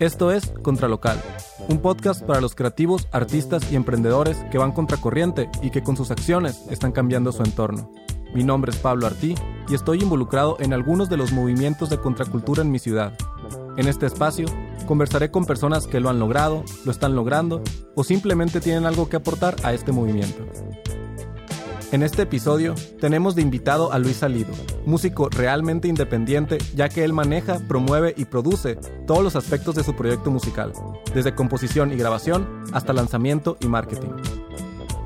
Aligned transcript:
Esto 0.00 0.32
es 0.32 0.52
Contralocal, 0.62 1.22
un 1.68 1.78
podcast 1.78 2.22
para 2.22 2.40
los 2.40 2.56
creativos, 2.56 3.06
artistas 3.12 3.70
y 3.70 3.76
emprendedores 3.76 4.36
que 4.50 4.58
van 4.58 4.72
contracorriente 4.72 5.48
y 5.62 5.70
que 5.70 5.84
con 5.84 5.96
sus 5.96 6.10
acciones 6.10 6.64
están 6.68 6.90
cambiando 6.90 7.30
su 7.30 7.44
entorno. 7.44 7.92
Mi 8.34 8.42
nombre 8.42 8.72
es 8.72 8.78
Pablo 8.78 9.06
Artí 9.06 9.36
y 9.68 9.74
estoy 9.74 10.02
involucrado 10.02 10.56
en 10.58 10.72
algunos 10.72 11.08
de 11.08 11.16
los 11.16 11.30
movimientos 11.30 11.90
de 11.90 12.00
contracultura 12.00 12.62
en 12.62 12.72
mi 12.72 12.80
ciudad. 12.80 13.12
En 13.76 13.86
este 13.86 14.06
espacio 14.06 14.46
conversaré 14.86 15.30
con 15.30 15.44
personas 15.44 15.86
que 15.86 16.00
lo 16.00 16.10
han 16.10 16.18
logrado, 16.18 16.64
lo 16.84 16.90
están 16.90 17.14
logrando 17.14 17.62
o 17.94 18.02
simplemente 18.02 18.60
tienen 18.60 18.86
algo 18.86 19.08
que 19.08 19.16
aportar 19.16 19.54
a 19.62 19.74
este 19.74 19.92
movimiento. 19.92 20.44
En 21.94 22.02
este 22.02 22.22
episodio 22.22 22.74
tenemos 23.00 23.36
de 23.36 23.42
invitado 23.42 23.92
a 23.92 24.00
Luis 24.00 24.16
Salido, 24.16 24.52
músico 24.84 25.28
realmente 25.28 25.86
independiente 25.86 26.58
ya 26.74 26.88
que 26.88 27.04
él 27.04 27.12
maneja, 27.12 27.60
promueve 27.68 28.14
y 28.16 28.24
produce 28.24 28.74
todos 29.06 29.22
los 29.22 29.36
aspectos 29.36 29.76
de 29.76 29.84
su 29.84 29.94
proyecto 29.94 30.32
musical, 30.32 30.72
desde 31.14 31.36
composición 31.36 31.92
y 31.92 31.96
grabación 31.96 32.64
hasta 32.72 32.92
lanzamiento 32.92 33.56
y 33.60 33.68
marketing. 33.68 34.08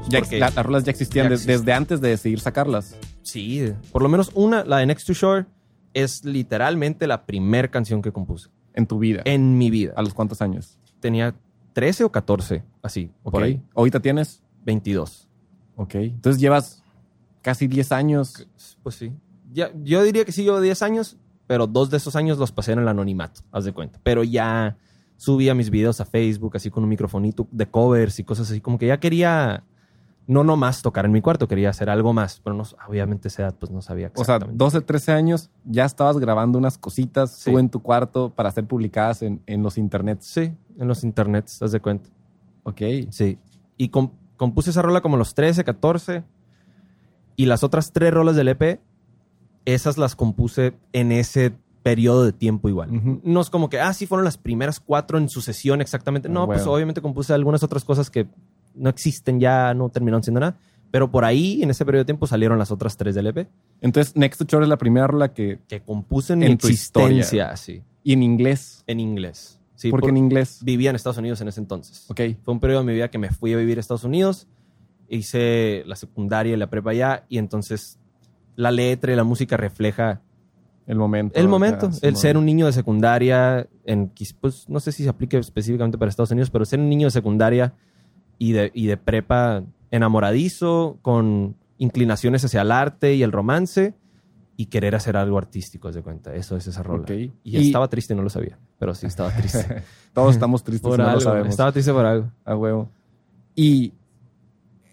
Ya, 0.09 0.21
la- 0.39 0.49
las 0.51 0.65
rolas 0.65 0.85
ya 0.85 0.91
existían 0.91 1.29
ya 1.29 1.37
desde 1.37 1.73
antes 1.75 2.01
de 2.01 2.09
decidir 2.09 2.41
sacarlas. 2.41 2.97
Sí, 3.21 3.71
por 3.93 4.01
lo 4.01 4.09
menos 4.09 4.31
una, 4.35 4.65
la 4.65 4.79
de 4.79 4.87
Next 4.87 5.07
to 5.09 5.13
Shore, 5.13 5.45
es 5.93 6.25
literalmente 6.25 7.07
la 7.07 7.27
primera 7.27 7.69
canción 7.69 8.01
que 8.01 8.13
compuse 8.13 8.49
En 8.73 8.87
tu 8.87 8.99
vida. 8.99 9.21
en 9.27 9.59
mi 9.59 9.69
vida. 9.71 9.93
¿A 9.95 10.01
los 10.03 10.15
cuántos 10.15 10.41
años? 10.41 10.79
Tenía 11.01 11.35
13 11.75 12.05
o 12.05 12.11
14, 12.13 12.63
así, 12.83 13.11
Ok. 13.25 13.33
por 13.35 13.43
ahí. 13.43 13.61
¿Ahorita 13.75 14.01
tienes? 14.01 14.43
22. 14.65 15.27
Ok. 15.77 15.95
Entonces 15.95 16.41
llevas 16.41 16.83
casi 17.43 17.67
10 17.69 17.93
años. 17.93 18.47
Pues 18.83 18.95
sí. 18.97 19.13
Ya, 19.53 19.71
yo 19.83 20.03
diría 20.03 20.25
que 20.25 20.33
sí, 20.33 20.45
llevo 20.45 20.61
10 20.61 20.83
años, 20.83 21.17
pero 21.47 21.67
dos 21.67 21.91
de 21.91 21.97
esos 21.97 22.17
años 22.17 22.39
los 22.39 22.53
pasé 22.53 22.73
en 22.73 22.81
el 22.81 22.89
anonimato, 22.89 23.41
haz 23.53 23.65
de 23.65 23.73
cuenta. 23.73 23.99
Pero 24.03 24.23
ya 24.25 24.77
subía 25.17 25.55
mis 25.55 25.71
videos 25.71 26.01
a 26.01 26.05
Facebook, 26.05 26.53
así 26.57 26.71
con 26.71 26.83
un 26.85 26.89
microfonito 26.91 27.47
de 27.51 27.67
covers 27.67 28.19
y 28.19 28.25
cosas 28.25 28.51
así, 28.51 28.61
como 28.61 28.79
que 28.79 28.87
ya 28.87 29.01
quería 29.01 29.65
no 30.27 30.45
nomás 30.45 30.83
tocar 30.83 31.07
en 31.07 31.13
mi 31.13 31.23
cuarto, 31.23 31.49
quería 31.49 31.71
hacer 31.71 31.89
algo 31.89 32.13
más, 32.13 32.41
pero 32.45 32.55
no, 32.55 32.63
obviamente 32.87 33.29
esa 33.29 33.45
edad 33.45 33.55
pues 33.59 33.73
no 33.73 33.81
sabía 33.81 34.09
O 34.09 34.11
sea, 34.11 34.35
exactamente. 34.37 34.59
12, 34.63 34.81
13 34.83 35.13
años, 35.13 35.51
ya 35.65 35.87
estabas 35.87 36.19
grabando 36.19 36.59
unas 36.59 36.77
cositas 36.77 37.31
Sí. 37.31 37.51
tú 37.51 37.59
en 37.59 37.71
tu 37.71 37.81
cuarto 37.81 38.29
para 38.37 38.51
ser 38.53 38.67
publicadas 38.67 39.23
en, 39.23 39.41
en 39.47 39.63
los 39.63 39.79
internets. 39.79 40.27
Sí, 40.27 40.53
en 40.79 40.87
los 40.87 41.03
internets, 41.03 41.63
haz 41.63 41.73
de 41.73 41.81
cuenta. 41.81 42.11
Ok. 42.65 42.83
Sí. 43.09 43.39
Y 43.79 43.89
com- 43.89 44.11
compuse 44.37 44.69
esa 44.69 44.83
rola 44.83 45.01
como 45.01 45.15
a 45.17 45.19
los 45.19 45.35
13, 45.35 45.65
14. 45.65 46.23
Y 47.39 47.47
las 47.47 47.63
otras 47.65 47.93
tres 47.93 48.13
rolas 48.13 48.37
del 48.37 48.49
EP, 48.49 48.81
esas 49.65 49.97
las 49.97 50.15
compuse 50.17 50.75
en 50.93 51.13
ese 51.13 51.53
periodo 51.83 52.25
de 52.25 52.33
tiempo 52.33 52.69
igual. 52.69 53.21
No 53.23 53.41
es 53.41 53.49
como 53.49 53.69
que, 53.71 53.81
ah, 53.81 53.93
sí, 53.95 54.07
fueron 54.07 54.25
las 54.25 54.37
primeras 54.37 54.81
cuatro 54.81 55.17
en 55.19 55.29
sucesión 55.29 55.81
exactamente. 55.81 56.29
No, 56.29 56.43
Ah, 56.43 56.47
pues 56.47 56.67
obviamente 56.67 57.01
compuse 57.01 57.33
algunas 57.33 57.63
otras 57.63 57.85
cosas 57.85 58.11
que 58.11 58.27
no 58.75 58.91
existen 58.91 59.41
ya, 59.41 59.73
no 59.75 59.89
terminaron 59.89 60.23
siendo 60.23 60.41
nada. 60.41 60.57
Pero 60.91 61.11
por 61.11 61.25
ahí, 61.25 61.63
en 61.63 61.71
ese 61.71 61.85
periodo 61.85 62.01
de 62.03 62.07
tiempo, 62.07 62.27
salieron 62.27 62.59
las 62.59 62.71
otras 62.71 62.97
tres 62.97 63.15
del 63.15 63.27
EP 63.27 63.47
Entonces, 63.83 64.17
Next 64.17 64.39
to 64.41 64.45
Shore 64.47 64.65
es 64.65 64.69
la 64.71 64.79
primira 64.79 65.07
rola 65.07 65.33
que... 65.35 65.61
que 65.69 65.81
compuse 65.81 66.33
en, 66.33 66.43
En 66.43 66.53
mi 66.53 66.57
tu 66.57 66.69
historia. 66.69 67.19
existencia, 67.19 67.57
sí, 67.57 67.83
Y 68.03 68.15
en 68.15 68.23
inglés. 68.23 68.83
en 68.87 68.99
inglés. 69.01 69.61
Sí, 69.75 69.91
¿Por 69.91 70.01
qué 70.01 70.05
por- 70.05 70.11
en 70.11 70.17
inglés? 70.17 70.61
vivía 70.63 70.91
en 70.91 70.97
Estados 70.97 71.19
Unidos 71.19 71.41
en 71.43 71.49
ese 71.49 71.61
entonces. 71.61 72.07
Ok. 72.11 72.21
Fue 72.43 72.53
un 72.55 72.59
periodo 72.61 72.81
de 72.81 72.87
mi 72.87 72.95
vida 72.95 73.11
que 73.11 73.19
me 73.19 73.31
fui 73.31 73.53
a 73.53 73.57
vivir 73.59 73.77
a 73.77 73.81
Estados 73.81 74.03
Unidos, 74.05 74.49
hice 75.09 75.83
la 75.87 75.97
secundaria 75.97 76.55
y 76.55 76.57
la 76.57 76.69
prepa 76.69 76.91
allá, 76.91 77.25
y 77.29 77.39
entonces 77.39 77.99
la 78.57 78.71
letra 78.71 79.13
y 79.13 79.17
la 79.17 79.25
música 79.25 79.57
refleja 79.57 80.21
El 80.87 80.97
momento. 80.97 81.39
el 81.39 81.49
momento, 81.49 81.91
ya, 81.91 82.09
el 82.09 82.17
ser 82.17 82.37
un 82.37 82.45
niño 82.47 82.67
de 82.67 82.73
secundaria, 82.73 83.67
en, 83.85 84.13
pues 84.41 84.69
no 84.69 84.81
sé 84.81 84.93
si 84.93 85.03
se 85.05 85.09
aplique 85.09 85.39
específicamente 85.39 85.97
para 85.99 86.09
Estados 86.09 86.31
Unidos, 86.31 86.51
pero 86.51 86.65
ser 86.65 86.81
un 86.81 86.89
niño 86.89 87.07
de 87.07 87.11
secundaria 87.13 87.75
y 88.39 88.53
de, 88.53 88.71
y 88.75 88.87
de 88.87 88.97
prepa 88.97 89.63
enamoradizo, 89.91 90.99
con 91.03 91.57
inclinaciones 91.79 92.45
hacia 92.45 92.63
el 92.63 92.73
arte 92.73 93.15
y 93.15 93.23
el 93.23 93.33
romance, 93.33 93.95
y 94.57 94.67
querer 94.67 94.97
hacer 94.97 95.17
algo 95.17 95.39
artístico, 95.39 95.93
de 95.93 96.03
cuenta. 96.03 96.35
Eso 96.35 96.57
es 96.57 96.67
esa 96.67 96.83
rola. 96.83 97.03
Ok. 97.03 97.11
Y, 97.11 97.31
Y- 97.45 97.67
estaba 97.69 97.87
triste, 97.89 98.15
no 98.17 98.23
lo 98.23 98.29
sabía, 98.29 98.59
pero 98.79 98.93
sí 98.95 99.07
estaba 99.07 99.31
triste. 99.31 99.83
Todos 100.13 100.35
estamos 100.35 100.65
tristes 100.65 100.89
por 100.89 100.99
no 100.99 101.05
algo, 101.05 101.15
lo 101.15 101.21
sabemos. 101.21 101.49
estaba 101.51 101.71
triste 101.71 101.93
por 101.93 102.05
algo. 102.05 102.33
A 102.45 102.57
huevo. 102.57 102.91
Y 103.55 103.93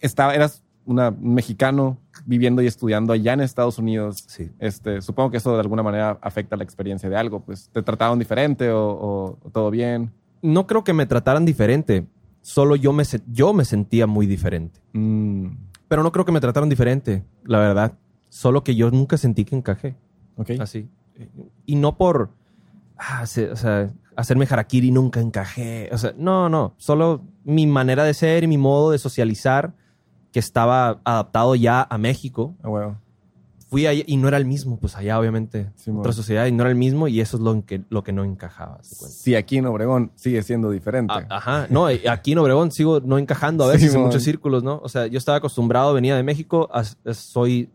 estaba, 0.05 0.33
eras 0.35 0.63
una, 0.85 1.09
un 1.09 1.33
mexicano 1.33 1.97
viviendo 2.25 2.61
y 2.61 2.67
estudiando 2.67 3.11
allá 3.13 3.33
en 3.33 3.41
Estados 3.41 3.77
Unidos. 3.79 4.23
Sí. 4.27 4.51
Este, 4.59 5.01
supongo 5.01 5.31
que 5.31 5.37
eso 5.37 5.53
de 5.53 5.59
alguna 5.59 5.83
manera 5.83 6.17
afecta 6.21 6.55
la 6.55 6.63
experiencia 6.63 7.09
de 7.09 7.17
algo. 7.17 7.39
Pues, 7.41 7.69
¿te 7.71 7.81
trataron 7.83 8.19
diferente 8.19 8.69
o, 8.71 8.87
o- 8.89 9.37
o 9.43 9.49
todo 9.51 9.69
bien? 9.71 10.11
no 10.41 10.67
creo 10.67 10.83
que 10.83 10.93
me 10.93 11.07
trataran 11.07 11.43
diferente. 11.43 12.05
Solo 12.41 12.75
yo 12.75 12.93
me, 12.93 13.03
yo 13.31 13.51
me 13.53 13.65
sentía 13.65 14.05
muy 14.05 14.27
diferente. 14.27 14.79
Mm, 14.93 15.47
Pero 15.87 16.03
no 16.03 16.11
creo 16.11 16.23
que 16.25 16.31
me 16.31 16.39
trataran 16.39 16.69
diferente, 16.69 17.23
la 17.45 17.57
verdad. 17.57 17.93
Solo 18.29 18.63
que 18.63 18.75
yo 18.75 18.91
nunca 18.91 19.17
sentí 19.17 19.43
que 19.43 19.55
encajé. 19.55 19.95
ok. 20.37 20.51
Así. 20.59 20.87
Y 21.65 21.75
no 21.77 21.97
por 21.97 22.29
ah, 22.97 23.25
se- 23.25 23.49
o 23.51 23.55
sea, 23.55 23.91
hacerme 24.15 24.45
harakiri 24.47 24.91
nunca 24.91 25.19
encajé. 25.19 25.89
O 25.91 25.97
sea, 25.97 26.13
no, 26.17 26.47
no. 26.49 26.75
Solo 26.77 27.21
mi 27.43 27.65
manera 27.65 28.03
de 28.03 28.13
ser 28.13 28.43
y 28.43 28.47
mi 28.47 28.57
modo 28.59 28.91
de 28.91 28.99
socializar 28.99 29.73
que 30.35 30.39
estaba 30.39 30.99
adaptado 31.05 31.55
ya 31.55 31.87
a 31.89 31.97
México. 31.97 32.55
A 32.61 32.67
huevo. 32.67 32.97
Fui 33.69 33.87
allá 33.87 34.03
y 34.05 34.17
no 34.17 34.27
era 34.27 34.35
el 34.35 34.43
mismo. 34.43 34.77
Pues 34.77 34.97
allá, 34.97 35.17
obviamente, 35.17 35.71
otra 35.97 36.11
sociedad 36.11 36.45
y 36.45 36.51
no 36.51 36.63
era 36.63 36.71
el 36.71 36.75
mismo. 36.75 37.07
Y 37.07 37.21
eso 37.21 37.37
es 37.37 37.43
lo, 37.43 37.65
que, 37.65 37.83
lo 37.89 38.03
que 38.03 38.11
no 38.11 38.25
encajaba. 38.25 38.79
Sí, 38.83 39.33
aquí 39.33 39.59
en 39.59 39.65
Obregón 39.65 40.11
sigue 40.15 40.43
siendo 40.43 40.71
diferente. 40.71 41.13
A- 41.13 41.25
Ajá, 41.29 41.67
no, 41.69 41.85
aquí 41.87 42.33
en 42.33 42.39
Obregón 42.39 42.73
sigo 42.73 42.99
no 42.99 43.17
encajando 43.17 43.63
a 43.63 43.67
veces 43.67 43.91
Sí, 43.93 43.97
en 43.97 44.03
muchos 44.03 44.23
círculos, 44.23 44.61
¿no? 44.61 44.81
O 44.83 44.89
sea, 44.89 45.07
yo 45.07 45.17
estaba 45.17 45.37
acostumbrado, 45.37 45.93
venía 45.93 46.17
de 46.17 46.23
México, 46.23 46.69
a- 46.73 46.81
a- 46.81 47.13
soy, 47.13 47.69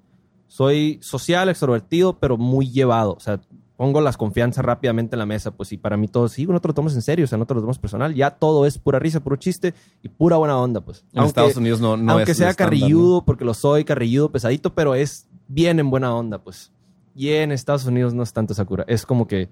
soy 0.46 0.98
social, 1.00 1.48
extrovertido, 1.48 2.18
pero 2.18 2.36
muy 2.36 2.70
llevado. 2.70 3.14
O 3.14 3.20
sea, 3.20 3.40
pongo 3.80 4.02
las 4.02 4.18
confianzas 4.18 4.62
rápidamente 4.62 5.14
en 5.14 5.20
la 5.20 5.24
mesa, 5.24 5.52
pues 5.52 5.72
y 5.72 5.78
para 5.78 5.96
mí 5.96 6.06
todo, 6.06 6.28
sí, 6.28 6.44
no 6.44 6.60
te 6.60 6.68
lo 6.68 6.74
tomas 6.74 6.94
en 6.94 7.00
serio, 7.00 7.24
o 7.24 7.26
sea, 7.26 7.38
no 7.38 7.46
te 7.46 7.54
lo 7.54 7.62
tomas 7.62 7.78
personal, 7.78 8.14
ya 8.14 8.30
todo 8.30 8.66
es 8.66 8.76
pura 8.76 8.98
risa, 8.98 9.20
puro 9.20 9.36
chiste 9.36 9.72
y 10.02 10.10
pura 10.10 10.36
buena 10.36 10.58
onda, 10.58 10.82
pues. 10.82 11.06
en 11.14 11.24
Estados 11.24 11.56
Unidos 11.56 11.80
no, 11.80 11.96
no 11.96 12.12
aunque 12.12 12.32
es 12.32 12.36
sea 12.36 12.52
carrilludo, 12.52 13.24
porque 13.24 13.42
lo 13.42 13.54
soy, 13.54 13.84
carrilludo, 13.84 14.30
pesadito, 14.30 14.74
pero 14.74 14.94
es 14.94 15.28
bien 15.48 15.80
en 15.80 15.88
buena 15.88 16.14
onda, 16.14 16.36
pues. 16.36 16.70
Y 17.14 17.30
en 17.30 17.52
Estados 17.52 17.86
Unidos 17.86 18.12
no 18.12 18.22
es 18.22 18.34
tanto 18.34 18.52
esa 18.52 18.66
cura. 18.66 18.84
Es 18.86 19.06
como 19.06 19.26
que, 19.26 19.48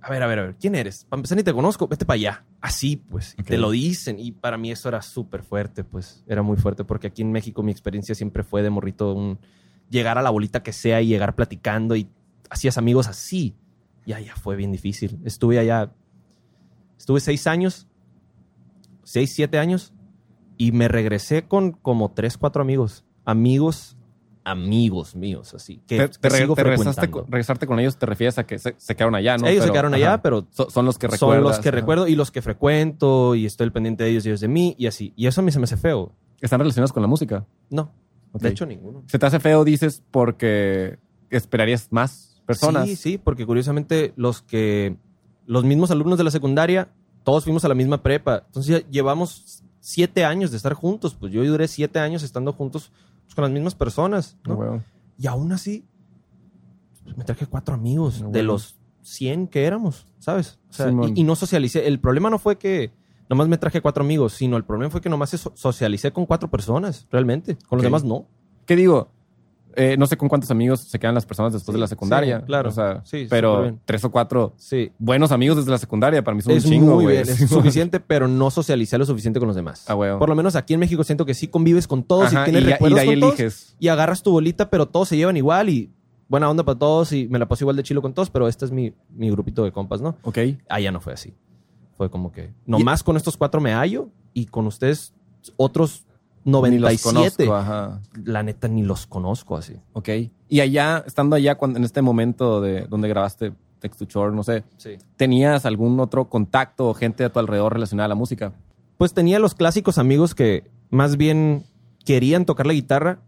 a 0.00 0.10
ver, 0.10 0.22
a 0.22 0.28
ver, 0.28 0.38
a 0.38 0.42
ver, 0.42 0.54
¿quién 0.54 0.76
eres? 0.76 1.04
Para 1.08 1.18
empezar, 1.18 1.36
ni 1.36 1.42
te 1.42 1.52
conozco, 1.52 1.88
vete 1.88 2.04
para 2.04 2.14
allá. 2.14 2.44
Así, 2.60 2.98
pues. 2.98 3.34
Te 3.44 3.58
lo 3.58 3.72
dicen. 3.72 4.20
Y 4.20 4.30
para 4.30 4.58
mí 4.58 4.70
eso 4.70 4.88
era 4.88 5.02
súper 5.02 5.42
fuerte, 5.42 5.82
pues. 5.82 6.22
Era 6.28 6.42
muy 6.42 6.56
fuerte, 6.56 6.84
porque 6.84 7.08
aquí 7.08 7.22
en 7.22 7.32
México 7.32 7.64
mi 7.64 7.72
experiencia 7.72 8.14
siempre 8.14 8.44
fue 8.44 8.62
de 8.62 8.70
morrito 8.70 9.12
un 9.12 9.40
llegar 9.90 10.18
a 10.18 10.22
la 10.22 10.30
bolita 10.30 10.62
que 10.62 10.72
sea 10.72 11.02
y 11.02 11.08
llegar 11.08 11.34
platicando 11.34 11.96
y 11.96 12.08
hacías 12.50 12.76
amigos 12.76 13.06
así. 13.08 13.56
Y 14.04 14.12
allá 14.12 14.34
fue 14.36 14.56
bien 14.56 14.72
difícil. 14.72 15.18
Estuve 15.24 15.58
allá, 15.58 15.92
estuve 16.98 17.20
seis 17.20 17.46
años, 17.46 17.86
seis, 19.04 19.32
siete 19.34 19.58
años, 19.58 19.92
y 20.56 20.72
me 20.72 20.88
regresé 20.88 21.46
con 21.46 21.72
como 21.72 22.12
tres, 22.12 22.36
cuatro 22.36 22.62
amigos. 22.62 23.04
Amigos, 23.24 23.96
amigos 24.44 25.14
míos, 25.14 25.54
así. 25.54 25.80
Que, 25.86 25.98
Te, 25.98 26.08
te 26.08 26.18
que 26.20 26.28
re- 26.28 26.38
sigo 26.38 26.54
te 26.54 26.64
regresaste, 26.64 27.06
regresarte 27.28 27.66
con 27.66 27.78
ellos, 27.78 27.98
te 27.98 28.06
refieres 28.06 28.38
a 28.38 28.44
que 28.46 28.58
se, 28.58 28.74
se 28.78 28.94
quedaron 28.96 29.14
allá, 29.14 29.36
¿no? 29.36 29.46
Ellos 29.46 29.60
se 29.62 29.66
Pero- 29.66 29.72
quedaron 29.74 29.94
allá, 29.94 30.14
ajá. 30.14 30.22
pero 30.22 30.46
So- 30.50 30.70
son 30.70 30.86
los 30.86 30.98
que 30.98 31.06
recuerdas. 31.06 31.36
son 31.36 31.42
los 31.44 31.58
que 31.60 31.68
ajá. 31.68 31.76
recuerdo 31.76 32.08
y 32.08 32.14
los 32.16 32.30
que 32.30 32.42
frecuento 32.42 33.34
y 33.34 33.46
estoy 33.46 33.70
pendiente 33.70 34.04
de 34.04 34.10
ellos 34.10 34.24
y 34.26 34.28
ellos 34.30 34.40
de 34.40 34.48
mí 34.48 34.74
y 34.78 34.86
así. 34.86 35.12
Y 35.16 35.26
eso 35.26 35.40
a 35.40 35.44
mí 35.44 35.52
se 35.52 35.58
me 35.58 35.64
hace 35.64 35.76
feo. 35.76 36.12
¿Están 36.40 36.58
relacionados 36.60 36.92
con 36.92 37.02
la 37.02 37.06
música? 37.08 37.46
No, 37.68 37.92
Ok. 38.32 38.42
de 38.42 38.48
hecho 38.48 38.64
ninguno. 38.66 39.04
¿Se 39.06 39.18
te 39.18 39.26
hace 39.26 39.40
feo, 39.40 39.64
dices, 39.64 40.02
porque 40.10 40.98
esperarías 41.28 41.88
más 41.90 42.29
personas? 42.50 42.88
Sí, 42.88 42.96
sí, 42.96 43.18
porque 43.18 43.46
curiosamente 43.46 44.12
los 44.16 44.42
que 44.42 44.96
los 45.46 45.64
mismos 45.64 45.90
alumnos 45.90 46.18
de 46.18 46.24
la 46.24 46.30
secundaria, 46.30 46.88
todos 47.24 47.44
fuimos 47.44 47.64
a 47.64 47.68
la 47.68 47.74
misma 47.74 48.02
prepa. 48.02 48.44
Entonces 48.46 48.80
ya 48.82 48.90
llevamos 48.90 49.62
siete 49.80 50.24
años 50.24 50.50
de 50.50 50.56
estar 50.56 50.74
juntos. 50.74 51.14
Pues 51.18 51.32
yo 51.32 51.44
duré 51.44 51.66
siete 51.68 51.98
años 51.98 52.22
estando 52.22 52.52
juntos 52.52 52.92
pues, 53.24 53.34
con 53.34 53.42
las 53.42 53.50
mismas 53.52 53.74
personas. 53.74 54.36
¿no? 54.44 54.82
Y 55.18 55.26
aún 55.26 55.52
así, 55.52 55.84
pues, 57.04 57.16
me 57.16 57.24
traje 57.24 57.46
cuatro 57.46 57.74
amigos 57.74 58.22
Ah, 58.24 58.28
de 58.30 58.42
los 58.42 58.76
100 59.02 59.48
que 59.48 59.64
éramos, 59.64 60.06
¿sabes? 60.18 60.58
O 60.68 60.72
sea, 60.72 60.90
y, 61.14 61.20
y 61.20 61.24
no 61.24 61.34
socialicé. 61.36 61.86
El 61.86 61.98
problema 62.00 62.30
no 62.30 62.38
fue 62.38 62.56
que 62.58 62.92
nomás 63.28 63.48
me 63.48 63.58
traje 63.58 63.80
cuatro 63.80 64.04
amigos, 64.04 64.34
sino 64.34 64.56
el 64.56 64.64
problema 64.64 64.90
fue 64.90 65.00
que 65.00 65.08
nomás 65.08 65.30
so- 65.30 65.52
socialicé 65.54 66.12
con 66.12 66.26
cuatro 66.26 66.50
personas, 66.50 67.06
realmente. 67.10 67.56
Con 67.68 67.78
los 67.78 67.82
demás 67.84 68.04
no. 68.04 68.26
¿Qué 68.66 68.76
digo? 68.76 69.10
Eh, 69.76 69.96
no 69.98 70.06
sé 70.06 70.16
con 70.16 70.28
cuántos 70.28 70.50
amigos 70.50 70.80
se 70.80 70.98
quedan 70.98 71.14
las 71.14 71.26
personas 71.26 71.52
después 71.52 71.72
Sí, 71.72 71.76
de 71.76 71.80
la 71.80 71.86
secundaria. 71.86 72.40
sí, 72.40 72.46
claro. 72.46 72.68
O 72.68 72.72
sea, 72.72 73.02
Sí, 73.04 73.26
pero 73.30 73.78
tres 73.84 74.04
o 74.04 74.10
cuatro 74.10 74.52
Sí. 74.56 74.90
buenos 74.98 75.30
amigos 75.32 75.56
desde 75.58 75.70
la 75.70 75.78
secundaria 75.78 76.22
para 76.24 76.34
mí 76.34 76.42
son 76.42 76.52
es 76.54 76.64
un 76.64 76.70
chingo, 76.70 76.94
muy 76.96 77.04
güey. 77.04 77.16
bien, 77.22 77.28
es 77.28 77.38
suficiente, 77.48 78.00
pero 78.00 78.26
no 78.28 78.50
socialicé 78.50 78.98
lo 78.98 79.04
suficiente 79.06 79.38
con 79.38 79.46
los 79.46 79.56
demás. 79.56 79.84
Ah. 79.88 79.94
Por 79.94 80.28
lo 80.28 80.34
menos 80.34 80.56
aquí 80.56 80.74
en 80.74 80.80
México 80.80 81.04
siento 81.04 81.24
que 81.24 81.34
sí 81.34 81.46
convives 81.48 81.86
con 81.86 82.02
todos 82.02 82.26
Ajá, 82.34 82.42
y 82.42 82.44
tienes 82.50 82.62
y, 82.62 82.66
y 82.66 82.70
recuerdos 82.72 82.96
de 82.96 83.00
ahí 83.02 83.08
con 83.08 83.20
todos 83.20 83.34
eliges. 83.40 83.76
y 83.78 83.88
agarras 83.88 84.22
tu 84.22 84.32
bolita, 84.32 84.70
pero 84.70 84.86
todos 84.86 85.08
se 85.08 85.16
llevan 85.16 85.36
igual 85.36 85.68
y 85.68 85.90
buena 86.28 86.48
onda 86.50 86.64
para 86.64 86.78
todos 86.78 87.12
y 87.12 87.28
me 87.28 87.38
la 87.38 87.46
paso 87.46 87.64
igual 87.64 87.76
de 87.76 87.82
chilo 87.82 88.02
con 88.02 88.12
todos, 88.12 88.30
pero 88.30 88.48
este 88.48 88.64
es 88.64 88.70
mi, 88.72 88.92
mi 89.14 89.30
grupito 89.30 89.62
de 89.64 89.72
compas, 89.72 90.00
¿no? 90.00 90.16
Ok. 90.22 90.38
Allá 90.68 90.90
no 90.92 91.00
fue 91.00 91.12
así. 91.12 91.34
Fue 91.96 92.10
como 92.10 92.32
que, 92.32 92.52
nomás 92.66 93.02
con 93.02 93.16
estos 93.16 93.36
cuatro 93.36 93.60
me 93.60 93.72
hallo 93.72 94.08
y 94.32 94.46
con 94.46 94.66
ustedes 94.66 95.12
otros 95.56 96.06
97. 96.44 96.70
Ni 96.70 96.78
los 96.78 97.02
conozco, 97.36 97.54
ajá. 97.54 98.00
La 98.24 98.42
neta 98.42 98.68
ni 98.68 98.82
los 98.82 99.06
conozco 99.06 99.56
así. 99.56 99.74
Ok. 99.92 100.08
Y 100.48 100.60
allá, 100.60 101.04
estando 101.06 101.36
allá 101.36 101.56
cuando, 101.56 101.78
en 101.78 101.84
este 101.84 102.02
momento 102.02 102.60
de 102.60 102.86
donde 102.86 103.08
grabaste 103.08 103.52
Text 103.78 103.98
to 104.00 104.04
Shore, 104.06 104.34
no 104.34 104.42
sé, 104.42 104.64
Sí. 104.76 104.98
¿tenías 105.16 105.64
algún 105.66 105.98
otro 106.00 106.28
contacto 106.28 106.88
o 106.88 106.94
gente 106.94 107.24
a 107.24 107.30
tu 107.32 107.38
alrededor 107.38 107.72
relacionada 107.74 108.06
a 108.06 108.08
la 108.08 108.14
música? 108.14 108.52
Pues 108.98 109.14
tenía 109.14 109.38
los 109.38 109.54
clásicos 109.54 109.96
amigos 109.98 110.34
que 110.34 110.70
más 110.90 111.16
bien 111.16 111.64
querían 112.04 112.44
tocar 112.44 112.66
la 112.66 112.72
guitarra, 112.74 113.20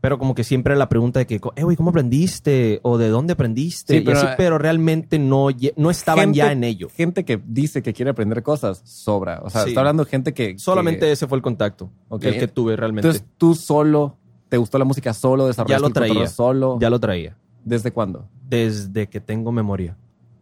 pero 0.00 0.18
como 0.18 0.34
que 0.34 0.44
siempre 0.44 0.76
la 0.76 0.88
pregunta 0.88 1.18
de 1.20 1.26
que, 1.26 1.40
eh, 1.56 1.62
güey, 1.62 1.76
¿cómo 1.76 1.90
aprendiste? 1.90 2.80
¿O 2.82 2.96
de 2.98 3.08
dónde 3.08 3.34
aprendiste? 3.34 3.94
Sí, 3.94 4.00
Y 4.00 4.04
pero- 4.04 4.18
así, 4.18 4.26
pero 4.36 4.56
realmente 4.58 5.18
no, 5.18 5.48
no 5.76 5.90
estaban 5.90 6.20
Gente- 6.26 6.38
ya 6.38 6.52
en 6.52 6.64
ello. 6.64 6.88
Gente 6.94 7.24
que 7.24 7.40
dice 7.46 7.82
que 7.82 7.92
quiere 7.92 8.10
aprender 8.10 8.42
cosas, 8.42 8.80
sobra. 8.84 9.40
O 9.44 9.50
sea, 9.50 9.62
Sí. 9.62 9.68
está 9.70 9.80
hablando 9.80 10.04
de 10.04 10.10
gente 10.10 10.32
que... 10.34 10.58
Solamente 10.58 11.00
que- 11.06 11.12
ese 11.12 11.26
fue 11.26 11.36
el 11.36 11.42
contacto 11.42 11.90
Ok. 12.08 12.24
el 12.24 12.38
que 12.38 12.48
tuve 12.48 12.76
realmente. 12.76 13.06
Entonces, 13.08 13.28
tú 13.36 13.54
solo, 13.54 14.16
¿te 14.48 14.56
gustó 14.56 14.78
la 14.78 14.84
música 14.84 15.12
solo? 15.12 15.46
¿Desarrollaste 15.46 15.76
Ya 15.76 15.80
lo 15.80 15.86
el 15.88 15.92
traía. 16.12 16.26
solo? 16.28 16.78
ya 16.80 16.90
lo 16.90 16.98
traía. 16.98 17.36
¿Desde 17.64 17.90
cuándo? 17.92 18.26
Desde 18.48 19.06
que 19.08 19.20
tengo 19.20 19.52
memoria. 19.52 19.96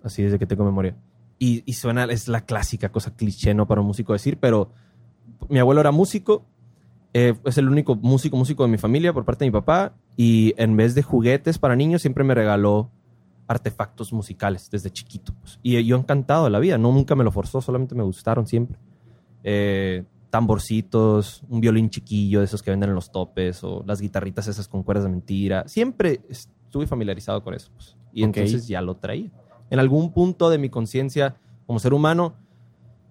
Así, 0.04 0.22
desde 0.22 0.38
que 0.38 0.46
tengo 0.46 0.64
memoria. 0.64 0.96
Y, 1.40 1.62
y 1.66 1.72
suena, 1.74 2.04
es 2.04 2.28
la 2.28 2.42
clásica 2.42 2.90
cosa 2.90 3.14
cliché, 3.14 3.54
¿no? 3.54 3.66
Para 3.66 3.80
un 3.80 3.88
músico 3.88 4.12
decir, 4.12 4.38
pero 4.40 4.70
mi 5.48 5.58
abuelo 5.58 5.80
era 5.80 5.90
músico, 5.90 6.44
eh, 7.14 7.34
es 7.44 7.58
el 7.58 7.68
único 7.68 7.96
músico, 7.96 8.36
músico 8.36 8.64
de 8.64 8.70
mi 8.70 8.78
familia 8.78 9.12
por 9.12 9.24
parte 9.24 9.44
de 9.44 9.50
mi 9.50 9.52
papá, 9.52 9.94
y 10.16 10.54
en 10.56 10.76
vez 10.76 10.94
de 10.94 11.02
juguetes 11.02 11.58
para 11.58 11.76
niños, 11.76 12.02
siempre 12.02 12.24
me 12.24 12.34
regaló 12.34 12.90
artefactos 13.46 14.12
musicales 14.12 14.70
desde 14.70 14.90
chiquito. 14.90 15.32
pues. 15.40 15.58
Y 15.62 15.82
yo 15.84 15.96
encantado 15.96 16.44
de 16.44 16.50
la 16.50 16.58
vida, 16.58 16.78
no 16.78 16.92
nunca 16.92 17.14
me 17.14 17.24
lo 17.24 17.32
forzó, 17.32 17.60
solamente 17.60 17.94
me 17.94 18.02
gustaron 18.02 18.46
siempre. 18.46 18.78
Eh, 19.42 20.04
tamborcitos, 20.30 21.42
un 21.48 21.60
violín 21.60 21.88
chiquillo 21.88 22.40
de 22.40 22.44
esos 22.44 22.62
que 22.62 22.70
venden 22.70 22.90
en 22.90 22.94
los 22.94 23.10
topes, 23.10 23.64
o 23.64 23.82
las 23.86 24.00
guitarritas 24.00 24.46
esas 24.46 24.68
con 24.68 24.82
cuerdas 24.82 25.04
de 25.04 25.10
mentira. 25.10 25.66
Siempre 25.66 26.20
estuve 26.28 26.86
familiarizado 26.86 27.42
con 27.42 27.54
eso. 27.54 27.70
pues. 27.74 27.96
Y 28.12 28.24
entonces 28.24 28.68
ya 28.68 28.82
lo 28.82 28.96
traía. 28.96 29.30
En 29.70 29.78
algún 29.78 30.12
punto 30.12 30.50
de 30.50 30.58
mi 30.58 30.68
conciencia 30.68 31.36
como 31.66 31.78
ser 31.78 31.94
humano, 31.94 32.34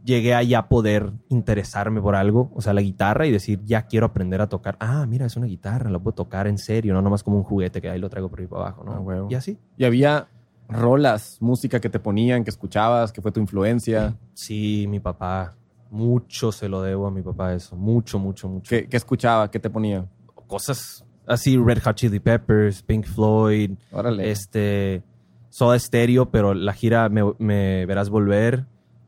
llegué 0.04 0.34
a 0.34 0.44
ya 0.44 0.70
poder 0.70 1.12
interesarme 1.30 2.02
por 2.02 2.16
algo, 2.16 2.52
o 2.56 2.62
sea, 2.62 2.74
la 2.74 2.82
guitarra, 2.82 3.28
y 3.28 3.32
decir, 3.32 3.62
ya 3.64 3.84
quiero 3.88 4.06
aprender 4.06 4.42
a 4.42 4.48
tocar. 4.48 4.78
Ah, 4.80 5.06
mira, 5.08 5.26
es 5.26 5.36
una 5.36 5.48
guitarra, 5.48 5.90
la 5.90 6.00
puedo 6.00 6.16
tocar 6.16 6.48
en 6.48 6.58
serio, 6.58 6.94
no 6.94 7.02
nomás 7.02 7.24
como 7.24 7.38
un 7.38 7.44
juguete 7.44 7.82
que 7.82 7.90
ahí 7.90 8.00
lo 8.00 8.10
traigo 8.10 8.30
por 8.30 8.40
ahí 8.40 8.48
para 8.48 8.62
abajo, 8.64 8.84
¿no? 8.84 9.12
Ah. 9.12 9.28
Y 9.30 9.36
así. 9.36 9.58
¿Y 9.78 9.86
había 9.86 10.28
rolas, 10.70 11.38
música 11.40 11.80
que 11.80 11.90
te 11.90 12.00
ponían, 12.00 12.44
que 12.44 12.50
escuchabas, 12.50 13.12
que 13.12 13.22
fue 13.22 13.32
tu 13.32 13.40
influencia? 13.40 14.18
Sí, 14.34 14.86
mi 14.88 15.00
papá, 15.00 15.56
mucho 15.90 16.52
se 16.52 16.68
lo 16.70 16.82
debo 16.82 17.08
a 17.08 17.12
mi 17.12 17.22
papá 17.22 17.54
eso, 17.54 17.76
mucho, 17.76 18.20
mucho, 18.20 18.48
mucho. 18.50 18.70
¿Qué, 18.70 18.88
qué 18.88 18.98
escuchaba? 18.98 19.50
¿Qué 19.50 19.60
te 19.60 19.70
ponía? 19.70 20.06
Cosas 20.48 21.06
así, 21.26 21.58
Red 21.58 21.82
Hot 21.84 21.96
Chili 21.96 22.20
Peppers, 22.20 22.82
Pink 22.82 23.06
Floyd, 23.06 23.72
Órale. 23.92 24.32
este, 24.32 25.04
Soda 25.50 25.78
Stereo, 25.78 26.30
pero 26.30 26.54
la 26.54 26.74
gira 26.74 27.10
me, 27.10 27.24
me 27.38 27.86
verás 27.86 28.10
volver, 28.10 28.66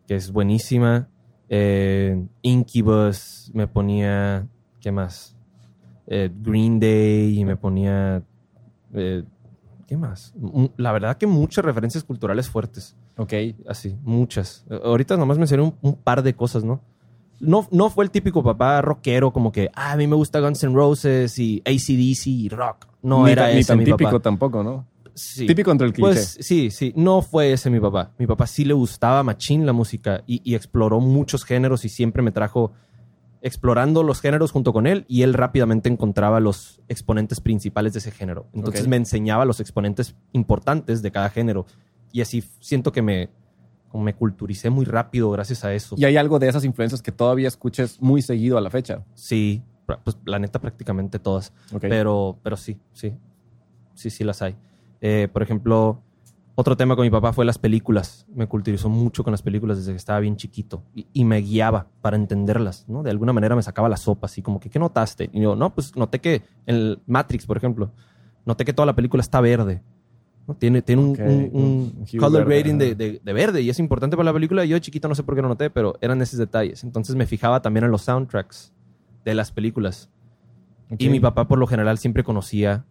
que 0.09 0.15
es 0.15 0.31
buenísima. 0.31 1.07
Eh, 1.49 2.19
Incubus 2.41 3.51
me 3.53 3.67
ponía, 3.67 4.47
¿qué 4.81 4.91
más? 4.91 5.35
Eh, 6.07 6.31
Green 6.41 6.79
Day 6.79 7.37
y 7.37 7.45
me 7.45 7.55
ponía, 7.55 8.23
eh, 8.95 9.23
¿qué 9.85 9.97
más? 9.97 10.33
La 10.77 10.91
verdad 10.93 11.15
que 11.15 11.27
muchas 11.27 11.63
referencias 11.63 12.03
culturales 12.03 12.49
fuertes, 12.49 12.95
Ok. 13.17 13.33
así, 13.67 13.95
muchas. 14.01 14.65
Ahorita 14.83 15.15
nomás 15.15 15.37
mencioné 15.37 15.61
un, 15.61 15.75
un 15.83 15.93
par 15.93 16.23
de 16.23 16.33
cosas, 16.33 16.63
¿no? 16.63 16.81
No, 17.39 17.67
no 17.69 17.91
fue 17.91 18.03
el 18.03 18.09
típico 18.09 18.41
papá 18.41 18.81
rockero 18.81 19.31
como 19.31 19.51
que, 19.51 19.69
ah, 19.75 19.91
a 19.91 19.95
mí 19.95 20.07
me 20.07 20.15
gusta 20.15 20.39
Guns 20.39 20.63
N' 20.63 20.73
Roses 20.73 21.37
y 21.37 21.61
ACDC 21.67 22.25
y 22.25 22.49
rock. 22.49 22.87
No 23.03 23.25
ni, 23.25 23.31
era 23.31 23.51
ese 23.51 23.67
tan 23.67 23.77
mi 23.77 23.85
típico 23.85 24.09
papá. 24.09 24.21
tampoco, 24.23 24.63
¿no? 24.63 24.87
Sí. 25.19 25.45
Típico 25.45 25.71
entre 25.71 25.87
el 25.87 25.93
cliché. 25.93 26.11
Pues 26.11 26.37
sí, 26.39 26.71
sí, 26.71 26.93
no 26.95 27.21
fue 27.21 27.51
ese 27.51 27.69
mi 27.69 27.79
papá. 27.79 28.11
Mi 28.17 28.27
papá 28.27 28.47
sí 28.47 28.65
le 28.65 28.73
gustaba 28.73 29.21
machín 29.23 29.65
la 29.65 29.73
música 29.73 30.23
y, 30.25 30.41
y 30.43 30.55
exploró 30.55 30.99
muchos 30.99 31.43
géneros 31.43 31.85
y 31.85 31.89
siempre 31.89 32.21
me 32.21 32.31
trajo 32.31 32.71
explorando 33.41 34.03
los 34.03 34.21
géneros 34.21 34.51
junto 34.51 34.73
con 34.73 34.85
él 34.87 35.05
y 35.07 35.21
él 35.23 35.33
rápidamente 35.33 35.89
encontraba 35.89 36.39
los 36.39 36.81
exponentes 36.87 37.39
principales 37.39 37.93
de 37.93 37.99
ese 37.99 38.11
género. 38.11 38.47
Entonces 38.53 38.87
me 38.87 38.97
enseñaba 38.97 39.45
los 39.45 39.59
exponentes 39.59 40.15
importantes 40.33 41.01
de 41.01 41.11
cada 41.11 41.29
género 41.29 41.65
y 42.11 42.21
así 42.21 42.43
siento 42.59 42.91
que 42.91 43.01
me, 43.01 43.29
me 43.93 44.13
culturicé 44.13 44.69
muy 44.69 44.85
rápido 44.85 45.31
gracias 45.31 45.63
a 45.63 45.73
eso. 45.73 45.95
y 45.97 46.05
hay 46.05 46.17
algo 46.17 46.39
de 46.39 46.49
esas 46.49 46.65
influencias 46.65 47.01
que 47.01 47.11
todavía 47.11 47.47
escuches 47.47 48.01
muy 48.01 48.21
seguido 48.21 48.57
a 48.57 48.61
la 48.61 48.69
fecha. 48.69 49.05
Sí, 49.13 49.63
pues 50.03 50.17
la 50.25 50.39
neta 50.39 50.59
prácticamente 50.59 51.17
todas. 51.19 51.53
Ok. 51.73 51.81
Pero, 51.81 52.37
pero 52.43 52.57
sí, 52.57 52.77
sí. 52.93 53.13
Sí, 53.95 54.09
sí 54.09 54.23
las 54.23 54.41
hay. 54.41 54.55
Eh, 55.01 55.27
por 55.31 55.41
ejemplo, 55.43 56.01
otro 56.55 56.75
tema 56.75 56.95
con 56.95 57.03
mi 57.05 57.09
papá 57.09 57.31
fue 57.33 57.45
las 57.45 57.57
películas. 57.57 58.25
Me 58.33 58.47
culturizó 58.47 58.89
mucho 58.89 59.23
con 59.23 59.31
las 59.31 59.41
películas 59.41 59.77
desde 59.77 59.91
que 59.91 59.97
estaba 59.97 60.19
bien 60.19 60.35
chiquito. 60.35 60.83
Y, 60.93 61.07
y 61.13 61.25
me 61.25 61.37
guiaba 61.41 61.87
para 62.01 62.17
entenderlas, 62.17 62.85
¿no? 62.89 63.01
De 63.03 63.11
alguna 63.11 63.31
manera 63.33 63.55
me 63.55 63.61
sacaba 63.63 63.87
la 63.89 63.97
sopa, 63.97 64.25
así 64.25 64.41
como 64.41 64.59
que, 64.59 64.69
¿qué 64.69 64.79
notaste? 64.79 65.29
Y 65.31 65.41
yo, 65.41 65.55
no, 65.55 65.73
pues 65.73 65.95
noté 65.95 66.19
que 66.19 66.41
en 66.65 66.75
el 66.75 66.99
Matrix, 67.07 67.45
por 67.45 67.55
ejemplo, 67.57 67.91
noté 68.45 68.65
que 68.65 68.73
toda 68.73 68.85
la 68.85 68.95
película 68.95 69.21
está 69.21 69.39
verde. 69.41 69.81
¿no? 70.47 70.55
Tiene, 70.55 70.81
tiene 70.81 71.01
un, 71.03 71.11
Ok, 71.11 71.19
un- 71.19 71.49
un 71.53 71.63
un 71.99 72.05
hue 72.11 72.17
color 72.19 72.43
verde, 72.45 72.61
rating 72.63 72.77
de, 72.79 72.85
ajá. 72.87 72.95
de- 72.95 73.21
de 73.23 73.33
verde 73.33 73.61
y 73.61 73.69
es 73.69 73.77
importante 73.79 74.17
para 74.17 74.25
la 74.25 74.33
película. 74.33 74.65
Yo 74.65 74.73
de 74.75 74.81
chiquito 74.81 75.07
no 75.07 75.13
sé 75.15 75.21
por 75.23 75.35
qué 75.35 75.41
no 75.43 75.47
noté, 75.47 75.69
pero 75.69 75.95
eran 76.01 76.21
esos 76.23 76.39
detalles. 76.39 76.83
Entonces 76.83 77.15
me 77.15 77.25
fijaba 77.27 77.61
también 77.61 77.83
en 77.85 77.91
los 77.91 78.01
soundtracks 78.01 78.73
de 79.23 79.33
las 79.35 79.51
películas. 79.51 80.09
Y 80.97 81.07
mi 81.09 81.19
papá 81.19 81.47
por 81.47 81.59
lo 81.59 81.67
general 81.67 81.99
siempre 81.99 82.23
conocía 82.23 82.83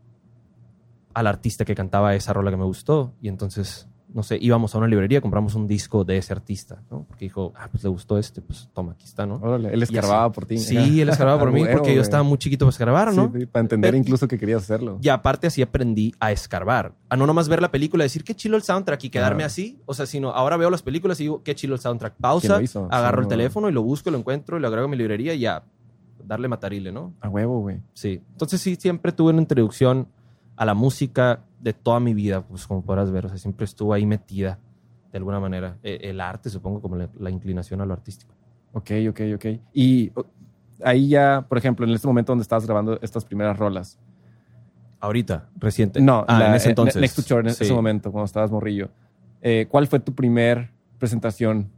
al 1.18 1.26
artista 1.26 1.64
que 1.64 1.74
cantaba 1.74 2.14
esa 2.14 2.32
rola 2.32 2.50
que 2.50 2.56
me 2.56 2.64
gustó. 2.64 3.12
Y 3.20 3.28
entonces, 3.28 3.88
no 4.12 4.22
sé, 4.22 4.38
íbamos 4.40 4.74
a 4.74 4.78
una 4.78 4.86
librería, 4.86 5.20
compramos 5.20 5.54
un 5.54 5.66
disco 5.66 6.02
de 6.04 6.16
ese 6.16 6.32
artista, 6.32 6.82
¿no? 6.90 7.04
Porque 7.06 7.26
dijo, 7.26 7.52
ah, 7.56 7.68
pues 7.70 7.82
le 7.84 7.90
gustó 7.90 8.16
este, 8.16 8.40
pues 8.40 8.68
toma, 8.72 8.92
aquí 8.92 9.04
está, 9.04 9.26
¿no? 9.26 9.34
Órale, 9.36 9.70
él 9.74 9.82
escarbaba 9.82 10.32
por 10.32 10.46
ti. 10.46 10.56
Sí, 10.58 11.00
él 11.02 11.08
escarbaba 11.10 11.38
por 11.38 11.52
mí 11.52 11.64
porque 11.70 11.94
yo 11.94 12.00
estaba 12.00 12.22
muy 12.22 12.38
chiquito 12.38 12.64
para 12.64 12.70
escarbar, 12.70 13.14
¿no? 13.14 13.30
Sí, 13.34 13.40
sí, 13.40 13.46
para 13.46 13.60
entender 13.62 13.90
Pero- 13.90 13.98
incluso 13.98 14.26
que 14.26 14.38
querías 14.38 14.62
hacerlo. 14.62 14.98
Y 15.02 15.08
aparte 15.10 15.46
así 15.48 15.60
aprendí 15.60 16.14
a 16.20 16.32
escarbar. 16.32 16.94
A 17.10 17.16
no 17.16 17.26
nomás 17.26 17.48
ver 17.48 17.60
la 17.60 17.70
película 17.70 18.04
y 18.04 18.06
decir 18.06 18.24
qué 18.24 18.34
chilo 18.34 18.56
el 18.56 18.62
soundtrack 18.62 19.04
y 19.04 19.10
quedarme 19.10 19.42
Ah. 19.42 19.46
así. 19.46 19.78
O 19.84 19.92
sea, 19.92 20.06
sino 20.06 20.30
ahora 20.30 20.56
veo 20.56 20.70
las 20.70 20.82
películas 20.82 21.20
y 21.20 21.24
digo 21.24 21.42
qué 21.42 21.54
chilo 21.54 21.74
el 21.74 21.80
soundtrack. 21.80 22.14
¿Quién 22.14 22.22
Pausa, 22.22 22.56
agarro 22.90 23.18
Sí, 23.18 23.20
el 23.20 23.22
no. 23.24 23.28
teléfono 23.28 23.68
y 23.68 23.72
lo 23.72 23.82
busco, 23.82 24.10
lo 24.10 24.16
encuentro 24.18 24.56
y 24.56 24.60
lo 24.60 24.68
agrego 24.68 24.86
a 24.86 24.90
mi 24.90 24.96
librería 24.96 25.34
y 25.34 25.40
ya, 25.40 25.64
darle 26.24 26.48
matarile, 26.48 26.92
¿no? 26.92 27.12
A 27.20 27.28
huevo, 27.28 27.60
güey. 27.60 27.80
Sí. 27.92 28.22
Entonces 28.32 28.60
sí, 28.60 28.76
siempre 28.76 29.12
tuve 29.12 29.32
una 29.32 29.42
introducción 29.42 30.08
a 30.58 30.64
la 30.64 30.74
música 30.74 31.40
de 31.60 31.72
toda 31.72 32.00
mi 32.00 32.14
vida, 32.14 32.42
pues 32.42 32.66
como 32.66 32.82
podrás 32.82 33.10
ver. 33.10 33.26
O 33.26 33.28
sea, 33.28 33.38
siempre 33.38 33.64
estuvo 33.64 33.92
ahí 33.94 34.04
metida 34.04 34.58
de 35.12 35.18
alguna 35.18 35.40
manera. 35.40 35.78
E- 35.82 36.00
El 36.02 36.20
arte, 36.20 36.50
supongo, 36.50 36.82
como 36.82 36.96
la, 36.96 37.08
la 37.18 37.30
inclinación 37.30 37.80
a 37.80 37.86
lo 37.86 37.92
artístico. 37.94 38.34
Ok, 38.72 38.90
ok, 39.08 39.20
ok. 39.36 39.46
Y 39.72 40.12
ahí 40.84 41.08
ya, 41.08 41.46
por 41.48 41.56
ejemplo, 41.58 41.86
en 41.86 41.92
este 41.92 42.06
momento 42.06 42.32
donde 42.32 42.42
estabas 42.42 42.66
grabando 42.66 42.98
estas 43.00 43.24
primeras 43.24 43.56
rolas. 43.58 43.98
Ahorita, 45.00 45.48
reciente. 45.56 46.00
No, 46.00 46.24
Ah, 46.26 46.38
la- 46.38 46.48
en 46.48 46.54
ese 46.54 46.68
eh, 46.68 46.70
entonces. 46.70 47.00
Next 47.00 47.16
to 47.16 47.22
Shore, 47.22 47.48
en 47.48 47.54
Sí. 47.54 47.64
ese 47.64 47.72
momento, 47.72 48.10
cuando 48.10 48.26
estabas 48.26 48.50
morrillo. 48.50 48.90
Eh, 49.40 49.66
¿Cuál 49.70 49.86
fue 49.86 50.00
tu 50.00 50.12
primer 50.14 50.72
presentación 50.98 51.70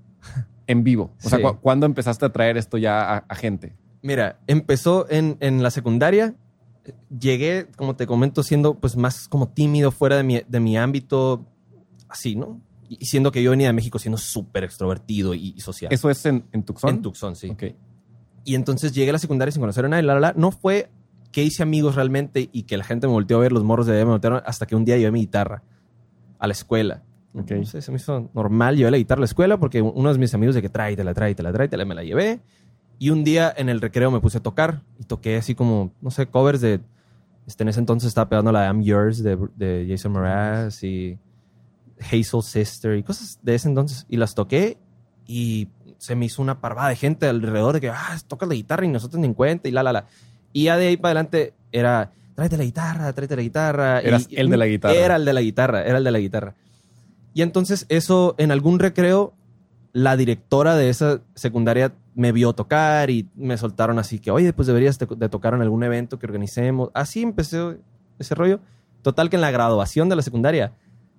en 0.66 0.82
vivo? 0.84 1.10
O 1.22 1.28
sea, 1.28 1.40
cu- 1.40 1.58
¿cuándo 1.60 1.84
empezaste 1.84 2.24
a 2.24 2.30
traer 2.32 2.56
esto 2.56 2.78
ya 2.78 3.16
a, 3.16 3.24
a 3.28 3.34
gente? 3.34 3.74
Mira, 4.02 4.38
empezó 4.46 5.06
en, 5.10 5.36
en 5.40 5.62
la 5.62 5.70
secundaria. 5.70 6.34
Llegué, 7.16 7.66
como 7.76 7.96
te 7.96 8.06
comento, 8.06 8.42
siendo 8.42 8.74
pues 8.74 8.96
más 8.96 9.28
como 9.28 9.48
tímido 9.48 9.90
fuera 9.90 10.16
de 10.16 10.22
mi, 10.22 10.40
de 10.46 10.60
mi 10.60 10.76
ámbito, 10.76 11.46
así, 12.08 12.36
¿no? 12.36 12.60
Y 12.88 13.04
siendo 13.06 13.30
que 13.30 13.42
yo 13.42 13.50
venía 13.52 13.68
de 13.68 13.72
México 13.72 13.98
siendo 13.98 14.18
súper 14.18 14.64
extrovertido 14.64 15.34
y, 15.34 15.54
y 15.56 15.60
social. 15.60 15.92
¿Eso 15.92 16.10
es 16.10 16.26
en, 16.26 16.44
en 16.52 16.64
Tucson? 16.64 16.90
En 16.90 17.02
Tucson, 17.02 17.36
sí. 17.36 17.50
Ok. 17.50 17.64
Y 18.44 18.54
entonces 18.54 18.92
llegué 18.92 19.10
a 19.10 19.12
la 19.12 19.18
secundaria 19.18 19.52
sin 19.52 19.60
conocer 19.60 19.84
a 19.84 19.88
nadie, 19.88 20.02
la, 20.02 20.14
la, 20.14 20.20
la. 20.20 20.32
No 20.32 20.50
fue 20.50 20.90
que 21.30 21.44
hice 21.44 21.62
amigos 21.62 21.94
realmente 21.94 22.48
y 22.52 22.64
que 22.64 22.76
la 22.76 22.84
gente 22.84 23.06
me 23.06 23.12
volteó 23.12 23.36
a 23.36 23.40
ver, 23.40 23.52
los 23.52 23.62
morros 23.62 23.86
de 23.86 23.94
allá 23.94 24.04
me 24.04 24.12
voltearon, 24.12 24.42
hasta 24.44 24.66
que 24.66 24.74
un 24.74 24.84
día 24.84 24.96
llevé 24.96 25.12
mi 25.12 25.20
guitarra 25.20 25.62
a 26.38 26.46
la 26.46 26.52
escuela. 26.52 27.04
Ok. 27.34 27.50
No 27.52 27.66
sé, 27.66 27.80
se 27.80 27.92
me 27.92 27.98
hizo 27.98 28.28
normal, 28.34 28.76
llevé 28.76 28.90
la 28.90 28.96
guitarra 28.96 29.20
a 29.20 29.20
la 29.20 29.26
escuela 29.26 29.58
porque 29.58 29.80
uno 29.82 30.12
de 30.12 30.18
mis 30.18 30.34
amigos 30.34 30.54
de 30.54 30.62
que 30.62 30.68
tráetela, 30.68 31.14
tráetela, 31.14 31.52
tráetela, 31.52 31.84
me 31.84 31.94
la 31.94 32.02
llevé. 32.02 32.40
Y 33.00 33.08
un 33.08 33.24
día 33.24 33.50
en 33.56 33.70
el 33.70 33.80
recreo 33.80 34.10
me 34.10 34.20
puse 34.20 34.36
a 34.38 34.42
tocar 34.42 34.82
y 34.98 35.04
toqué 35.04 35.36
así 35.38 35.54
como, 35.54 35.90
no 36.02 36.10
sé, 36.10 36.26
covers 36.26 36.60
de... 36.60 36.80
Este, 37.46 37.62
en 37.64 37.70
ese 37.70 37.80
entonces 37.80 38.08
estaba 38.08 38.28
pegando 38.28 38.52
la 38.52 38.66
I'm 38.66 38.82
Yours 38.82 39.22
de, 39.22 39.38
de 39.56 39.86
Jason 39.88 40.12
Mraz 40.12 40.84
y 40.84 41.18
Hazel 41.98 42.42
Sister 42.42 42.96
y 42.98 43.02
cosas 43.02 43.38
de 43.42 43.54
ese 43.54 43.68
entonces. 43.68 44.04
Y 44.10 44.18
las 44.18 44.34
toqué 44.34 44.76
y 45.26 45.68
se 45.96 46.14
me 46.14 46.26
hizo 46.26 46.42
una 46.42 46.60
parvada 46.60 46.90
de 46.90 46.96
gente 46.96 47.26
alrededor 47.26 47.72
de 47.72 47.80
que, 47.80 47.88
ah, 47.88 48.18
tocas 48.28 48.46
la 48.46 48.54
guitarra 48.54 48.84
y 48.84 48.88
nosotros 48.88 49.18
ni 49.18 49.26
en 49.28 49.34
cuenta 49.34 49.66
y 49.68 49.72
la, 49.72 49.82
la, 49.82 49.92
la. 49.94 50.06
Y 50.52 50.64
ya 50.64 50.76
de 50.76 50.88
ahí 50.88 50.98
para 50.98 51.12
adelante 51.12 51.54
era, 51.72 52.12
tráete 52.34 52.58
la 52.58 52.64
guitarra, 52.64 53.12
tráete 53.14 53.34
la 53.34 53.42
guitarra. 53.42 54.00
Eras 54.00 54.26
Y- 54.28 54.36
el 54.36 54.50
de 54.50 54.56
la 54.58 54.66
guitarra. 54.66 54.94
Era 54.94 55.16
el 55.16 55.24
de 55.24 55.32
la 55.32 55.40
guitarra, 55.40 55.82
era 55.84 55.96
el 55.96 56.04
de 56.04 56.10
la 56.10 56.18
guitarra. 56.18 56.54
Y 57.32 57.40
entonces 57.40 57.86
eso 57.88 58.34
en 58.36 58.50
algún 58.52 58.78
recreo 58.78 59.32
la 59.92 60.16
directora 60.16 60.76
de 60.76 60.88
esa 60.88 61.20
secundaria 61.34 61.92
me 62.14 62.32
vio 62.32 62.52
tocar 62.52 63.10
y 63.10 63.28
me 63.34 63.56
soltaron 63.56 63.98
así 63.98 64.18
que, 64.18 64.30
oye, 64.30 64.52
pues 64.52 64.66
deberías 64.68 64.98
de, 64.98 65.28
tocar 65.28 65.54
en 65.54 65.62
algún 65.62 65.82
evento 65.82 66.18
que 66.18 66.26
organicemos. 66.26 66.90
Así 66.94 67.22
empecé 67.22 67.78
ese 68.18 68.34
rollo. 68.34 68.60
Total 69.02 69.30
que 69.30 69.36
en 69.36 69.42
la 69.42 69.50
graduación 69.50 70.08
de 70.08 70.16
la 70.16 70.22
secundaria 70.22 70.72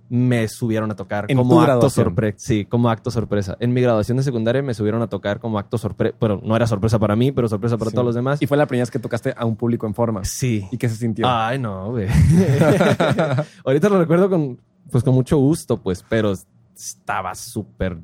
me 0.09 0.49
subieron 0.49 0.91
a 0.91 0.95
tocar 0.95 1.25
¿En 1.29 1.37
como 1.37 1.61
acto 1.61 1.89
sorpresa. 1.89 2.37
Sí, 2.37 2.65
como 2.65 2.89
acto 2.89 3.09
sorpresa. 3.11 3.55
En 3.61 3.73
mi 3.73 3.81
graduación 3.81 4.17
de 4.17 4.23
secundaria 4.23 4.61
me 4.61 4.73
subieron 4.73 5.01
a 5.01 5.07
tocar 5.07 5.39
como 5.39 5.57
acto 5.57 5.77
sorpresa. 5.77 6.15
Bueno, 6.19 6.41
no 6.43 6.55
era 6.55 6.67
sorpresa 6.67 6.99
para 6.99 7.15
mí, 7.15 7.31
pero 7.31 7.47
sorpresa 7.47 7.77
para 7.77 7.91
Sí. 7.91 7.95
todos 7.95 8.05
los 8.05 8.15
demás. 8.15 8.41
Y 8.41 8.45
fue 8.45 8.57
la 8.57 8.65
primera 8.65 8.83
vez 8.83 8.91
que 8.91 8.99
tocaste 8.99 9.33
a 9.35 9.45
un 9.45 9.55
público 9.55 9.87
en 9.87 9.93
forma. 9.93 10.25
Sí. 10.25 10.67
¿Y 10.69 10.77
qué 10.77 10.89
se 10.89 10.97
sintió? 10.97 11.25
Ay, 11.27 11.57
no, 11.59 11.91
güey. 11.91 12.07
Ahorita 13.65 13.87
lo 13.87 13.99
recuerdo 13.99 14.29
con, 14.29 14.59
pues, 14.91 15.03
con 15.03 15.13
mucho 15.13 15.37
gusto, 15.37 15.77
pues, 15.77 16.05
pero 16.07 16.33
estaba 16.75 17.33
súper 17.33 17.97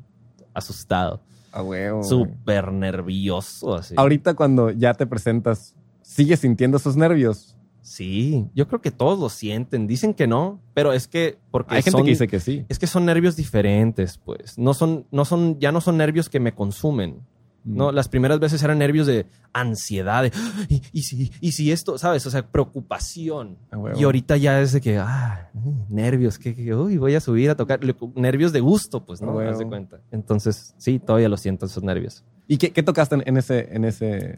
asustado, 0.57 1.21
A 1.51 1.61
huevo. 1.61 2.03
súper 2.03 2.71
nervioso, 2.71 3.75
así. 3.75 3.93
Ahorita 3.97 4.33
cuando 4.35 4.71
ya 4.71 4.93
te 4.93 5.05
presentas, 5.07 5.75
¿sigues 6.01 6.39
sintiendo 6.39 6.77
esos 6.77 6.95
nervios? 6.97 7.53
Sí, 7.81 8.45
yo 8.53 8.67
creo 8.67 8.81
que 8.81 8.91
todos 8.91 9.17
lo 9.17 9.29
sienten. 9.29 9.87
Dicen 9.87 10.13
que 10.13 10.27
no, 10.27 10.59
pero 10.73 10.91
es 10.91 11.07
que 11.07 11.37
porque 11.51 11.75
Hay 11.75 11.81
gente 11.83 11.91
son- 11.99 12.03
que 12.03 12.09
dice 12.11 12.27
que 12.27 12.41
sí. 12.41 12.65
es 12.67 12.79
que 12.79 12.87
son 12.87 13.05
nervios 13.05 13.37
diferentes, 13.37 14.17
pues. 14.17 14.57
No 14.57 14.73
son, 14.73 15.05
no 15.11 15.23
son, 15.23 15.57
ya 15.59 15.71
no 15.71 15.79
son 15.79 15.95
nervios 15.95 16.27
que 16.27 16.41
me 16.41 16.53
consumen. 16.53 17.21
No, 17.67 17.91
Mm. 17.91 17.95
las 17.95 18.07
primeras 18.07 18.39
veces 18.39 18.63
eran 18.63 18.77
nervios 18.77 19.07
de 19.07 19.25
ansiedad, 19.53 20.23
de 20.23 20.31
"Ah, 20.33 20.65
y, 20.69 20.81
y 20.93 21.01
si, 21.03 21.31
y 21.41 21.51
si 21.51 21.71
esto, 21.71 21.97
¿sabes? 21.97 22.25
O 22.25 22.29
sea, 22.31 22.47
preocupación. 22.49 23.57
Y 23.97 24.03
ahorita 24.03 24.37
ya 24.37 24.61
es 24.61 24.71
de 24.71 24.81
que, 24.81 24.97
ah, 24.97 25.49
nervios, 25.89 26.39
que, 26.39 26.55
que, 26.55 26.73
uy, 26.73 26.97
voy 26.97 27.15
a 27.15 27.19
subir 27.19 27.49
a 27.49 27.55
tocar. 27.55 27.79
Nervios 28.15 28.53
de 28.53 28.61
gusto, 28.61 29.03
pues, 29.05 29.21
¿no? 29.21 29.31
A 29.31 29.35
huevo. 29.35 29.51
Haz 29.51 29.59
de 29.59 29.67
cuenta. 29.67 29.99
Entonces, 30.11 30.73
sí, 30.77 30.99
todavía 30.99 31.29
lo 31.29 31.37
siento 31.37 31.65
esos 31.65 31.83
nervios. 31.83 32.23
¿Y 32.47 32.57
qué, 32.57 32.71
qué 32.71 32.83
tocaste 32.83 33.17
en, 33.25 33.37
ese, 33.37 33.67
en 33.75 33.83
ese? 33.83 34.35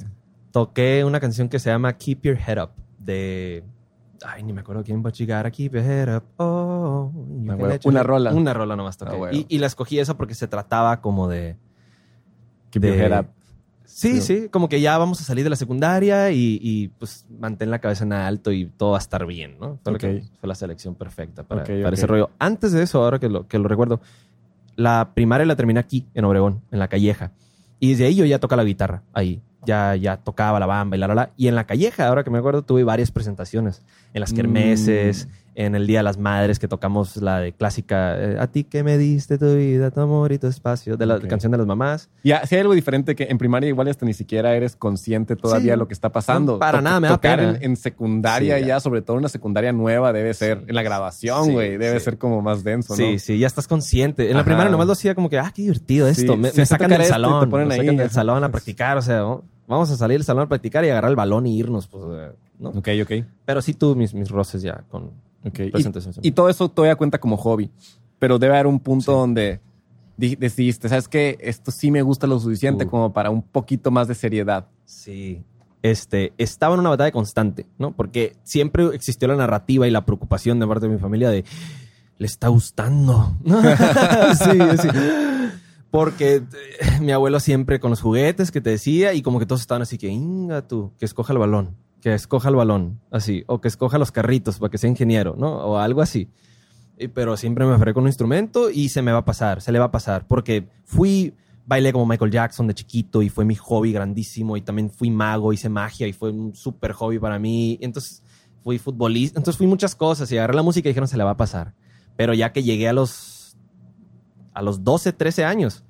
Toqué 0.51 1.03
una 1.05 1.19
canción 1.19 1.47
que 1.49 1.59
se 1.59 1.69
llama 1.69 1.93
Keep 1.97 2.23
Your 2.23 2.37
Head 2.37 2.63
Up 2.63 2.71
de. 2.97 3.63
Ay, 4.25 4.43
ni 4.43 4.51
me 4.51 4.61
acuerdo 4.61 4.83
quién 4.83 5.03
va 5.05 5.09
a 5.09 5.13
llegar 5.13 5.45
a 5.45 5.51
Keep 5.51 5.73
Your 5.75 5.83
Head 5.83 6.17
Up. 6.17 6.23
Oh, 6.37 7.11
Ah, 7.47 7.77
Una 7.85 8.03
rola. 8.03 8.33
Una 8.33 8.53
rola 8.53 8.75
nomás 8.75 8.97
toqué. 8.97 9.15
Ah, 9.15 9.29
y, 9.31 9.45
y 9.47 9.59
la 9.59 9.67
escogí 9.67 9.99
esa 9.99 10.17
porque 10.17 10.33
se 10.35 10.47
trataba 10.47 10.99
como 11.01 11.27
de. 11.27 11.55
Keep 12.71 12.81
de- 12.81 12.87
your 12.89 12.97
head 12.99 13.19
up. 13.19 13.27
Sí, 13.85 14.21
Sí. 14.21 14.41
sí, 14.43 14.49
como 14.49 14.69
que 14.69 14.79
ya 14.81 14.97
vamos 14.97 15.19
a 15.19 15.23
salir 15.23 15.43
de 15.43 15.49
la 15.49 15.55
secundaria 15.55 16.31
y, 16.31 16.59
y, 16.61 16.87
pues 16.99 17.25
mantén 17.39 17.69
la 17.71 17.79
cabeza 17.79 18.03
en 18.05 18.13
alto 18.13 18.51
y 18.51 18.65
todo 18.65 18.91
va 18.91 18.97
a 18.97 19.01
estar 19.01 19.25
bien, 19.25 19.57
¿no? 19.59 19.79
Fue, 19.83 19.91
lo 19.93 19.97
que- 19.99 20.23
fue 20.39 20.47
la 20.47 20.55
selección 20.55 20.95
perfecta 20.95 21.43
para, 21.43 21.63
para 21.63 21.93
ese 21.93 22.05
rollo. 22.07 22.29
Antes 22.39 22.71
de 22.71 22.83
eso, 22.83 23.03
ahora 23.03 23.19
que 23.19 23.27
lo, 23.27 23.47
que 23.47 23.57
lo 23.57 23.67
recuerdo, 23.67 23.99
la 24.75 25.11
primaria 25.13 25.45
la 25.45 25.55
terminé 25.55 25.79
aquí, 25.79 26.05
en 26.13 26.23
Obregón, 26.23 26.61
en 26.71 26.79
la 26.79 26.87
Calleja. 26.87 27.31
Y 27.79 27.91
desde 27.91 28.05
ahí 28.05 28.15
yo 28.15 28.25
ya 28.25 28.39
tocaba 28.39 28.61
la 28.63 28.67
guitarra, 28.67 29.01
ahí. 29.13 29.41
Ya, 29.65 29.95
ya 29.97 30.15
tocaba 30.17 30.57
la 30.59 30.65
bamba 30.65 30.95
y 30.95 30.99
la, 30.99 31.07
la, 31.07 31.15
la. 31.15 31.31
Y 31.35 31.47
en 31.47 31.55
la 31.55 31.65
Calleja, 31.65 32.07
ahora 32.07 32.23
que 32.23 32.29
me 32.29 32.37
acuerdo, 32.37 32.61
tuve 32.61 32.85
varias 32.85 33.11
presentaciones. 33.11 33.81
En 34.13 34.21
las 34.21 34.31
kermeses, 34.31 35.27
Mm. 35.27 35.48
En 35.65 35.75
el 35.75 35.85
Día 35.87 35.99
de 35.99 36.03
las 36.03 36.17
Madres, 36.17 36.57
que 36.57 36.67
tocamos 36.69 37.17
la 37.17 37.39
de 37.39 37.51
clásica, 37.51 38.17
eh, 38.17 38.37
A 38.39 38.47
ti 38.47 38.63
que 38.63 38.81
me 38.81 38.97
diste 38.97 39.37
tu 39.37 39.55
vida, 39.55 39.91
tu 39.91 39.99
amor 39.99 40.31
y 40.31 40.37
tu 40.37 40.47
espacio, 40.47 40.95
de 40.95 41.05
la 41.05 41.19
canción 41.19 41.51
de 41.51 41.57
las 41.57 41.67
mamás. 41.67 42.09
Y 42.23 42.31
si 42.45 42.55
hay 42.55 42.61
algo 42.61 42.73
diferente 42.73 43.13
que 43.15 43.25
en 43.29 43.37
primaria 43.37 43.67
igual 43.67 43.89
hasta 43.89 44.05
ni 44.05 44.13
siquiera 44.13 44.55
eres 44.55 44.77
consciente 44.77 45.35
todavía 45.35 45.63
Sí. 45.63 45.69
de 45.71 45.77
lo 45.77 45.87
que 45.87 45.93
está 45.93 46.11
pasando. 46.11 46.53
No, 46.53 46.59
para 46.59 46.77
To- 46.77 46.83
nada 46.83 46.99
me 47.01 47.07
da 47.09 47.15
Tocar 47.15 47.39
pena. 47.39 47.49
en, 47.57 47.63
en 47.71 47.75
secundaria 47.75 48.55
Sí, 48.55 48.61
ya. 48.61 48.67
ya. 48.67 48.79
sobre 48.79 49.01
todo 49.01 49.17
una 49.17 49.27
secundaria 49.27 49.73
nueva, 49.73 50.13
debe 50.13 50.33
ser. 50.33 50.59
Sí. 50.59 50.65
En 50.69 50.75
la 50.75 50.81
grabación, 50.83 51.45
Sí, 51.45 51.51
güey, 51.51 51.77
debe 51.77 51.99
sí. 51.99 52.05
ser 52.05 52.17
como 52.17 52.41
más 52.41 52.63
denso, 52.63 52.95
Sí, 52.95 53.13
¿no? 53.13 53.19
sí, 53.19 53.37
ya 53.37 53.47
estás 53.47 53.67
consciente. 53.67 54.29
En 54.31 54.37
la 54.37 54.45
primaria 54.45 54.71
nomás 54.71 54.87
lo 54.87 54.93
hacía 54.93 55.13
como 55.13 55.29
que, 55.29 55.39
ah, 55.39 55.51
qué 55.53 55.63
divertido 55.63 56.07
esto. 56.07 56.33
Sí, 56.33 56.39
me, 56.39 56.51
sí, 56.51 56.65
sacan 56.65 56.89
del 56.89 57.01
y 57.01 57.03
te 57.03 57.09
salón. 57.09 57.49
ponen 57.49 57.67
me 57.67 57.73
ahí, 57.73 57.81
sacan 57.81 57.97
del 57.97 58.09
salón 58.11 58.43
a 58.45 58.49
practicar. 58.51 58.97
O 58.97 59.01
sea, 59.01 59.17
¿no? 59.19 59.43
vamos 59.67 59.91
a 59.91 59.97
salir 59.97 60.17
del 60.19 60.25
salón 60.25 60.43
a 60.43 60.47
practicar 60.47 60.85
y 60.85 60.89
agarrar 60.89 61.09
el 61.11 61.17
balón 61.17 61.45
y 61.47 61.57
irnos. 61.57 61.87
Pues, 61.87 62.03
¿no? 62.59 62.69
Ok, 62.69 62.87
ok. 63.03 63.11
Pero 63.45 63.61
sí 63.61 63.73
tuve 63.73 63.95
mis, 63.95 64.13
mis 64.13 64.29
roces 64.29 64.61
ya 64.61 64.83
con 64.89 65.11
Y- 66.21 66.31
todo 66.31 66.49
eso 66.49 66.69
todavía 66.69 66.95
cuenta 66.95 67.19
como 67.19 67.37
hobby. 67.37 67.69
Pero 68.19 68.37
debe 68.39 68.53
haber 68.55 68.67
un 68.67 68.79
punto 68.79 69.11
Sí. 69.13 69.17
donde 69.17 69.59
di- 70.17 70.35
decidiste, 70.35 70.89
¿sabes 70.89 71.07
qué? 71.07 71.37
Esto 71.39 71.71
sí 71.71 71.91
me 71.91 72.01
gusta 72.01 72.27
lo 72.27 72.39
suficiente 72.39 72.85
Uh. 72.85 72.89
como 72.89 73.13
para 73.13 73.29
un 73.29 73.41
poquito 73.41 73.89
más 73.91 74.07
de 74.07 74.15
seriedad. 74.15 74.67
Sí. 74.85 75.41
Este, 75.81 76.33
estaba 76.37 76.73
en 76.73 76.81
una 76.81 76.89
batalla 76.89 77.11
constante, 77.11 77.65
¿no? 77.77 77.93
Porque 77.95 78.35
siempre 78.43 78.85
existió 78.93 79.29
la 79.29 79.35
narrativa 79.37 79.87
y 79.87 79.91
la 79.91 80.05
preocupación 80.05 80.59
de 80.59 80.67
parte 80.67 80.87
de 80.87 80.93
mi 80.93 80.99
familia 80.99 81.29
de, 81.29 81.45
le 82.17 82.25
está 82.27 82.49
gustando. 82.49 83.37
sí, 83.45 84.59
sí. 84.81 84.87
Porque 85.91 86.35
eh, 86.35 86.99
mi 86.99 87.11
abuelo 87.13 87.39
siempre 87.39 87.79
con 87.79 87.89
los 87.91 88.01
juguetes 88.01 88.51
que 88.51 88.61
te 88.61 88.69
decía 88.71 89.13
y 89.13 89.21
como 89.21 89.39
que 89.39 89.45
todos 89.45 89.61
estaban 89.61 89.81
así 89.81 89.97
que, 89.97 90.07
inga 90.07 90.67
tú, 90.67 90.91
que 90.99 91.05
escoja 91.05 91.31
el 91.33 91.39
balón, 91.39 91.75
que 92.01 92.13
escoja 92.13 92.49
el 92.49 92.55
balón, 92.55 92.99
así, 93.11 93.43
o 93.47 93.59
que 93.61 93.67
escoja 93.67 93.97
los 93.97 94.11
carritos 94.11 94.59
para 94.59 94.69
que 94.69 94.77
sea 94.77 94.89
ingeniero, 94.89 95.35
¿no? 95.37 95.49
O 95.57 95.77
algo 95.77 96.01
así. 96.01 96.29
Pero 97.13 97.37
siempre 97.37 97.65
me 97.65 97.73
aferré 97.73 97.93
con 97.93 98.03
un 98.03 98.09
instrumento 98.09 98.69
y 98.69 98.89
se 98.89 99.01
me 99.01 99.11
va 99.11 99.19
a 99.19 99.25
pasar, 99.25 99.61
se 99.61 99.71
le 99.71 99.79
va 99.79 99.85
a 99.85 99.91
pasar, 99.91 100.27
porque 100.27 100.67
fui, 100.83 101.33
bailé 101.65 101.93
como 101.93 102.05
Michael 102.05 102.31
Jackson 102.31 102.67
de 102.67 102.73
chiquito 102.73 103.21
y 103.21 103.29
fue 103.29 103.45
mi 103.45 103.55
hobby 103.55 103.91
grandísimo 103.93 104.57
y 104.57 104.61
también 104.61 104.89
fui 104.89 105.09
mago, 105.09 105.53
hice 105.53 105.69
magia 105.69 106.07
y 106.07 106.13
fue 106.13 106.31
un 106.31 106.55
súper 106.55 106.91
hobby 106.93 107.19
para 107.19 107.39
mí. 107.39 107.77
Entonces 107.81 108.23
fui 108.63 108.77
futbolista, 108.79 109.39
entonces 109.39 109.57
fui 109.57 109.67
muchas 109.67 109.95
cosas 109.95 110.29
y 110.31 110.37
agarré 110.37 110.55
la 110.55 110.63
música 110.63 110.89
y 110.89 110.91
dijeron 110.91 111.07
se 111.07 111.17
le 111.17 111.23
va 111.23 111.31
a 111.31 111.37
pasar. 111.37 111.73
Pero 112.17 112.33
ya 112.33 112.51
que 112.51 112.63
llegué 112.63 112.89
a 112.89 112.93
los, 112.93 113.55
a 114.53 114.61
los 114.61 114.83
12, 114.83 115.13
13 115.13 115.45
años, 115.45 115.85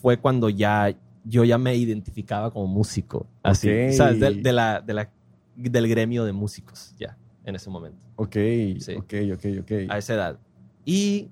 fue 0.00 0.18
cuando 0.18 0.48
ya 0.48 0.94
yo 1.24 1.44
ya 1.44 1.58
me 1.58 1.74
identificaba 1.76 2.50
como 2.50 2.66
músico. 2.66 3.26
Así, 3.42 3.68
Ok. 3.68 3.92
¿sabes? 3.92 4.20
De, 4.20 4.30
de 4.36 4.52
la, 4.52 4.80
de 4.80 4.94
la, 4.94 5.10
del 5.56 5.88
gremio 5.88 6.24
de 6.24 6.32
músicos, 6.32 6.94
ya, 6.98 7.16
en 7.44 7.56
ese 7.56 7.70
momento 7.70 7.98
Ok, 8.16 8.34
Sí. 8.78 8.94
ok, 8.96 9.14
ok, 9.34 9.44
ok. 9.62 9.72
a 9.90 9.98
esa 9.98 10.14
edad. 10.14 10.38
Y 10.84 11.30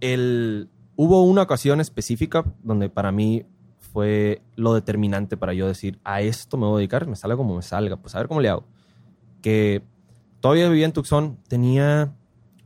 el, 0.00 0.68
hubo 0.96 1.22
una 1.24 1.42
ocasión 1.42 1.80
específica 1.80 2.44
donde 2.62 2.88
para 2.88 3.12
mí 3.12 3.44
fue 3.78 4.42
lo 4.56 4.74
determinante 4.74 5.36
para 5.36 5.52
yo 5.52 5.66
decir, 5.66 5.98
a 6.04 6.20
esto 6.20 6.56
me 6.56 6.66
voy 6.66 6.74
a 6.74 6.78
dedicar, 6.78 7.06
me 7.06 7.16
salga 7.16 7.36
como 7.36 7.56
me 7.56 7.62
salga, 7.62 7.96
pues 7.96 8.14
a 8.14 8.18
ver 8.18 8.28
cómo 8.28 8.40
le 8.40 8.48
hago. 8.48 8.64
Que 9.42 9.82
todavía 10.40 10.68
vivía 10.68 10.86
en 10.86 10.92
Tucson, 10.92 11.38
tenía 11.48 12.12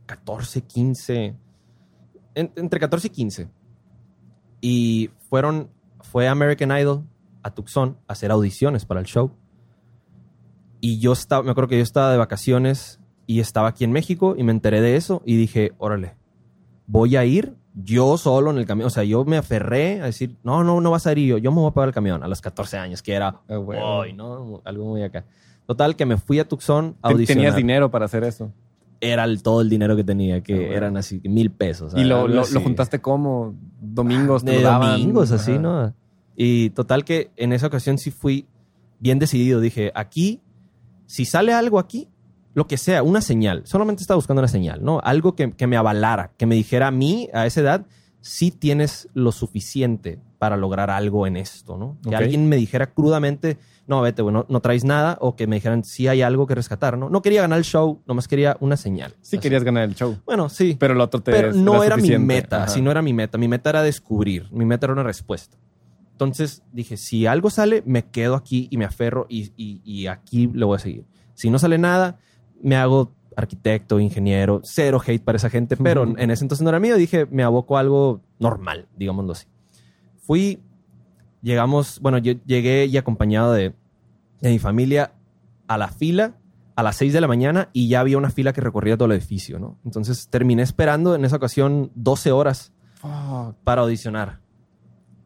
14, 0.05 0.61
15, 0.61 1.35
en- 2.35 2.51
entre 2.55 2.79
14 2.79 3.07
y 3.07 3.09
15. 3.09 3.49
Y 4.61 5.09
fueron, 5.29 5.69
fue 6.01 6.27
American 6.27 6.71
Idol 6.77 7.03
a 7.43 7.53
Tucson 7.53 7.97
a 8.07 8.13
hacer 8.13 8.31
audiciones 8.31 8.85
para 8.85 8.99
el 8.99 9.05
show. 9.05 9.31
Y 10.81 10.99
yo 10.99 11.13
estaba, 11.13 11.43
me 11.43 11.51
acuerdo 11.51 11.69
que 11.69 11.77
yo 11.77 11.83
estaba 11.83 12.11
de 12.11 12.17
vacaciones 12.17 12.99
y 13.27 13.39
estaba 13.39 13.69
aquí 13.69 13.83
en 13.83 13.91
México 13.91 14.35
y 14.37 14.43
me 14.43 14.51
enteré 14.51 14.81
de 14.81 14.95
eso 14.95 15.21
y 15.25 15.35
dije, 15.35 15.73
órale, 15.77 16.15
voy 16.87 17.15
a 17.15 17.25
ir 17.25 17.55
yo 17.73 18.17
solo 18.17 18.51
en 18.51 18.57
el 18.57 18.65
camión. 18.65 18.87
O 18.87 18.89
sea, 18.89 19.03
yo 19.03 19.25
me 19.25 19.37
aferré 19.37 20.01
a 20.01 20.05
decir, 20.05 20.35
no, 20.43 20.63
no, 20.63 20.79
no 20.81 20.91
vas 20.91 21.07
a 21.07 21.11
ir 21.13 21.19
yo, 21.19 21.37
yo 21.37 21.51
me 21.51 21.59
voy 21.61 21.69
a 21.69 21.73
pagar 21.73 21.89
el 21.89 21.93
camión 21.95 22.23
a 22.23 22.27
los 22.27 22.39
14 22.41 22.77
años, 22.77 23.01
que 23.01 23.13
era, 23.13 23.41
Ah, 23.49 23.59
huevo. 23.59 24.01
"Ay, 24.01 24.13
¿no? 24.13 24.61
Algo 24.63 24.85
muy 24.85 25.03
acá. 25.03 25.25
Total, 25.65 25.95
que 25.95 26.05
me 26.05 26.17
fui 26.17 26.39
a 26.39 26.47
Tucson 26.47 26.95
a 27.01 27.09
audicionar. 27.09 27.41
Tenías 27.41 27.55
dinero 27.55 27.89
para 27.89 28.05
hacer 28.05 28.23
eso. 28.23 28.51
Era 29.01 29.23
el- 29.25 29.41
todo 29.43 29.61
el 29.61 29.69
dinero 29.69 29.95
que 29.95 30.03
tenía, 30.03 30.41
que 30.41 30.53
Ah, 30.53 30.57
bueno. 30.57 30.73
eran 30.73 30.97
así, 30.97 31.19
mil 31.25 31.51
pesos. 31.51 31.93
¿Y 31.97 32.03
lo, 32.03 32.27
lo- 32.27 32.41
así. 32.41 32.53
lo 32.53 32.61
juntaste 32.61 33.01
como? 33.01 33.55
¿Domingos? 33.81 34.45
te 34.45 34.51
De 34.51 34.57
lo 34.61 34.63
daban? 34.69 34.91
domingos, 34.99 35.31
así, 35.31 35.51
Ajá. 35.53 35.59
¿no? 35.61 35.93
Y 36.37 36.69
total 36.71 37.03
que 37.03 37.31
en 37.35 37.51
esa 37.51 37.67
ocasión 37.67 37.97
sí 37.97 38.11
fui 38.11 38.45
bien 38.99 39.19
decidido. 39.19 39.59
Dije, 39.59 39.91
aquí, 39.95 40.39
si 41.05 41.25
sale 41.25 41.53
algo 41.53 41.79
aquí, 41.79 42.09
lo 42.53 42.67
que 42.67 42.77
sea, 42.77 43.03
una 43.03 43.21
señal. 43.21 43.63
Solamente 43.65 44.01
estaba 44.01 44.15
buscando 44.15 44.41
una 44.41 44.47
señal, 44.47 44.83
¿no? 44.83 44.99
Algo 45.03 45.35
que, 45.35 45.51
que 45.51 45.67
me 45.67 45.77
avalara, 45.77 46.31
que 46.37 46.45
me 46.45 46.55
dijera 46.55 46.87
a 46.87 46.91
mí, 46.91 47.29
a 47.33 47.45
esa 47.45 47.61
edad, 47.61 47.85
sí 48.21 48.49
tienes 48.49 49.07
lo 49.13 49.31
suficiente 49.31 50.19
para 50.39 50.57
lograr 50.57 50.89
algo 50.89 51.27
en 51.27 51.37
esto, 51.37 51.77
¿no? 51.77 51.97
Que 52.07 52.15
alguien 52.15 52.49
me 52.49 52.55
dijera 52.55 52.87
crudamente, 52.87 53.57
no, 53.87 54.01
vete, 54.01 54.23
güey, 54.23 54.35
no, 54.47 54.59
traes 54.61 54.83
nada, 54.83 55.17
o 55.21 55.35
que 55.35 55.45
me 55.47 55.57
dijeran, 55.57 55.83
sí 55.83 56.07
hay 56.07 56.23
algo 56.23 56.47
que 56.47 56.55
rescatar, 56.55 56.97
¿no? 56.97 57.09
No 57.09 57.21
quería 57.21 57.41
ganar 57.41 57.59
el 57.59 57.65
show, 57.65 58.01
nomás 58.07 58.27
quería 58.27 58.57
una 58.59 58.77
señal. 58.77 59.11
Sí 59.21 59.37
Así. 59.37 59.39
querías 59.43 59.63
ganar 59.63 59.83
el 59.83 59.95
show. 59.95 60.17
Bueno, 60.25 60.49
sí 60.49 60.75
Pero 60.79 60.93
el 60.93 61.01
otro 61.01 61.21
te 61.21 61.31
pero 61.31 61.53
no 61.53 61.83
era 61.83 61.97
mi 61.97 62.17
meta, 62.17 62.63
Ajá. 62.63 62.67
si 62.69 62.81
no 62.81 62.89
era 62.89 63.01
mi 63.01 63.13
meta. 63.13 63.37
Mi 63.37 63.47
meta 63.47 63.69
era 63.69 63.83
descubrir, 63.83 64.47
mi 64.51 64.65
meta 64.65 64.87
era 64.87 64.93
una 64.93 65.03
respuesta. 65.03 65.57
Entonces 66.15 66.63
dije, 66.71 66.95
si 66.95 67.25
algo 67.25 67.49
sale, 67.49 67.83
me 67.85 68.05
quedo 68.05 68.35
aquí 68.35 68.69
y 68.71 68.77
me 68.77 68.85
aferro 68.85 69.25
y, 69.27 69.51
y- 69.57 69.81
y 69.83 70.07
aquí 70.07 70.47
le 70.53 70.63
voy 70.63 70.77
a 70.77 70.79
seguir. 70.79 71.03
Si 71.33 71.49
no 71.49 71.59
sale 71.59 71.77
nada, 71.77 72.19
me 72.61 72.77
hago 72.77 73.11
arquitecto, 73.35 73.99
ingeniero, 73.99 74.61
cero 74.63 75.01
hate 75.05 75.21
para 75.21 75.35
esa 75.35 75.49
gente, 75.49 75.75
pero 75.75 76.03
Ujú. 76.03 76.15
en 76.17 76.31
ese 76.31 76.45
entonces 76.45 76.63
no 76.63 76.69
era 76.69 76.79
mío, 76.79 76.95
dije, 76.95 77.25
me 77.29 77.43
aboco 77.43 77.75
a 77.75 77.81
algo 77.81 78.21
normal, 78.39 78.87
digámoslo 78.95 79.33
así. 79.33 79.45
Fui, 80.21 80.59
llegamos, 81.41 81.99
bueno, 81.99 82.17
yo 82.17 82.33
llegué 82.45 82.85
y 82.85 82.95
acompañado 82.97 83.51
de, 83.51 83.73
de 84.39 84.49
mi 84.49 84.59
familia 84.59 85.11
a 85.67 85.77
la 85.77 85.89
fila 85.89 86.37
a 86.77 86.83
las 86.83 86.95
6 86.97 87.11
de 87.13 87.21
la 87.21 87.27
mañana 87.27 87.69
y 87.73 87.87
ya 87.87 88.01
había 88.01 88.17
una 88.17 88.29
fila 88.29 88.51
que 88.53 88.59
recorría 88.61 88.95
todo 88.97 89.05
el 89.07 89.13
edificio, 89.13 89.59
¿no? 89.59 89.77
Entonces 89.85 90.27
terminé 90.29 90.61
esperando 90.61 91.15
en 91.15 91.23
esa 91.23 91.37
ocasión 91.37 91.89
12 91.95 92.31
horas 92.33 92.73
Fuck. 92.95 93.55
para 93.63 93.81
audicionar. 93.83 94.39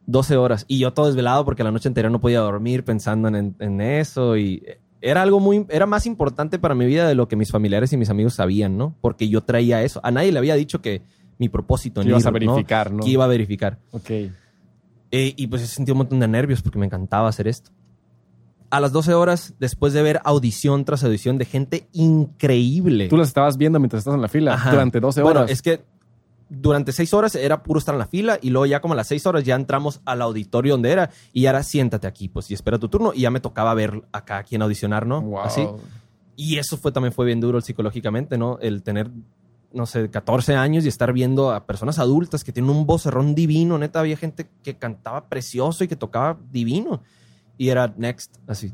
12 0.09 0.37
horas. 0.37 0.65
Y 0.67 0.79
yo 0.79 0.91
todo 0.93 1.05
desvelado 1.07 1.45
porque 1.45 1.63
la 1.63 1.71
noche 1.71 1.87
anterior 1.87 2.11
no 2.11 2.19
podía 2.19 2.39
dormir 2.39 2.83
pensando 2.83 3.27
en, 3.27 3.55
en 3.59 3.81
eso. 3.81 4.37
Y 4.37 4.63
era 5.01 5.21
algo 5.21 5.39
muy, 5.39 5.65
era 5.69 5.85
más 5.85 6.05
importante 6.05 6.59
para 6.59 6.75
mi 6.75 6.85
vida 6.85 7.07
de 7.07 7.15
lo 7.15 7.27
que 7.27 7.35
mis 7.35 7.51
familiares 7.51 7.93
y 7.93 7.97
mis 7.97 8.09
amigos 8.09 8.33
sabían, 8.33 8.77
¿no? 8.77 8.95
Porque 9.01 9.29
yo 9.29 9.41
traía 9.41 9.83
eso. 9.83 9.99
A 10.03 10.11
nadie 10.11 10.31
le 10.31 10.39
había 10.39 10.55
dicho 10.55 10.81
que 10.81 11.03
mi 11.37 11.47
propósito 11.47 12.01
en 12.01 12.07
Que 12.07 12.09
ibas 12.11 12.23
ir, 12.23 12.27
a 12.27 12.31
verificar, 12.31 12.91
¿no? 12.91 13.03
Que 13.03 13.09
iba 13.11 13.23
a 13.23 13.27
verificar. 13.27 13.79
Ok. 13.91 14.09
Eh, 14.09 15.33
y 15.35 15.47
pues 15.47 15.61
sentí 15.67 15.91
un 15.91 15.99
montón 15.99 16.19
de 16.19 16.27
nervios 16.27 16.61
porque 16.61 16.79
me 16.79 16.85
encantaba 16.85 17.29
hacer 17.29 17.47
esto. 17.47 17.71
A 18.71 18.79
las 18.79 18.91
12 18.91 19.13
horas, 19.13 19.55
después 19.59 19.93
de 19.93 20.03
ver 20.03 20.21
audición 20.23 20.85
tras 20.85 21.03
audición 21.03 21.37
de 21.37 21.45
gente 21.45 21.87
increíble. 21.93 23.07
Tú 23.07 23.17
las 23.17 23.29
estabas 23.29 23.57
viendo 23.57 23.79
mientras 23.79 24.01
estás 24.01 24.13
en 24.13 24.21
la 24.21 24.27
fila 24.27 24.53
Ajá. 24.53 24.71
durante 24.71 24.99
12 24.99 25.21
Bueno, 25.23 25.39
horas. 25.41 25.51
es 25.51 25.61
que 25.61 25.81
durante 26.49 26.91
seis 26.91 27.13
horas 27.13 27.35
era 27.35 27.63
puro 27.63 27.79
estar 27.79 27.93
en 27.95 27.99
la 27.99 28.07
fila 28.07 28.39
y 28.41 28.49
luego 28.49 28.65
ya 28.65 28.81
como 28.81 28.93
a 28.93 28.97
las 28.97 29.07
seis 29.07 29.25
horas 29.25 29.43
ya 29.43 29.55
entramos 29.55 30.01
al 30.05 30.21
auditorio 30.21 30.73
donde 30.73 30.91
era 30.91 31.11
y 31.31 31.45
era 31.45 31.61
siéntate 31.63 32.07
aquí 32.07 32.27
pues 32.27 32.49
y 32.49 32.55
espera 32.55 32.79
tu 32.79 32.89
turno 32.89 33.13
y 33.13 33.21
ya 33.21 33.31
me 33.31 33.39
tocaba 33.39 33.73
ver 33.73 34.03
acá 34.11 34.39
a 34.39 34.43
quién 34.43 34.61
audicionar, 34.61 35.05
¿no? 35.05 35.21
Wow. 35.21 35.39
Así. 35.39 35.67
Y 36.35 36.57
eso 36.57 36.77
fue 36.77 36.91
también 36.91 37.13
fue 37.13 37.25
bien 37.25 37.39
duro 37.39 37.61
psicológicamente, 37.61 38.37
¿no? 38.37 38.57
El 38.61 38.81
tener, 38.81 39.11
no 39.73 39.85
sé, 39.85 40.09
14 40.09 40.55
años 40.55 40.85
y 40.85 40.87
estar 40.87 41.11
viendo 41.13 41.51
a 41.51 41.65
personas 41.65 41.99
adultas 41.99 42.43
que 42.43 42.51
tienen 42.51 42.71
un 42.71 42.85
vocerrón 42.85 43.35
divino. 43.35 43.77
Neta, 43.77 43.99
había 43.99 44.15
gente 44.15 44.49
que 44.63 44.77
cantaba 44.77 45.27
precioso 45.27 45.83
y 45.83 45.89
que 45.89 45.97
tocaba 45.97 46.37
divino. 46.49 47.01
Y 47.57 47.67
era 47.67 47.93
next, 47.97 48.37
así. 48.47 48.71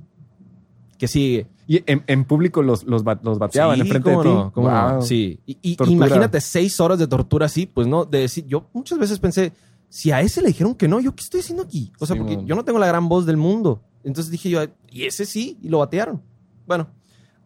Que 0.97 1.07
sigue. 1.07 1.47
Y 1.67 1.83
en, 1.91 2.03
en 2.07 2.23
público 2.25 2.61
los, 2.61 2.83
los, 2.85 3.03
ba- 3.03 3.19
los 3.23 3.37
bateaban 3.39 3.75
Sí, 3.75 3.81
enfrente 3.81 4.09
de 4.11 4.17
ti. 4.17 4.23
no, 4.29 4.51
cómo 4.53 4.69
no. 4.71 4.93
Wow. 4.93 5.01
Sí. 5.01 5.39
Y, 5.45 5.75
imagínate 5.91 6.39
seis 6.41 6.79
horas 6.79 6.99
de 6.99 7.07
tortura 7.07 7.47
así, 7.47 7.65
pues 7.65 7.87
no, 7.87 8.05
de 8.05 8.19
decir, 8.19 8.45
yo 8.47 8.69
muchas 8.73 8.97
veces 8.99 9.19
pensé, 9.19 9.51
si 9.89 10.11
a 10.11 10.21
ese 10.21 10.41
le 10.41 10.47
dijeron 10.49 10.75
que 10.75 10.87
no, 10.87 10.99
¿yo 11.01 11.13
qué 11.15 11.23
estoy 11.23 11.41
haciendo 11.41 11.63
aquí? 11.63 11.91
O 11.99 12.05
sea, 12.05 12.15
Sí, 12.15 12.19
porque 12.21 12.37
man. 12.37 12.45
yo 12.45 12.55
no 12.55 12.63
tengo 12.63 12.79
la 12.79 12.87
gran 12.87 13.09
voz 13.09 13.25
del 13.25 13.37
mundo. 13.37 13.81
Entonces 14.03 14.31
dije 14.31 14.49
yo, 14.49 14.61
y 14.89 15.03
ese 15.03 15.25
sí, 15.25 15.57
y 15.61 15.69
lo 15.69 15.79
batearon. 15.79 16.21
Bueno, 16.67 16.87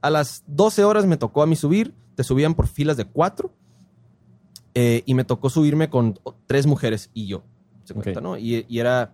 a 0.01 0.10
las 0.10 0.44
12 0.48 0.84
horas 0.84 1.06
me 1.06 1.18
tocó 1.18 1.41
a 1.41 1.48
mí 1.48 1.56
subir, 1.56 1.94
te 2.15 2.24
subían 2.24 2.53
por 2.53 2.68
filas 2.68 2.98
de 2.98 3.06
cuatro, 3.06 3.53
eh, 4.75 5.03
y 5.06 5.13
me 5.13 5.24
tocó 5.24 5.50
subirme 5.50 5.89
con 5.89 6.20
tres 6.46 6.68
mujeres 6.68 7.10
y 7.13 7.25
yo. 7.27 7.44
¿Se 7.84 7.94
cuenta, 7.94 8.22
no? 8.22 8.38
Y, 8.38 8.65
y 8.70 8.79
era, 8.79 9.13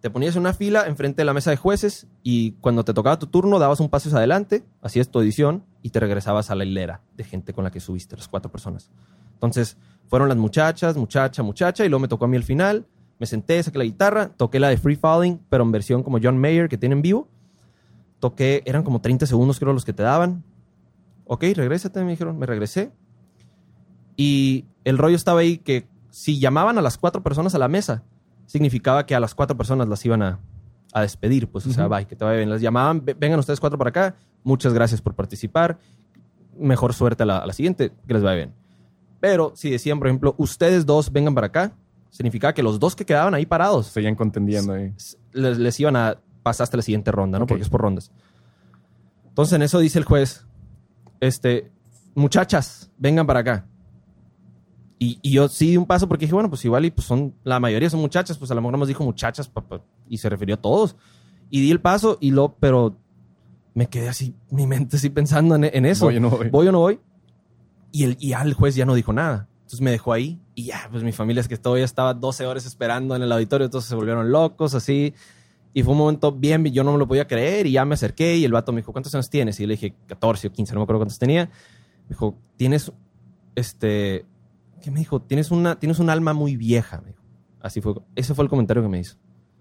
te 0.00 0.08
ponías 0.08 0.34
en 0.34 0.40
una 0.40 0.54
fila 0.54 0.86
enfrente 0.86 1.20
de 1.20 1.26
la 1.26 1.34
mesa 1.34 1.50
de 1.50 1.56
jueces 1.56 2.06
y 2.22 2.52
cuando 2.52 2.84
te 2.84 2.94
tocaba 2.94 3.18
tu 3.18 3.26
turno 3.26 3.58
dabas 3.58 3.80
un 3.80 3.90
paso 3.90 4.08
hacia 4.08 4.18
adelante, 4.18 4.64
hacías 4.80 5.10
tu 5.10 5.18
audición 5.18 5.64
y 5.82 5.90
te 5.90 6.00
regresabas 6.00 6.50
a 6.50 6.54
la 6.54 6.64
hilera 6.64 7.02
de 7.16 7.24
gente 7.24 7.52
con 7.52 7.64
la 7.64 7.70
que 7.70 7.80
subiste, 7.80 8.16
las 8.16 8.28
cuatro 8.28 8.50
personas. 8.50 8.90
Entonces, 9.34 9.76
fueron 10.08 10.28
las 10.28 10.38
muchachas, 10.38 10.96
muchacha, 10.96 11.42
muchacha, 11.42 11.84
y 11.84 11.88
luego 11.88 12.00
me 12.00 12.08
tocó 12.08 12.24
a 12.24 12.28
mí 12.28 12.36
al 12.36 12.44
final. 12.44 12.86
Me 13.18 13.26
senté, 13.26 13.62
saqué 13.62 13.78
la 13.78 13.84
guitarra, 13.84 14.30
toqué 14.30 14.58
la 14.58 14.68
de 14.70 14.78
Free 14.78 14.96
Falling, 14.96 15.40
pero 15.50 15.64
en 15.64 15.72
versión 15.72 16.02
como 16.02 16.18
John 16.22 16.38
Mayer 16.38 16.68
que 16.68 16.78
tiene 16.78 16.94
en 16.94 17.02
vivo. 17.02 17.28
Toqué, 18.18 18.62
eran 18.64 18.82
como 18.82 19.00
30 19.00 19.26
segundos 19.26 19.58
creo 19.58 19.72
los 19.74 19.84
que 19.84 19.92
te 19.92 20.02
daban. 20.02 20.44
Ok, 21.26 21.44
regrésate, 21.54 22.02
me 22.02 22.10
dijeron, 22.12 22.38
me 22.38 22.46
regresé. 22.46 22.90
Y 24.16 24.64
el 24.84 24.96
rollo 24.98 25.16
estaba 25.16 25.40
ahí 25.40 25.58
que 25.58 25.86
si 26.10 26.40
llamaban 26.40 26.78
a 26.78 26.82
las 26.82 26.98
cuatro 26.98 27.22
personas 27.22 27.54
a 27.54 27.58
la 27.58 27.68
mesa, 27.68 28.02
significaba 28.50 29.06
que 29.06 29.14
a 29.14 29.20
las 29.20 29.32
cuatro 29.34 29.56
personas 29.56 29.86
las 29.88 30.04
iban 30.04 30.22
a, 30.22 30.40
a 30.92 31.02
despedir. 31.02 31.46
Pues, 31.48 31.66
o 31.68 31.72
sea, 31.72 31.86
bye, 31.86 32.04
que 32.04 32.16
te 32.16 32.24
vaya 32.24 32.38
bien. 32.38 32.50
Las 32.50 32.60
llamaban, 32.60 33.04
"Ve- 33.04 33.14
vengan 33.14 33.38
ustedes 33.38 33.60
cuatro 33.60 33.78
para 33.78 33.90
acá, 33.90 34.16
muchas 34.42 34.72
gracias 34.74 35.00
por 35.00 35.14
participar, 35.14 35.78
mejor 36.58 36.92
suerte 36.92 37.22
a 37.22 37.26
la, 37.26 37.38
a 37.38 37.46
la 37.46 37.52
siguiente, 37.52 37.92
que 38.08 38.12
les 38.14 38.22
vaya 38.24 38.36
bien. 38.36 38.54
Pero 39.20 39.52
si 39.54 39.70
decían, 39.70 39.98
por 40.00 40.08
ejemplo, 40.08 40.34
ustedes 40.36 40.84
dos 40.84 41.12
vengan 41.12 41.32
para 41.34 41.46
acá, 41.46 41.72
significaba 42.10 42.52
que 42.52 42.62
los 42.64 42.80
dos 42.80 42.96
que 42.96 43.04
quedaban 43.06 43.34
ahí 43.34 43.46
parados 43.46 43.86
Seguían 43.86 44.16
contendiendo 44.16 44.72
ahí. 44.72 44.92
les, 45.32 45.58
les 45.58 45.78
iban 45.78 45.94
a 45.94 46.18
pasar 46.42 46.64
hasta 46.64 46.76
la 46.76 46.82
siguiente 46.82 47.12
ronda, 47.12 47.38
¿no? 47.38 47.46
Porque 47.46 47.62
es 47.62 47.68
por 47.68 47.82
rondas. 47.82 48.10
Entonces 49.28 49.54
en 49.54 49.62
eso 49.62 49.78
dice 49.78 49.98
el 49.98 50.04
juez, 50.04 50.44
este, 51.20 51.70
muchachas, 52.16 52.90
vengan 52.98 53.26
para 53.26 53.40
acá. 53.40 53.66
Y, 55.02 55.18
y 55.22 55.30
yo 55.32 55.48
sí 55.48 55.70
di 55.70 55.76
un 55.78 55.86
paso 55.86 56.06
porque 56.06 56.26
dije, 56.26 56.34
bueno, 56.34 56.50
pues 56.50 56.62
igual 56.64 56.84
y 56.84 56.90
pues 56.90 57.06
son, 57.06 57.34
la 57.42 57.58
mayoría 57.58 57.88
son 57.88 58.00
muchachas, 58.00 58.36
pues 58.36 58.50
a 58.50 58.54
lo 58.54 58.60
mejor 58.60 58.78
nos 58.78 58.86
dijo 58.86 59.02
muchachas 59.02 59.48
pa- 59.48 59.66
pa- 59.66 59.80
y 60.06 60.18
se 60.18 60.28
refirió 60.28 60.56
a 60.56 60.60
todos. 60.60 60.94
Y 61.48 61.62
di 61.62 61.70
el 61.70 61.80
paso 61.80 62.18
y 62.20 62.32
lo, 62.32 62.54
pero 62.60 62.96
me 63.72 63.86
quedé 63.86 64.10
así, 64.10 64.34
mi 64.50 64.66
mente 64.66 64.96
así 64.98 65.08
pensando 65.08 65.54
en, 65.56 65.64
en 65.64 65.86
eso. 65.86 66.04
Voy 66.04 66.18
o 66.18 66.20
no 66.20 66.28
voy. 66.30 66.48
¿Voy 66.50 66.68
o 66.68 66.72
no 66.72 66.80
voy? 66.80 67.00
Y, 67.92 68.04
el, 68.04 68.16
y 68.20 68.28
ya 68.28 68.42
el 68.42 68.52
juez 68.52 68.74
ya 68.74 68.84
no 68.84 68.94
dijo 68.94 69.12
nada. 69.14 69.48
Entonces 69.60 69.80
me 69.80 69.90
dejó 69.90 70.12
ahí 70.12 70.38
y 70.54 70.64
ya, 70.64 70.86
pues 70.90 71.02
mi 71.02 71.12
familia 71.12 71.40
es 71.40 71.48
que 71.48 71.56
todavía 71.56 71.84
estaba 71.86 72.12
12 72.12 72.44
horas 72.44 72.66
esperando 72.66 73.16
en 73.16 73.22
el 73.22 73.32
auditorio, 73.32 73.64
entonces 73.64 73.88
se 73.88 73.94
volvieron 73.94 74.30
locos 74.30 74.74
así. 74.74 75.14
Y 75.72 75.82
fue 75.82 75.92
un 75.92 75.98
momento 75.98 76.30
bien, 76.32 76.62
yo 76.66 76.84
no 76.84 76.92
me 76.92 76.98
lo 76.98 77.06
podía 77.08 77.26
creer 77.26 77.66
y 77.66 77.72
ya 77.72 77.84
me 77.86 77.94
acerqué 77.94 78.36
y 78.36 78.44
el 78.44 78.52
vato 78.52 78.70
me 78.72 78.80
dijo, 78.82 78.92
¿cuántos 78.92 79.14
años 79.14 79.30
tienes? 79.30 79.58
Y 79.60 79.62
yo 79.62 79.68
le 79.68 79.74
dije, 79.74 79.94
14 80.08 80.48
o 80.48 80.52
15, 80.52 80.74
no 80.74 80.80
me 80.80 80.82
acuerdo 80.82 80.98
cuántos 80.98 81.18
tenía. 81.18 81.46
Me 81.46 82.08
dijo, 82.10 82.36
tienes, 82.56 82.92
este, 83.54 84.26
¿qué 84.80 84.90
me 84.90 84.98
dijo? 85.00 85.20
Tienes 85.22 85.50
una, 85.50 85.78
tienes 85.78 85.98
un 85.98 86.10
alma 86.10 86.32
muy 86.32 86.56
vieja, 86.56 87.00
me 87.00 87.08
dijo. 87.08 87.22
Así 87.60 87.80
fue, 87.80 87.94
ese 88.16 88.34
fue 88.34 88.44
el 88.44 88.48
comentario 88.48 88.82
que 88.82 88.88
me 88.88 88.98
hizo 88.98 89.16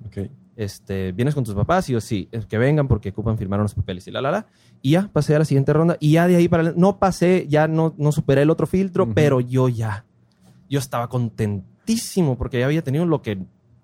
Ok. 0.06 0.30
este, 0.56 1.12
¿vienes 1.12 1.36
con 1.36 1.44
tus 1.44 1.54
papás? 1.54 1.90
Y 1.90 1.94
yo, 1.94 2.02
sí, 2.02 2.30
que 2.48 2.58
vengan 2.58 2.88
porque 2.88 3.10
ocupan 3.10 3.38
firmar 3.38 3.60
unos 3.60 3.74
papeles 3.76 4.08
y 4.08 4.12
la, 4.12 4.22
la, 4.22 4.32
la. 4.32 4.48
Y 4.82 4.92
ya 4.92 5.10
pasé 5.12 5.36
a 5.36 5.40
la 5.40 5.46
siguiente 5.46 5.74
ronda 5.74 5.98
y 6.00 6.14
ya 6.14 6.28
de 6.28 6.38
ahí 6.38 6.48
para... 6.48 6.72
No 6.72 6.98
pasé, 7.00 7.46
ya 7.50 7.68
no, 7.68 7.94
no 7.98 8.12
superé 8.12 8.44
el 8.44 8.50
otro 8.50 8.68
filtro, 8.68 9.04
Ujú. 9.04 9.14
pero 9.14 9.42
yo 9.42 9.68
ya, 9.68 10.06
yo 10.70 10.80
estaba 10.80 11.10
contentísimo 11.10 12.38
porque 12.38 12.60
ya 12.60 12.66
había 12.66 12.82
tenido 12.84 13.06
lo 13.06 13.22
que 13.22 13.40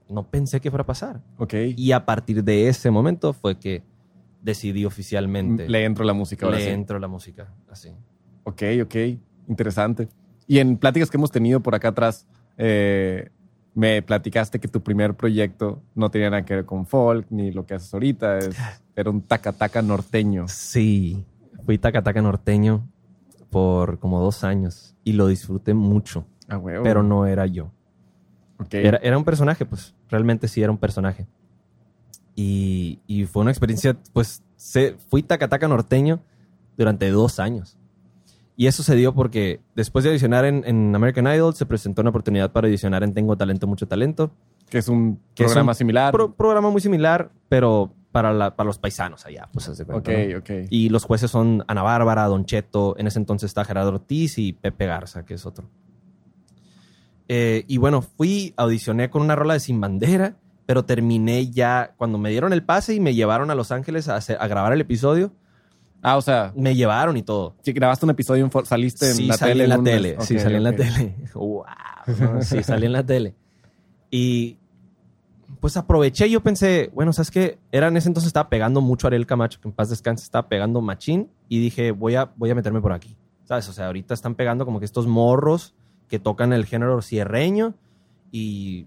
no 0.09 0.29
pensé 0.29 0.61
que 0.61 0.69
fuera 0.69 0.83
a 0.83 0.85
pasar. 0.85 1.21
Ok. 1.37 1.53
Y 1.75 1.91
a 1.91 2.05
partir 2.05 2.43
de 2.43 2.69
ese 2.69 2.91
momento 2.91 3.33
fue 3.33 3.59
que 3.59 3.83
decidí 4.41 4.85
oficialmente. 4.85 5.67
Le 5.67 5.83
entro 5.83 6.05
la 6.05 6.13
música 6.13 6.45
ahora 6.45 6.59
le 6.59 6.65
sí. 6.65 6.69
entro 6.69 6.99
la 6.99 7.07
música, 7.07 7.53
así. 7.69 7.89
Ok, 8.43 8.61
ok. 8.83 8.95
Interesante. 9.49 10.07
Y 10.47 10.59
en 10.59 10.77
pláticas 10.77 11.09
que 11.09 11.17
hemos 11.17 11.31
tenido 11.31 11.59
por 11.59 11.75
acá 11.75 11.89
atrás, 11.89 12.25
eh, 12.57 13.29
me 13.73 14.01
platicaste 14.01 14.59
que 14.59 14.67
tu 14.67 14.81
primer 14.81 15.15
proyecto 15.15 15.81
no 15.95 16.09
tenía 16.09 16.29
nada 16.29 16.45
que 16.45 16.55
ver 16.55 16.65
con 16.65 16.85
folk 16.85 17.27
ni 17.29 17.51
lo 17.51 17.65
que 17.65 17.73
haces 17.73 17.93
ahorita. 17.93 18.39
es- 18.39 18.55
era 18.95 19.09
un 19.09 19.21
taca-taca 19.21 19.81
norteño. 19.81 20.47
Sí, 20.47 21.25
fui 21.65 21.77
tacataca 21.77 22.21
norteño 22.21 22.87
por 23.49 23.99
como 23.99 24.19
dos 24.21 24.43
años 24.43 24.95
y 25.03 25.13
lo 25.13 25.27
disfruté 25.27 25.73
mucho, 25.73 26.25
Ah, 26.47 26.57
huevo. 26.57 26.83
pero 26.83 27.03
no 27.03 27.25
era 27.25 27.45
yo. 27.45 27.71
Ok. 28.57 28.73
Era, 28.75 28.97
era 29.03 29.17
un 29.17 29.25
personaje, 29.25 29.65
pues. 29.65 29.93
Realmente 30.09 30.47
sí 30.47 30.61
era 30.61 30.71
un 30.71 30.77
personaje. 30.77 31.25
Y, 32.35 32.99
y 33.07 33.25
fue 33.25 33.41
una 33.41 33.51
experiencia, 33.51 33.97
pues, 34.13 34.43
se, 34.55 34.95
fui 35.09 35.23
tacataca 35.23 35.67
norteño 35.67 36.19
durante 36.77 37.09
dos 37.09 37.39
años. 37.39 37.77
Y 38.57 38.67
eso 38.67 38.83
se 38.83 38.95
dio 38.95 39.13
porque 39.13 39.59
después 39.75 40.03
de 40.03 40.09
audicionar 40.11 40.45
en, 40.45 40.63
en 40.65 40.95
American 40.95 41.27
Idol, 41.27 41.53
se 41.55 41.65
presentó 41.65 42.01
una 42.01 42.09
oportunidad 42.11 42.51
para 42.51 42.67
audicionar 42.67 43.03
en 43.03 43.13
Tengo 43.13 43.35
Talento, 43.37 43.67
Mucho 43.67 43.87
Talento. 43.87 44.31
que 44.69 44.77
es 44.77 44.87
un 44.87 45.19
que 45.35 45.43
es 45.43 45.49
programa 45.51 45.73
un 45.73 45.75
similar. 45.75 46.11
Pro- 46.13 46.33
programa 46.33 46.69
muy 46.69 46.79
similar, 46.81 47.31
pero 47.49 47.91
para, 48.13 48.31
la- 48.33 48.55
para 48.55 48.65
los 48.67 48.79
paisanos 48.79 49.25
allá, 49.25 49.49
pues. 49.51 49.69
Y 50.69 50.87
los 50.89 51.03
jueces 51.03 51.29
son 51.29 51.65
Ana 51.67 51.83
Bárbara, 51.83 52.23
Don 52.27 52.45
Cheto, 52.45 52.95
en 52.97 53.07
ese 53.07 53.19
entonces 53.19 53.49
está 53.49 53.65
Gerardo 53.65 53.89
Ortiz 53.89 54.37
y 54.37 54.53
Pepe 54.53 54.85
Garza, 54.85 55.25
que 55.25 55.33
es 55.33 55.45
otro. 55.45 55.69
Eh, 57.27 57.65
y 57.67 57.77
bueno, 57.77 58.01
fui, 58.01 58.53
audicioné 58.55 59.09
con 59.09 59.21
una 59.21 59.35
rola 59.35 59.55
de 59.55 59.59
Sin 59.59 59.81
Bandera, 59.81 60.35
pero 60.65 60.85
terminé 60.85 61.49
ya, 61.49 61.93
cuando 61.97 62.17
me 62.17 62.29
dieron 62.29 62.53
el 62.53 62.63
pase 62.63 62.93
y 62.93 62.99
me 62.99 63.13
llevaron 63.15 63.51
a 63.51 63.55
Los 63.55 63.71
Ángeles 63.71 64.07
a, 64.07 64.15
hacer- 64.15 64.37
a 64.39 64.47
grabar 64.47 64.73
el 64.73 64.81
episodio, 64.81 65.31
Ah, 66.07 66.17
o 66.17 66.21
sea, 66.21 66.53
me 66.55 66.75
llevaron 66.75 67.17
y 67.17 67.23
todo. 67.23 67.55
que 67.63 67.71
grabaste 67.71 68.05
un 68.05 68.11
episodio, 68.11 68.45
en 68.45 68.65
saliste 68.65 69.09
en 69.09 69.15
sí, 69.15 69.25
la 69.25 69.37
salí 69.37 69.53
tele. 69.53 69.63
en 69.63 69.69
la 69.71 69.83
tele. 69.83 70.17
sí, 70.19 70.35
ok, 70.35 70.39
salí 70.39 70.55
en 70.55 70.67
ok. 70.67 70.71
la 70.71 70.75
tele. 70.75 71.15
¡Wow! 71.33 71.65
¿no? 72.19 72.41
Sí, 72.43 72.61
salí 72.61 72.85
en 72.85 72.91
la 72.91 73.03
tele. 73.03 73.33
Y 74.11 74.59
pues 75.59 75.75
aproveché 75.77 76.29
yo 76.29 76.43
pensé, 76.43 76.91
bueno, 76.93 77.11
¿sabes 77.11 77.31
qué? 77.31 77.57
Era 77.71 77.87
en 77.87 77.97
ese 77.97 78.07
entonces 78.07 78.27
estaba 78.27 78.49
pegando 78.49 78.81
mucho 78.81 79.07
a 79.07 79.09
Ariel 79.09 79.25
Camacho, 79.25 79.59
que 79.59 79.67
en 79.67 79.73
paz 79.73 79.89
descanse, 79.89 80.23
estaba 80.23 80.47
pegando 80.47 80.79
machín. 80.79 81.31
Y 81.49 81.59
dije, 81.59 81.89
voy 81.89 82.13
a, 82.13 82.31
voy 82.35 82.51
a 82.51 82.55
meterme 82.55 82.81
por 82.81 82.93
aquí. 82.93 83.17
¿Sabes? 83.45 83.67
O 83.69 83.73
sea, 83.73 83.87
ahorita 83.87 84.13
están 84.13 84.35
pegando 84.35 84.63
como 84.63 84.77
que 84.77 84.85
estos 84.85 85.07
morros 85.07 85.73
que 86.07 86.19
tocan 86.19 86.53
el 86.53 86.65
género 86.65 87.01
cierreño 87.01 87.73
y 88.31 88.85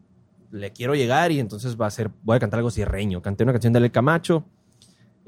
le 0.52 0.70
quiero 0.72 0.94
llegar 0.94 1.32
y 1.32 1.40
entonces 1.40 1.76
va 1.76 1.88
a 1.88 1.90
ser, 1.90 2.12
voy 2.22 2.36
a 2.36 2.38
cantar 2.38 2.58
algo 2.58 2.70
cierreño. 2.70 3.22
Canté 3.22 3.42
una 3.42 3.54
canción 3.54 3.72
de 3.72 3.78
Ariel 3.78 3.90
Camacho. 3.90 4.44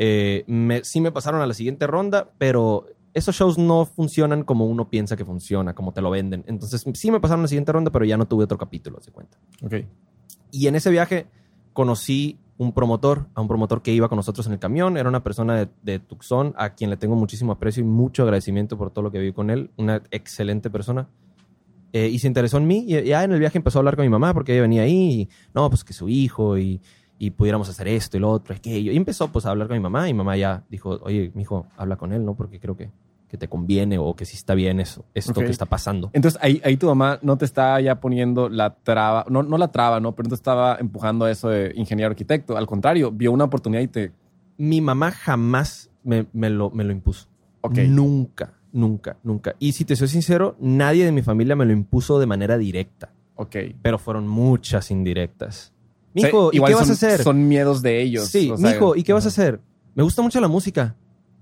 Eh, 0.03 0.45
me- 0.47 0.83
sí 0.83 0.99
me 1.03 1.13
pasaron 1.13 1.43
a 1.43 1.47
la 1.47 1.53
siguiente 1.53 1.87
ronda, 1.87 2.31
pero 2.39 2.87
esos 3.13 3.37
shows 3.37 3.59
no 3.59 3.85
funcionan 3.85 4.45
como 4.45 4.65
uno 4.65 4.89
piensa 4.89 5.15
que 5.15 5.27
funciona, 5.27 5.75
como 5.75 5.93
te 5.93 6.01
lo 6.01 6.09
venden. 6.11 6.43
Entonces 6.47 6.85
sí 6.95 7.11
me 7.11 7.21
pasaron 7.21 7.41
a 7.41 7.43
la 7.43 7.49
siguiente 7.49 7.71
ronda, 7.73 7.91
pero 7.91 8.07
ya 8.07 8.17
no 8.17 8.27
tuve 8.27 8.45
otro 8.45 8.57
capítulo, 8.57 8.99
se 9.01 9.11
cuenta. 9.13 9.37
Ok. 9.63 9.75
Y 10.53 10.69
en 10.69 10.75
ese 10.77 10.91
viaje 10.91 11.27
conocí 11.75 12.39
un 12.57 12.73
promotor, 12.73 13.27
a 13.35 13.41
un 13.41 13.49
promotor 13.49 13.83
que 13.83 13.93
iba 13.93 14.09
con 14.09 14.17
nosotros 14.17 14.47
en 14.47 14.53
el 14.55 14.59
camión. 14.59 14.97
Era 14.97 15.09
una 15.09 15.23
persona 15.23 15.55
de, 15.57 15.69
de 15.83 15.99
Tucson 15.99 16.55
a 16.57 16.71
quien 16.75 16.89
le 16.91 16.97
tengo 16.97 17.15
muchísimo 17.17 17.53
aprecio 17.53 17.83
y 17.83 17.87
mucho 17.87 18.23
agradecimiento 18.23 18.79
por 18.79 18.91
todo 18.91 19.03
lo 19.03 19.11
que 19.11 19.19
viví 19.19 19.33
con 19.33 19.51
él. 19.51 19.71
Una 19.77 20.03
excelente 20.11 20.71
persona. 20.71 21.09
eh, 21.93 22.09
y 22.09 22.19
se 22.21 22.27
interesó 22.29 22.59
en 22.59 22.67
mí. 22.69 22.85
Y 22.87 23.03
ya 23.05 23.25
en 23.25 23.33
el 23.33 23.41
viaje 23.41 23.59
empezó 23.59 23.79
a 23.79 23.81
hablar 23.81 23.97
con 23.97 24.05
mi 24.05 24.09
mamá 24.11 24.33
porque 24.35 24.53
ella 24.53 24.63
venía 24.63 24.83
ahí. 24.83 25.23
Y, 25.23 25.29
no, 25.55 25.69
pues 25.71 25.83
que 25.85 25.93
su 25.93 26.09
hijo 26.09 26.57
y, 26.59 26.81
y 27.21 27.33
pudiéramos 27.33 27.69
hacer 27.69 27.87
esto 27.87 28.17
y 28.17 28.21
lo 28.21 28.31
otro, 28.31 28.55
aquello. 28.55 28.93
Y 28.93 28.97
empezó 28.97 29.29
pues 29.29 29.45
a 29.45 29.51
hablar 29.51 29.69
con 29.69 29.77
mi 29.77 29.83
mamá 29.83 30.09
y 30.09 30.15
mi 30.15 30.17
mamá 30.17 30.39
ya 30.39 30.65
dijo, 30.71 30.99
oye, 31.03 31.31
mi 31.35 31.43
hijo, 31.43 31.67
habla 31.77 31.97
con 31.97 32.15
él, 32.15 32.25
¿no? 32.25 32.35
Porque 32.35 32.59
creo 32.59 32.79
que, 32.79 32.91
que 33.29 33.37
te 33.37 33.47
conviene 33.47 33.99
o 33.99 34.17
que 34.17 34.25
sí 34.25 34.37
está 34.37 34.55
bien 34.55 34.81
eso, 34.81 35.05
esto 35.13 35.33
Ok. 35.33 35.45
que 35.45 35.51
está 35.51 35.67
pasando. 35.67 36.09
Entonces 36.15 36.41
ahí, 36.43 36.63
ahí 36.65 36.79
tu 36.79 36.87
mamá 36.87 37.19
no 37.21 37.37
te 37.37 37.45
estaba 37.45 37.79
ya 37.83 38.01
poniendo 38.01 38.49
la 38.49 38.75
traba, 38.75 39.27
no, 39.29 39.43
no 39.43 39.59
la 39.59 39.69
traba, 39.69 40.01
¿no? 40.01 40.17
Pero 40.17 40.25
no 40.25 40.29
te 40.31 40.35
estaba 40.35 40.79
empujando 40.81 41.27
a 41.27 41.31
eso 41.31 41.51
de 41.51 41.73
ingeniero 41.77 42.09
arquitecto. 42.11 42.57
Al 42.57 42.67
contrario, 42.67 43.13
vio 43.13 43.33
una 43.33 43.45
oportunidad 43.45 43.83
y 43.83 43.89
te... 43.89 44.13
Mi 44.57 44.81
mamá 44.81 45.11
jamás 45.11 45.91
me, 46.03 46.25
me 46.33 46.49
lo, 46.49 46.71
me 46.71 46.85
lo 46.85 46.93
impuso. 46.93 47.29
Nunca, 47.87 48.55
nunca, 48.73 49.19
nunca. 49.23 49.57
Y 49.59 49.73
si 49.73 49.85
te 49.85 49.95
soy 49.95 50.09
sincero, 50.09 50.57
nadie 50.59 51.05
de 51.05 51.13
mi 51.13 51.21
familia 51.21 51.55
me 51.55 51.67
lo 51.67 51.73
impuso 51.73 52.19
de 52.19 52.25
manera 52.25 52.57
directa. 52.57 53.13
Ok. 53.35 53.57
Pero 53.83 53.99
fueron 53.99 54.27
muchas 54.27 54.91
indirectas. 54.91 55.75
O 56.15 56.19
sea, 56.21 56.27
Mijo, 56.29 56.51
¿y 56.53 56.61
qué 56.61 56.75
vas 56.75 56.91
a 56.91 56.93
hacer? 56.93 57.23
Son 57.23 57.47
miedos 57.49 57.83
de 57.83 58.03
ellos. 58.03 58.29
sí, 58.29 58.51
o 58.51 58.57
sea, 58.57 58.71
mijo, 58.73 58.97
¿y 58.97 59.03
qué 59.03 59.13
vas 59.13 59.25
a 59.25 59.29
hacer? 59.29 59.61
Me 59.95 60.03
gusta 60.03 60.23
mucho 60.23 60.41
la 60.41 60.49
música. 60.49 60.97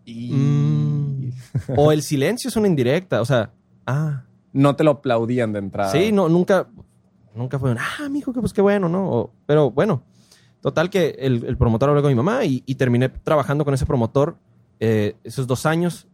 y- 0.05 0.33
Mm. 0.33 1.31
O 1.77 1.93
el 1.93 2.03
silencio 2.03 2.49
es 2.49 2.57
una 2.57 2.67
indirecta. 2.69 3.21
O 3.21 3.25
sea, 3.25 3.53
ah, 3.87 4.25
No 4.53 4.75
te 4.77 4.85
lo 4.85 4.93
aplaudían 4.93 5.53
de 5.53 5.59
entrada. 5.59 5.93
sí, 5.93 6.11
no, 6.13 6.29
nunca, 6.29 6.69
nunca 7.35 7.59
fue 7.59 7.71
un, 7.73 7.79
ah, 7.79 8.09
mijo, 8.11 8.33
que 8.33 8.41
pues 8.41 8.53
qué 8.53 8.63
bueno, 8.63 8.89
¿no? 8.89 9.11
O- 9.11 9.33
pero 9.47 9.71
bueno, 9.71 10.03
total 10.63 10.89
que 10.91 11.17
el, 11.19 11.45
el 11.45 11.57
promotor 11.57 11.91
habló 11.91 12.03
con 12.03 12.11
mi 12.11 12.15
mamá 12.17 12.45
y, 12.45 12.63
y 12.67 12.75
terminé 12.77 13.09
trabajando 13.11 13.65
con 13.65 13.75
ese 13.75 13.85
promotor 13.87 14.39
eh, 14.81 15.17
esos 15.25 15.47
dos 15.47 15.67
años 15.67 16.07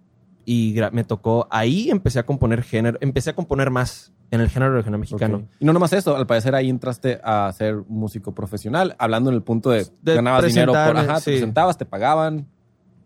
y 0.45 0.75
me 0.93 1.05
tocó, 1.05 1.47
ahí 1.51 1.91
empecé 1.91 2.19
a 2.19 2.27
componer 2.27 2.63
género, 2.63 2.99
empecé 3.01 3.31
a 3.31 3.35
componer 3.35 3.71
más 3.71 4.13
en 4.35 4.41
el 4.43 4.49
género 4.51 4.75
regional 4.75 5.01
mexicano. 5.01 5.47
Y 5.61 5.65
no 5.65 5.73
nomás 5.73 5.93
eso, 5.93 6.17
al 6.17 6.27
parecer 6.27 6.55
ahí 6.55 6.69
entraste 6.69 7.21
a 7.23 7.53
ser 7.57 7.77
músico 7.89 8.35
profesional, 8.35 8.95
hablando 8.99 9.31
en 9.31 9.37
el 9.37 9.43
punto 9.43 9.71
de, 9.71 9.87
De 10.03 10.15
ganabas 10.15 10.45
dinero 10.47 10.73
por, 10.73 10.97
ajá, 10.97 11.19
sí. 11.21 11.27
te 11.27 11.31
presentabas, 11.33 11.79
te 11.79 11.85
pagaban. 11.87 12.47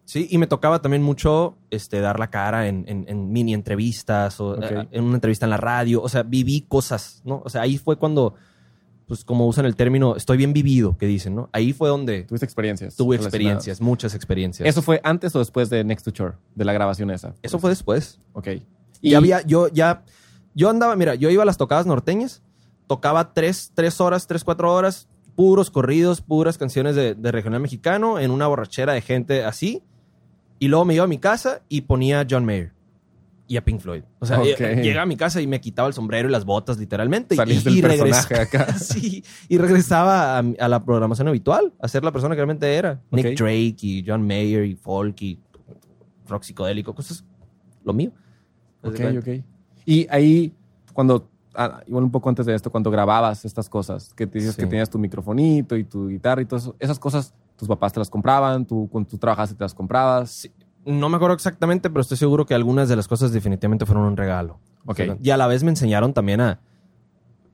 Sí, 0.04 0.26
y 0.30 0.38
me 0.38 0.46
tocaba 0.46 0.80
también 0.80 1.02
mucho 1.02 1.58
este, 1.70 2.00
dar 2.00 2.18
la 2.18 2.30
cara 2.30 2.66
en, 2.68 2.84
en- 2.88 3.04
en 3.08 3.30
mini 3.30 3.52
entrevistas 3.52 4.40
o 4.40 4.56
eh, 4.62 4.88
en 4.90 5.04
una 5.04 5.16
entrevista 5.16 5.44
en 5.44 5.50
la 5.50 5.58
radio. 5.58 6.00
O 6.02 6.08
sea, 6.08 6.22
viví 6.22 6.62
cosas, 6.62 7.20
¿no? 7.26 7.42
O 7.44 7.50
sea, 7.50 7.60
ahí 7.60 7.76
fue 7.76 7.96
cuando, 7.96 8.32
pues 9.06 9.22
como 9.22 9.46
usan 9.46 9.66
el 9.66 9.76
término, 9.76 10.16
estoy 10.16 10.38
bien 10.38 10.54
vivido, 10.54 10.96
que 10.96 11.04
dicen, 11.04 11.34
¿no? 11.34 11.50
Ahí 11.52 11.74
fue 11.74 11.90
donde 11.90 12.22
Tuviste 12.22 12.46
experiencias. 12.46 12.96
tuve 12.96 13.16
experiencias, 13.16 13.82
muchas 13.82 14.14
experiencias. 14.14 14.66
¿Eso 14.66 14.80
fue 14.80 14.98
antes 15.04 15.36
o 15.36 15.40
después 15.40 15.68
de 15.68 15.84
Next 15.84 16.06
to 16.06 16.10
Shore, 16.10 16.36
de 16.54 16.64
la 16.64 16.72
grabación 16.72 17.10
esa? 17.10 17.34
Eso 17.42 17.58
fue 17.58 17.68
después. 17.68 18.18
Ok. 18.32 18.48
Y 19.02 19.12
había, 19.12 19.42
yo 19.42 19.68
ya, 19.68 20.04
yo 20.58 20.68
andaba, 20.68 20.96
mira, 20.96 21.14
yo 21.14 21.30
iba 21.30 21.42
a 21.44 21.46
las 21.46 21.56
tocadas 21.56 21.86
norteñas, 21.86 22.42
tocaba 22.88 23.32
tres, 23.32 23.70
tres 23.74 24.00
horas, 24.00 24.26
tres, 24.26 24.42
cuatro 24.44 24.72
horas, 24.74 25.08
puros 25.36 25.70
corridos, 25.70 26.20
puras 26.20 26.58
canciones 26.58 26.96
de, 26.96 27.14
de 27.14 27.32
regional 27.32 27.60
mexicano, 27.60 28.18
en 28.18 28.30
una 28.32 28.46
borrachera 28.48 28.92
de 28.92 29.00
gente 29.00 29.44
así. 29.44 29.82
Y 30.58 30.66
luego 30.66 30.84
me 30.84 30.94
iba 30.94 31.04
a 31.04 31.06
mi 31.06 31.18
casa 31.18 31.62
y 31.68 31.82
ponía 31.82 32.20
a 32.20 32.26
John 32.28 32.44
Mayer 32.44 32.72
y 33.46 33.56
a 33.56 33.64
Pink 33.64 33.80
Floyd. 33.80 34.02
O 34.18 34.26
sea, 34.26 34.40
Ok. 34.40 34.60
eh, 34.60 34.80
llegaba 34.82 35.04
a 35.04 35.06
mi 35.06 35.16
casa 35.16 35.40
y 35.40 35.46
me 35.46 35.60
quitaba 35.60 35.86
el 35.86 35.94
sombrero 35.94 36.28
y 36.28 36.32
las 36.32 36.44
botas, 36.44 36.76
literalmente. 36.78 37.36
Salías 37.36 37.64
y, 37.64 37.78
y 37.78 37.80
personaje 37.82 38.34
regresa- 38.34 38.42
acá. 38.42 38.72
sí, 38.78 39.22
y 39.48 39.56
regresaba 39.58 40.38
a, 40.38 40.44
a 40.58 40.68
la 40.68 40.84
programación 40.84 41.28
habitual, 41.28 41.72
a 41.80 41.86
ser 41.86 42.02
la 42.02 42.10
persona 42.10 42.34
que 42.34 42.38
realmente 42.40 42.74
era. 42.74 43.00
Ok. 43.10 43.12
Nick 43.12 43.38
Drake 43.38 43.76
y 43.82 44.04
John 44.04 44.26
Mayer 44.26 44.64
y 44.64 44.74
folk 44.74 45.22
y 45.22 45.38
rock 46.26 46.42
psicodélico, 46.42 46.94
cosas 46.94 47.24
lo 47.84 47.92
mío. 47.92 48.10
Ok, 48.82 48.98
ok. 49.18 49.28
Y 49.90 50.06
ahí, 50.10 50.52
cuando, 50.92 51.28
ah, 51.54 51.80
igual 51.86 52.04
un 52.04 52.10
poco 52.10 52.28
antes 52.28 52.44
de 52.44 52.54
esto, 52.54 52.70
cuando 52.70 52.90
grababas 52.90 53.46
estas 53.46 53.70
cosas, 53.70 54.12
que 54.12 54.26
te 54.26 54.38
dices 54.38 54.54
Sí. 54.54 54.60
que 54.60 54.66
tenías 54.66 54.90
tu 54.90 54.98
microfonito 54.98 55.76
y 55.76 55.84
tu 55.84 56.08
guitarra 56.08 56.42
y 56.42 56.44
todo 56.44 56.58
eso, 56.58 56.76
esas 56.78 56.98
cosas, 56.98 57.32
tus 57.56 57.66
papás 57.66 57.94
te 57.94 57.98
las 58.00 58.10
compraban, 58.10 58.66
tú 58.66 58.86
cuando 58.92 59.08
tú 59.08 59.16
trabajaste 59.16 59.54
te 59.56 59.64
las 59.64 59.72
comprabas. 59.72 60.30
Sí. 60.30 60.50
No 60.84 61.08
me 61.08 61.16
acuerdo 61.16 61.34
exactamente, 61.34 61.88
pero 61.88 62.02
estoy 62.02 62.18
seguro 62.18 62.44
que 62.44 62.54
algunas 62.54 62.90
de 62.90 62.96
las 62.96 63.08
cosas 63.08 63.32
definitivamente 63.32 63.86
fueron 63.86 64.04
un 64.04 64.16
regalo. 64.18 64.58
Ok. 64.84 64.90
O 64.90 64.94
sea, 65.04 65.16
y 65.22 65.30
a 65.30 65.36
la 65.38 65.46
vez 65.46 65.62
me 65.64 65.70
enseñaron 65.70 66.12
también 66.12 66.42
a... 66.42 66.60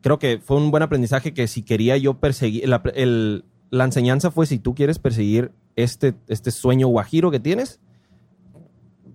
Creo 0.01 0.19
que 0.19 0.41
fue 0.43 0.57
un 0.57 0.73
buen 0.73 0.83
aprendizaje 0.83 1.33
que 1.35 1.47
si 1.47 1.63
quería 1.63 1.97
yo 1.97 2.15
perseguir... 2.15 2.69
La, 2.69 2.83
el- 2.95 3.45
la 3.71 3.85
enseñanza 3.85 4.31
fue 4.33 4.47
si 4.47 4.59
tú 4.59 4.75
quieres 4.75 4.99
perseguir 4.99 5.53
este, 5.77 6.15
este 6.29 6.51
sueño 6.51 6.87
guajiro 6.89 7.31
que 7.31 7.39
tienes, 7.41 7.81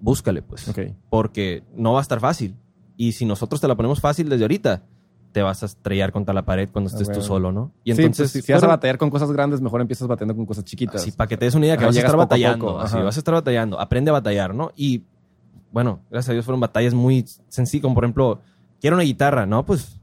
búscale 0.02 0.42
pues. 0.42 0.68
Ok. 0.70 0.80
Porque 1.10 1.64
no 1.76 1.94
va 1.94 2.00
a 2.00 2.02
estar 2.02 2.20
fácil. 2.20 2.56
Y 3.00 3.14
si 3.14 3.24
nosotros 3.24 3.62
te 3.62 3.68
la 3.70 3.76
ponemos 3.76 4.02
fácil 4.02 4.28
desde 4.28 4.44
ahorita, 4.44 4.84
te 5.32 5.42
vas 5.42 5.64
a 5.64 5.68
estrellar 5.68 6.12
contra 6.12 6.34
la 6.34 6.44
pared 6.44 6.68
cuando 6.70 6.90
estés 6.90 7.10
tú 7.10 7.22
solo, 7.22 7.50
¿no? 7.50 7.72
Y 7.86 7.94
sí, 7.94 8.02
entonces... 8.02 8.30
pues, 8.34 8.44
si, 8.44 8.52
vas 8.52 8.62
a 8.62 8.68
batear 8.68 8.98
con 8.98 9.10
cosas 9.10 9.32
grandes, 9.32 9.62
mejor 9.62 9.80
empiezas 9.80 10.06
bateando 10.06 10.36
con 10.36 10.46
cosas 10.46 10.66
chiquitas. 10.66 11.02
Así, 11.02 11.14
para 11.14 11.30
que 11.30 11.38
te 11.38 11.46
des 11.46 11.56
una 11.56 11.66
idea 11.66 11.78
que 11.78 11.86
vas 11.86 11.96
a 11.96 12.00
estar 12.00 12.14
a 12.14 12.18
batallando. 12.18 12.66
poco, 12.66 12.80
así, 12.82 12.98
ajá. 12.98 13.06
vas 13.06 13.16
a 13.16 13.20
estar 13.22 13.34
batallando. 13.34 13.80
Aprende 13.80 14.10
a 14.10 14.12
batallar, 14.12 14.54
¿no? 14.54 14.74
Y 14.76 15.04
bueno, 15.72 16.02
gracias 16.12 16.32
a 16.32 16.34
Dios 16.34 16.44
fueron 16.44 16.60
batallas 16.60 16.94
muy 16.94 17.24
sencillas, 17.48 17.84
como 17.84 17.96
por 17.96 18.04
ejemplo, 18.04 18.42
quiero 18.82 18.98
una 18.98 19.06
guitarra, 19.06 19.46
¿no? 19.46 19.66
Pues 19.66 19.98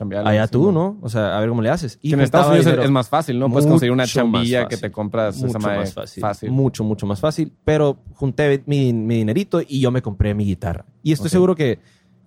allá 0.00 0.46
sí, 0.48 0.52
tú, 0.52 0.72
¿no? 0.72 0.98
O 1.00 1.08
sea, 1.08 1.36
a 1.36 1.40
ver 1.40 1.48
cómo 1.48 1.62
le 1.62 1.70
haces. 1.70 1.96
Que 1.98 2.10
en 2.10 2.22
Estados 2.22 2.48
Unidos 2.48 2.66
es- 2.66 2.72
dinero. 2.72 2.82
es 2.82 2.90
más 2.90 3.08
fácil, 3.08 3.38
¿no? 3.38 3.48
Puedes 3.48 3.66
Mucho 3.66 3.74
conseguir 3.74 3.92
una 3.92 4.06
chambilla 4.06 4.66
que 4.66 4.78
te 4.78 4.90
compras 4.90 5.36
esa 5.36 5.46
mucho 5.46 5.58
madre 5.60 5.78
más 5.78 5.94
fácil, 5.94 6.20
fácil. 6.20 6.50
Mucho, 6.50 6.82
mucho 6.82 7.06
más 7.06 7.20
fácil. 7.20 7.52
Pero 7.62 7.98
junté 8.14 8.64
mi, 8.66 8.92
mi 8.92 9.18
dinerito 9.18 9.60
y 9.60 9.78
yo 9.78 9.92
me 9.92 10.02
compré 10.02 10.34
mi 10.34 10.44
guitarra. 10.44 10.84
Y 11.04 11.12
estoy 11.12 11.30
seguro 11.30 11.54
que, 11.54 11.78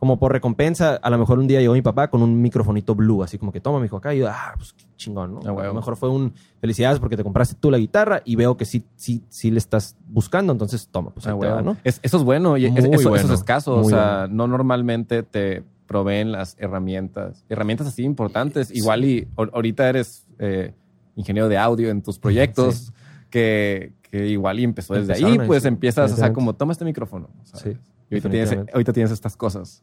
como 0.06 0.20
por 0.20 0.32
recompensa, 0.32 0.98
a 1.02 1.10
lo 1.10 1.18
mejor 1.18 1.40
un 1.40 1.48
día 1.48 1.60
llegó 1.62 1.74
mi 1.74 1.82
papá 1.82 2.10
con 2.12 2.22
un 2.22 2.40
microfonito 2.40 2.94
blue, 2.94 3.24
así 3.24 3.40
como 3.40 3.52
que 3.52 3.60
toma, 3.60 3.80
mi 3.80 3.86
hijo, 3.88 3.98
acá. 3.98 4.14
Y 4.14 4.20
yo, 4.20 4.30
ah, 4.30 4.54
pues 4.56 4.74
qué 4.74 4.86
chingón, 4.98 5.34
¿no? 5.34 5.40
Ah, 5.46 5.64
a 5.64 5.68
lo 5.68 5.74
mejor 5.74 5.96
fue 5.96 6.10
un 6.10 6.32
felicidades 6.62 7.00
porque 7.00 7.18
te 7.18 7.24
compraste 7.24 7.56
tú 7.60 7.72
la 7.72 7.80
guitarra 7.80 8.22
y 8.24 8.36
veo 8.36 8.56
que 8.56 8.66
sí, 8.66 8.84
sí, 8.96 9.24
sí 9.30 9.50
le 9.50 9.58
estás 9.58 9.96
buscando, 10.08 10.54
entonces 10.54 10.88
toma, 10.92 11.10
pues 11.10 11.26
ahí 11.26 11.34
Ah, 11.36 11.40
te 11.40 11.48
va, 11.48 11.54
huevo. 11.56 11.66
¿no? 11.74 11.78
Es- 11.84 12.00
eso 12.04 12.18
es 12.18 12.24
bueno 12.24 12.56
y 12.56 12.66
es- 12.68 12.76
eso, 12.86 13.16
es 13.16 13.30
escaso. 13.32 13.78
O 13.78 13.84
sea, 13.86 14.28
no 14.30 14.46
normalmente 14.48 15.24
te 15.24 15.64
proveen 15.88 16.32
las 16.32 16.56
herramientas. 16.60 17.44
Herramientas 17.50 17.88
así 17.88 18.04
importantes. 18.04 18.68
Sí. 18.68 18.78
Igual 18.78 19.06
y 19.06 19.28
ahor- 19.36 19.50
ahorita 19.54 19.90
eres 19.90 20.28
eh, 20.38 20.74
ingeniero 21.16 21.50
de 21.50 21.58
audio 21.58 21.90
en 21.90 22.02
tus 22.04 22.20
proyectos 22.20 22.92
que, 23.32 23.94
que 24.04 24.28
igual 24.28 24.60
y 24.60 24.64
empezó 24.66 24.94
desde 24.94 25.14
ahí. 25.14 25.20
Empezaron 25.22 25.42
ahí, 25.42 25.48
Pues 25.48 25.64
sí, 25.64 25.68
empiezas, 25.68 26.12
o 26.12 26.16
sea, 26.16 26.32
como 26.34 26.54
toma 26.56 26.72
este 26.74 26.86
micrófono. 26.86 27.30
¿sabes? 27.44 27.78
Sí, 27.78 27.92
Y 28.10 28.16
ahorita 28.16 28.30
tienes, 28.30 28.50
definitivamente. 28.50 28.74
ahorita 28.74 28.94
tienes 28.94 29.12
estas 29.12 29.36
cosas. 29.38 29.82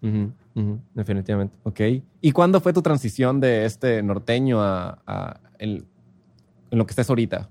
Definitivamente. 0.94 1.56
¿Ok? 1.64 1.80
¿Y 2.20 2.32
cuándo 2.32 2.60
fue 2.60 2.72
tu 2.72 2.82
transición 2.82 3.40
de 3.40 3.64
este 3.64 4.02
norteño 4.02 4.60
a, 4.62 5.02
a 5.06 5.40
el- 5.58 5.84
en 6.70 6.78
lo 6.78 6.86
que 6.86 6.90
estás 6.92 7.08
ahorita? 7.10 7.50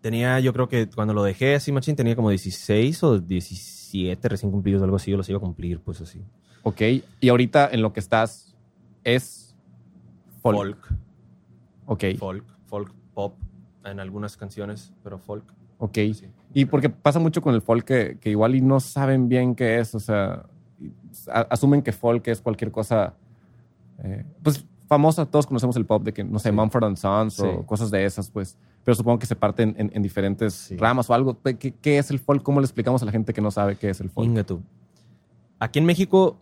Tenía, 0.00 0.38
yo 0.40 0.52
creo 0.52 0.68
que 0.68 0.88
cuando 0.88 1.12
lo 1.12 1.22
dejé 1.24 1.56
así, 1.56 1.72
machín, 1.72 1.96
tenía 1.96 2.14
como 2.16 2.30
16 2.30 3.02
o 3.02 3.18
17 3.18 4.28
recién 4.28 4.52
cumplidos, 4.52 4.82
algo 4.82 4.96
así. 4.96 5.10
Yo 5.10 5.16
los 5.16 5.28
iba 5.28 5.38
a 5.38 5.40
cumplir, 5.40 5.80
pues 5.80 6.00
así. 6.00 6.20
¿Ok? 6.62 6.80
Y 7.20 7.28
ahorita 7.28 7.68
en 7.70 7.82
lo 7.82 7.92
que 7.92 8.00
estás 8.00 8.54
es 9.04 9.56
folk. 10.40 10.56
Folk. 10.56 10.94
Ok. 11.86 12.04
Folk. 12.18 12.44
Folk. 12.66 12.94
Pop. 13.14 13.36
En 13.84 13.98
algunas 13.98 14.36
canciones, 14.36 14.92
pero 15.02 15.18
folk. 15.18 15.44
Ok. 15.84 15.94
Sí. 16.14 16.26
Y 16.54 16.64
porque 16.66 16.88
pasa 16.90 17.18
mucho 17.18 17.42
con 17.42 17.54
el 17.54 17.60
folk 17.62 17.84
que, 17.84 18.18
que 18.20 18.30
igual 18.30 18.54
y 18.54 18.60
no 18.60 18.78
saben 18.78 19.28
bien 19.28 19.54
qué 19.54 19.78
es, 19.80 19.94
o 19.94 20.00
sea, 20.00 20.44
asumen 21.50 21.82
que 21.82 21.92
folk 21.92 22.26
es 22.28 22.40
cualquier 22.40 22.70
cosa, 22.70 23.14
eh, 24.02 24.24
pues 24.42 24.64
famosa, 24.86 25.24
todos 25.26 25.46
conocemos 25.46 25.74
el 25.76 25.86
pop 25.86 26.02
de 26.04 26.12
que, 26.12 26.22
no 26.22 26.38
sé, 26.38 26.50
Sí. 26.50 26.54
Mumford 26.54 26.84
and 26.84 26.96
Sons 26.96 27.34
Sí. 27.34 27.42
o 27.46 27.64
cosas 27.66 27.90
de 27.90 28.04
esas, 28.04 28.30
pues, 28.30 28.58
pero 28.84 28.94
supongo 28.94 29.18
que 29.18 29.26
se 29.26 29.34
parten 29.34 29.74
en, 29.78 29.90
en 29.94 30.02
diferentes 30.02 30.52
Sí. 30.54 30.76
ramas 30.76 31.08
o 31.08 31.14
algo. 31.14 31.38
¿Qué, 31.42 31.72
qué 31.80 31.98
es 31.98 32.10
el 32.10 32.18
folk? 32.18 32.42
¿Cómo 32.42 32.60
le 32.60 32.64
explicamos 32.66 33.02
a 33.02 33.06
la 33.06 33.12
gente 33.12 33.32
que 33.32 33.40
no 33.40 33.50
sabe 33.50 33.76
qué 33.76 33.88
es 33.90 34.00
el 34.00 34.10
folk? 34.10 34.28
Inga 34.28 34.44
tú. 34.44 34.60
Aquí 35.58 35.78
en 35.78 35.86
México, 35.86 36.38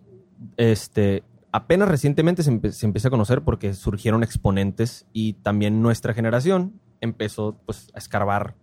este, 0.57 1.22
apenas 1.53 1.88
recientemente 1.88 2.42
se, 2.42 2.50
empe- 2.53 2.72
se 2.72 2.87
empieza 2.87 3.09
a 3.09 3.11
conocer 3.11 3.42
porque 3.42 3.74
surgieron 3.74 4.22
exponentes 4.24 5.07
y 5.12 5.35
también 5.35 5.81
nuestra 5.83 6.14
generación 6.14 6.72
empezó 7.00 7.57
pues, 7.66 7.90
a 7.94 7.98
escarbar 7.98 8.55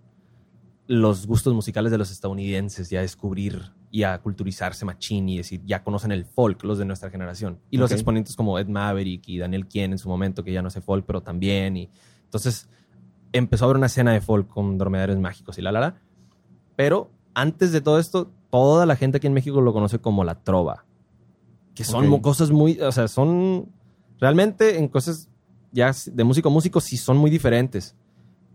los 0.88 1.28
gustos 1.28 1.54
musicales 1.54 1.91
de 1.91 1.97
los 1.97 2.12
estadounidenses 2.12 2.91
y 2.91 2.95
a 2.95 3.02
descubrir 3.02 3.73
y 3.91 4.04
a 4.04 4.17
culturizarse 4.19 4.86
machín 4.86 5.28
y 5.30 5.38
decir, 5.38 5.62
ya 5.65 5.84
conocen 5.84 6.12
el 6.12 6.26
folk 6.26 6.63
los 6.63 6.78
de 6.78 6.86
nuestra 6.86 7.10
generación. 7.10 7.60
Y 7.69 7.78
los 7.78 7.91
exponentes 7.91 8.36
como 8.36 8.58
Ed 8.58 8.67
Maverick 8.67 9.28
y 9.28 9.38
Daniel 9.38 9.67
Kien 9.67 9.91
en 9.91 9.97
su 9.97 10.10
momento, 10.10 10.43
que 10.43 10.52
ya 10.52 10.62
no 10.62 10.69
hace 10.69 10.82
folk, 10.82 11.06
pero 11.06 11.21
también. 11.21 11.78
Y 11.78 11.89
entonces 12.23 12.69
empezó 13.34 13.63
a 13.63 13.67
haber 13.67 13.78
una 13.78 13.88
escena 13.88 14.13
de 14.13 14.21
folk 14.21 14.47
con 14.47 14.78
dromedarios 14.78 15.19
mágicos 15.19 15.58
y 15.58 15.62
la 15.62 15.71
la 15.71 15.80
la. 15.80 15.95
Pero 16.76 17.12
antes 17.34 17.71
de 17.71 17.82
todo 17.82 18.00
esto, 18.00 18.32
toda 18.50 18.86
la 18.86 18.95
gente 18.95 19.17
aquí 19.17 19.28
en 19.28 19.34
México 19.34 19.62
lo 19.62 19.73
conoce 19.73 20.00
como 20.00 20.23
la 20.23 20.36
trova. 20.43 20.86
Que 21.76 21.84
son 21.84 22.19
cosas 22.21 22.50
muy, 22.50 22.80
o 22.80 22.91
sea, 22.91 23.08
son 23.08 23.71
realmente 24.19 24.80
en 24.80 24.88
cosas 24.88 25.30
ya 25.71 25.91
de 26.12 26.23
músico 26.23 26.50
a 26.50 26.52
músico 26.52 26.82
sí 26.82 26.97
son 26.97 27.17
muy 27.17 27.30
diferentes, 27.30 27.95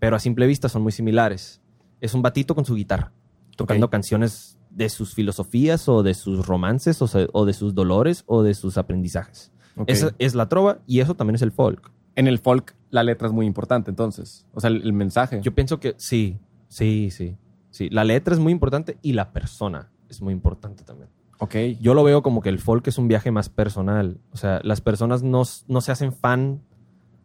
pero 0.01 0.16
a 0.16 0.18
simple 0.18 0.47
vista 0.47 0.68
son 0.68 0.83
muy 0.83 0.92
similares. 0.92 1.62
Es 2.03 2.12
un 2.15 2.21
batito 2.21 2.55
con 2.55 2.65
su 2.67 2.75
guitarra, 2.75 3.12
tocando 3.57 3.88
canciones 3.91 4.59
de 4.71 4.88
sus 4.91 5.15
filosofías 5.15 5.88
o 5.88 6.03
de 6.03 6.12
sus 6.15 6.47
romances 6.47 7.01
o, 7.01 7.07
se- 7.07 7.29
o 7.33 7.45
de 7.47 7.53
sus 7.55 7.75
dolores 7.75 8.25
o 8.27 8.43
de 8.43 8.53
sus 8.55 8.77
aprendizajes. 8.77 9.53
Esa 9.87 10.15
es 10.19 10.35
la 10.35 10.49
trova 10.49 10.81
y 10.87 11.01
eso 11.01 11.15
también 11.15 11.37
es 11.37 11.43
el 11.43 11.53
folk. 11.53 11.91
En 12.17 12.27
el 12.27 12.38
folk 12.38 12.75
la 12.91 13.03
letra 13.03 13.27
es 13.29 13.33
muy 13.33 13.47
importante, 13.47 13.91
entonces. 13.91 14.47
O 14.53 14.61
sea, 14.61 14.69
el, 14.69 14.83
el 14.83 14.93
mensaje. 14.93 15.41
Yo 15.43 15.55
pienso 15.55 15.81
que 15.81 15.95
sí, 15.97 16.38
sí, 16.69 17.11
sí. 17.11 17.37
Sí, 17.71 17.88
la 17.88 18.05
letra 18.05 18.35
es 18.35 18.41
muy 18.41 18.53
importante 18.53 18.99
y 19.01 19.12
la 19.15 19.33
persona 19.33 19.91
es 20.11 20.21
muy 20.21 20.35
importante 20.35 20.85
también. 20.85 21.09
ok. 21.38 21.55
Yo 21.81 21.95
lo 21.95 22.05
veo 22.05 22.23
como 22.23 22.43
que 22.43 22.51
el 22.51 22.59
folk 22.59 22.87
es 22.88 22.99
un 22.99 23.09
viaje 23.09 23.31
más 23.31 23.49
personal. 23.49 24.19
O 24.33 24.37
sea, 24.37 24.61
las 24.62 24.81
personas 24.83 25.23
no, 25.23 25.43
no 25.69 25.81
se 25.81 25.91
hacen 25.93 26.12
fan 26.12 26.61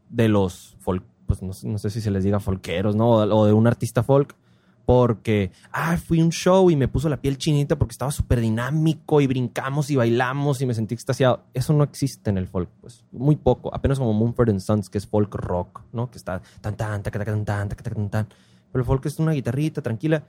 de 0.10 0.30
los 0.30 0.78
folk, 0.80 1.04
pues 1.26 1.42
no, 1.42 1.52
sé- 1.52 1.68
no 1.68 1.78
sé 1.80 1.90
si 1.90 2.00
se 2.00 2.12
les 2.12 2.24
diga 2.24 2.40
folqueros, 2.40 2.96
¿no? 2.96 3.10
O 3.10 3.46
de 3.46 3.52
un 3.54 3.68
artista 3.68 4.04
folk. 4.04 4.36
Porque, 4.88 5.52
ah, 5.74 5.98
fui 5.98 6.22
a 6.22 6.24
un 6.24 6.32
show 6.32 6.72
y 6.72 6.78
me 6.78 6.88
puso 6.88 7.10
la 7.10 7.20
piel 7.20 7.38
chinita 7.38 7.78
porque 7.78 7.92
estaba 7.92 8.10
súper 8.10 8.40
dinámico 8.40 9.20
y 9.20 9.28
brincamos 9.28 9.90
y 9.90 9.98
bailamos 9.98 10.62
y 10.62 10.66
me 10.66 10.74
sentí 10.74 10.96
extasiado. 10.96 11.44
Eso 11.54 11.74
no 11.74 11.84
existe 11.84 12.30
en 12.30 12.38
el 12.38 12.48
folk, 12.48 12.70
pues. 12.80 13.04
Muy 13.12 13.36
poco. 13.36 13.76
Apenas 13.76 14.00
como 14.00 14.14
Mumford 14.14 14.50
and 14.50 14.62
Sons, 14.62 14.90
que 14.90 14.98
es 14.98 15.06
folk 15.06 15.36
rock, 15.36 15.82
¿no? 15.92 16.10
Que 16.10 16.18
está 16.18 16.42
tan, 16.62 16.78
tan, 16.78 17.04
tan, 17.04 17.12
tan, 17.12 17.68
taca, 17.68 17.84
tan, 17.84 18.10
tan. 18.10 18.28
Pero 18.72 18.82
el 18.82 18.86
folk 18.86 19.06
es 19.08 19.20
una 19.20 19.34
guitarrita 19.34 19.82
tranquila 19.82 20.24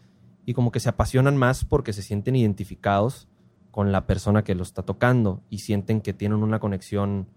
y 0.44 0.54
como 0.54 0.72
que 0.72 0.80
se 0.80 0.88
apasionan 0.88 1.36
más 1.36 1.64
porque 1.64 1.92
se 1.92 2.02
sienten 2.02 2.34
identificados 2.34 3.28
con 3.70 3.92
la 3.92 4.08
persona 4.08 4.42
que 4.42 4.56
lo 4.56 4.64
está 4.64 4.82
tocando 4.82 5.40
y 5.50 5.58
sienten 5.58 6.00
que 6.00 6.14
tienen 6.14 6.42
una 6.42 6.58
conexión 6.58 7.28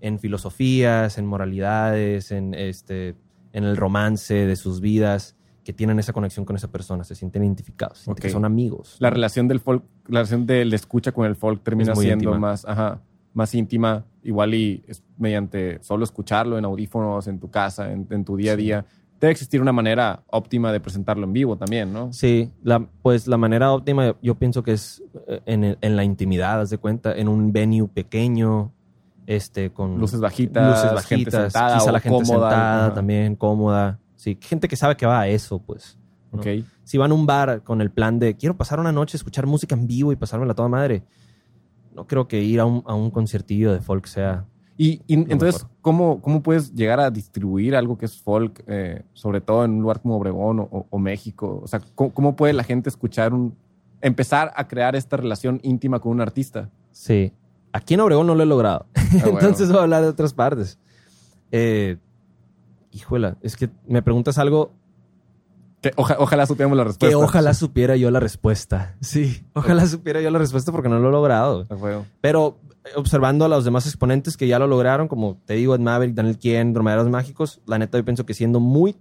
en 0.00 0.18
filosofías, 0.18 1.18
en 1.18 1.26
moralidades, 1.26 2.32
en 2.32 2.52
este, 2.52 3.14
en 3.52 3.62
el 3.62 3.76
romance 3.76 4.34
de 4.34 4.56
sus 4.56 4.80
vidas, 4.80 5.36
que 5.64 5.72
tienen 5.72 5.98
esa 5.98 6.12
conexión 6.12 6.44
con 6.44 6.54
esa 6.56 6.68
persona, 6.70 7.02
se 7.04 7.14
sienten 7.14 7.42
identificados, 7.42 7.98
sienten 7.98 8.22
que 8.22 8.28
son 8.30 8.44
amigos. 8.44 8.96
La 8.98 9.10
relación 9.10 9.48
del 9.48 9.60
folk, 9.60 9.82
la 10.08 10.20
relación 10.20 10.46
del 10.46 10.72
escucha 10.74 11.12
con 11.12 11.26
el 11.26 11.34
folk 11.36 11.62
termina 11.62 11.94
siendo 11.96 12.24
íntima. 12.30 12.38
más, 12.38 12.64
ajá, 12.66 13.00
más 13.32 13.54
íntima, 13.54 14.04
igual 14.22 14.54
y 14.54 14.84
es 14.86 15.02
mediante 15.18 15.82
solo 15.82 16.04
escucharlo 16.04 16.58
en 16.58 16.64
audífonos, 16.64 17.26
en 17.28 17.40
tu 17.40 17.50
casa, 17.50 17.90
en, 17.90 18.06
en 18.10 18.24
tu 18.24 18.36
día 18.36 18.52
a 18.52 18.56
Sí. 18.56 18.62
día. 18.62 18.84
Debe 19.20 19.30
existir 19.32 19.62
una 19.62 19.72
manera 19.72 20.22
óptima 20.30 20.70
de 20.70 20.80
presentarlo 20.80 21.24
en 21.24 21.32
vivo 21.32 21.56
también, 21.56 21.92
¿no? 21.92 22.12
Sí, 22.12 22.50
la, 22.62 22.86
pues 23.00 23.26
la 23.26 23.38
manera 23.38 23.72
óptima 23.72 24.16
yo 24.20 24.34
pienso 24.34 24.62
que 24.62 24.72
es 24.72 25.02
eh, 25.28 25.40
en, 25.46 25.64
el- 25.64 25.78
en 25.80 25.96
la 25.96 26.04
intimidad, 26.04 26.60
haz 26.60 26.68
de 26.70 26.76
cuenta, 26.78 27.14
en 27.16 27.28
un 27.28 27.50
venue 27.52 27.88
pequeño, 27.88 28.72
este, 29.26 29.70
con 29.70 29.98
Luces 29.98 30.20
bajitas, 30.20 30.68
luces 30.68 31.06
gente 31.08 31.24
bajitas, 31.30 31.52
sentada 31.52 31.78
quizá 31.78 31.92
la 31.92 32.00
gente 32.00 32.18
cómoda, 32.18 32.50
sentada 32.50 32.84
ajá. 32.86 32.94
también, 32.94 33.36
cómoda. 33.36 33.98
Sí, 34.24 34.38
gente 34.40 34.68
que 34.68 34.76
sabe 34.76 34.96
que 34.96 35.04
va 35.04 35.20
a 35.20 35.28
eso, 35.28 35.58
pues. 35.58 35.98
¿no? 36.32 36.38
Ok. 36.40 36.46
Si 36.82 36.96
van 36.96 37.10
a 37.10 37.14
un 37.14 37.26
bar 37.26 37.62
con 37.62 37.80
el 37.82 37.90
plan 37.90 38.18
de 38.18 38.36
quiero 38.36 38.56
pasar 38.56 38.80
una 38.80 38.90
noche, 38.90 39.16
escuchar 39.18 39.46
música 39.46 39.74
en 39.74 39.86
vivo 39.86 40.12
y 40.12 40.16
pasármela 40.16 40.54
toda 40.54 40.68
madre, 40.68 41.02
no 41.94 42.06
creo 42.06 42.26
que 42.26 42.42
ir 42.42 42.58
a 42.60 42.64
un, 42.64 42.82
a 42.86 42.94
un 42.94 43.10
conciertillo 43.10 43.70
de 43.72 43.80
folk 43.80 44.06
sea. 44.06 44.46
Y, 44.78 45.02
y 45.06 45.14
entonces, 45.30 45.62
mejor. 45.62 45.76
¿cómo, 45.82 46.20
¿cómo 46.22 46.42
puedes 46.42 46.72
llegar 46.74 47.00
a 47.00 47.10
distribuir 47.10 47.76
algo 47.76 47.98
que 47.98 48.06
es 48.06 48.18
folk, 48.20 48.64
eh, 48.66 49.02
sobre 49.12 49.40
todo 49.42 49.64
en 49.64 49.72
un 49.72 49.82
lugar 49.82 50.00
como 50.00 50.16
Obregón 50.16 50.58
o, 50.60 50.68
o- 50.70 50.86
o 50.90 50.98
México? 50.98 51.60
O 51.62 51.68
sea, 51.68 51.80
¿cómo, 51.94 52.12
cómo 52.14 52.34
puede 52.34 52.54
la 52.54 52.64
gente 52.64 52.88
escuchar 52.88 53.34
un... 53.34 53.54
empezar 54.00 54.52
a 54.56 54.66
crear 54.66 54.96
esta 54.96 55.16
relación 55.18 55.60
íntima 55.62 56.00
con 56.00 56.12
un 56.12 56.20
artista? 56.22 56.70
Sí. 56.92 57.30
Aquí 57.72 57.92
en 57.94 58.00
Obregón 58.00 58.26
no 58.26 58.34
lo 58.34 58.42
he 58.42 58.46
logrado. 58.46 58.86
Ah, 58.94 59.02
bueno. 59.22 59.38
Entonces 59.38 59.68
voy 59.68 59.78
a 59.78 59.82
hablar 59.82 60.02
de 60.02 60.08
otras 60.08 60.32
partes. 60.34 60.78
Eh, 61.52 61.98
híjola, 62.94 63.36
es 63.42 63.56
que 63.56 63.68
me 63.86 64.00
preguntas 64.02 64.38
algo 64.38 64.72
Que 65.82 65.92
oja- 65.96 66.16
ojalá 66.18 66.46
supiéramos 66.46 66.78
la 66.78 66.84
respuesta. 66.84 67.08
que 67.08 67.14
ojalá 67.14 67.52
supiera 67.54 67.96
yo 67.96 68.10
la 68.10 68.20
respuesta. 68.20 68.96
Sí, 69.00 69.44
ojalá 69.52 69.86
supiera 69.86 70.20
yo 70.22 70.30
la 70.30 70.38
respuesta 70.38 70.72
porque 70.72 70.88
no 70.88 70.98
lo 70.98 71.08
he 71.08 71.12
logrado. 71.12 71.66
Pero 72.22 72.58
eh, 72.84 72.90
observando 72.96 73.44
a 73.44 73.48
los 73.48 73.64
demás 73.64 73.86
exponentes 73.86 74.36
que 74.36 74.46
ya 74.48 74.58
lo 74.58 74.66
lograron, 74.66 75.08
como 75.08 75.36
te 75.44 75.54
digo, 75.54 75.74
Ed 75.74 75.80
Maverick, 75.80 76.14
Daniel 76.14 76.38
Kien, 76.38 76.72
Dromedaros 76.72 77.08
Mágicos, 77.10 77.60
la 77.66 77.78
neta 77.78 77.98
yo 77.98 78.04
pienso 78.04 78.24
que 78.24 78.32
siendo 78.34 78.60
muy 78.60 78.96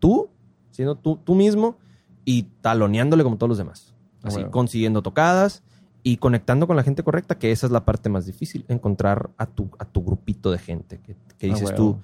tú, 0.00 0.28
siendo 0.72 0.96
tú, 0.96 1.16
tú 1.22 1.34
mismo 1.36 1.76
y 2.24 2.44
taloneándole 2.60 3.22
como 3.22 3.36
todos 3.36 3.50
los 3.50 3.58
demás. 3.58 3.94
Así, 4.24 4.36
bueno. 4.38 4.50
consiguiendo 4.50 5.02
tocadas 5.02 5.62
y 6.02 6.16
conectando 6.16 6.66
con 6.66 6.74
la 6.76 6.82
gente 6.82 7.04
correcta, 7.04 7.38
que 7.38 7.52
esa 7.52 7.66
es 7.66 7.72
la 7.72 7.84
parte 7.84 8.08
más 8.08 8.26
difícil, 8.26 8.64
encontrar 8.68 9.30
a 9.38 9.46
tu, 9.46 9.68
a 9.78 9.84
tu 9.84 10.02
grupito 10.04 10.50
de 10.50 10.58
gente, 10.58 10.98
que, 11.00 11.14
que 11.38 11.46
Ah, 11.46 11.54
dices 11.54 11.62
bueno. 11.62 11.76
tú, 11.76 11.98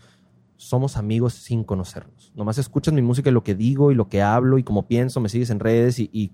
somos 0.63 0.97
amigos 0.97 1.33
sin 1.35 1.65
conocernos. 1.65 2.33
Nomás 2.37 2.59
escuchas 2.59 2.95
mi 2.95 3.03
música 3.03 3.31
y 3.31 3.33
lo 3.33 3.43
que 3.43 3.55
digo 3.55 3.91
y 3.91 3.95
lo 3.95 4.09
que 4.09 4.23
hablo 4.23 4.59
y 4.59 4.63
cómo 4.63 4.87
pienso, 4.87 5.21
me 5.21 5.29
sigues 5.29 5.51
en 5.51 5.59
redes 5.61 5.99
y, 5.99 6.09
y 6.13 6.31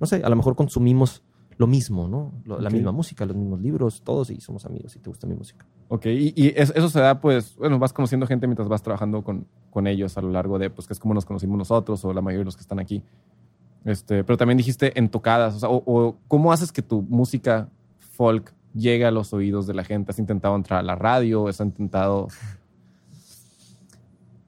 no 0.00 0.06
sé, 0.06 0.22
a 0.24 0.28
lo 0.28 0.36
mejor 0.36 0.56
consumimos 0.56 1.22
lo 1.56 1.66
mismo, 1.68 2.08
¿no? 2.08 2.32
Lo- 2.44 2.58
La 2.60 2.68
Ok. 2.68 2.74
misma 2.74 2.90
música, 2.90 3.24
los 3.26 3.36
mismos 3.36 3.60
libros, 3.60 4.02
todos 4.02 4.30
y 4.30 4.40
somos 4.40 4.64
amigos 4.66 4.96
y 4.96 4.98
te 4.98 5.08
gusta 5.08 5.26
mi 5.28 5.34
música. 5.34 5.64
Ok, 5.88 6.06
y, 6.06 6.32
y 6.34 6.52
es- 6.56 6.72
eso 6.74 6.88
se 6.88 6.98
da, 7.00 7.20
pues, 7.20 7.54
bueno, 7.56 7.78
vas 7.78 7.92
conociendo 7.92 8.26
gente 8.26 8.46
mientras 8.48 8.66
vas 8.68 8.82
trabajando 8.82 9.22
con, 9.22 9.46
con 9.70 9.86
ellos 9.86 10.16
a 10.18 10.22
lo 10.22 10.30
largo 10.30 10.58
de, 10.58 10.70
pues, 10.70 10.86
que 10.88 10.94
es 10.94 10.98
como 10.98 11.14
nos 11.14 11.24
conocimos 11.24 11.56
nosotros 11.56 12.04
o 12.04 12.12
la 12.12 12.20
mayoría 12.22 12.40
de 12.40 12.44
los 12.46 12.56
que 12.56 12.62
están 12.62 12.80
aquí. 12.80 13.02
Este, 13.84 14.24
pero 14.24 14.36
también 14.36 14.56
dijiste 14.56 14.98
en 14.98 15.08
tocadas, 15.10 15.54
o 15.54 15.58
sea, 15.60 15.68
o, 15.68 15.82
o 15.86 16.16
¿cómo 16.26 16.52
haces 16.52 16.72
que 16.72 16.80
tu 16.82 17.02
música 17.02 17.68
folk 17.98 18.52
llegue 18.74 19.04
a 19.04 19.10
los 19.12 19.32
oídos 19.32 19.66
de 19.66 19.74
la 19.74 19.84
gente? 19.84 20.10
¿Has 20.10 20.18
intentado 20.18 20.56
entrar 20.56 20.80
a 20.80 20.82
la 20.82 20.96
radio? 20.96 21.46
¿Has 21.48 21.60
intentado...? 21.60 22.28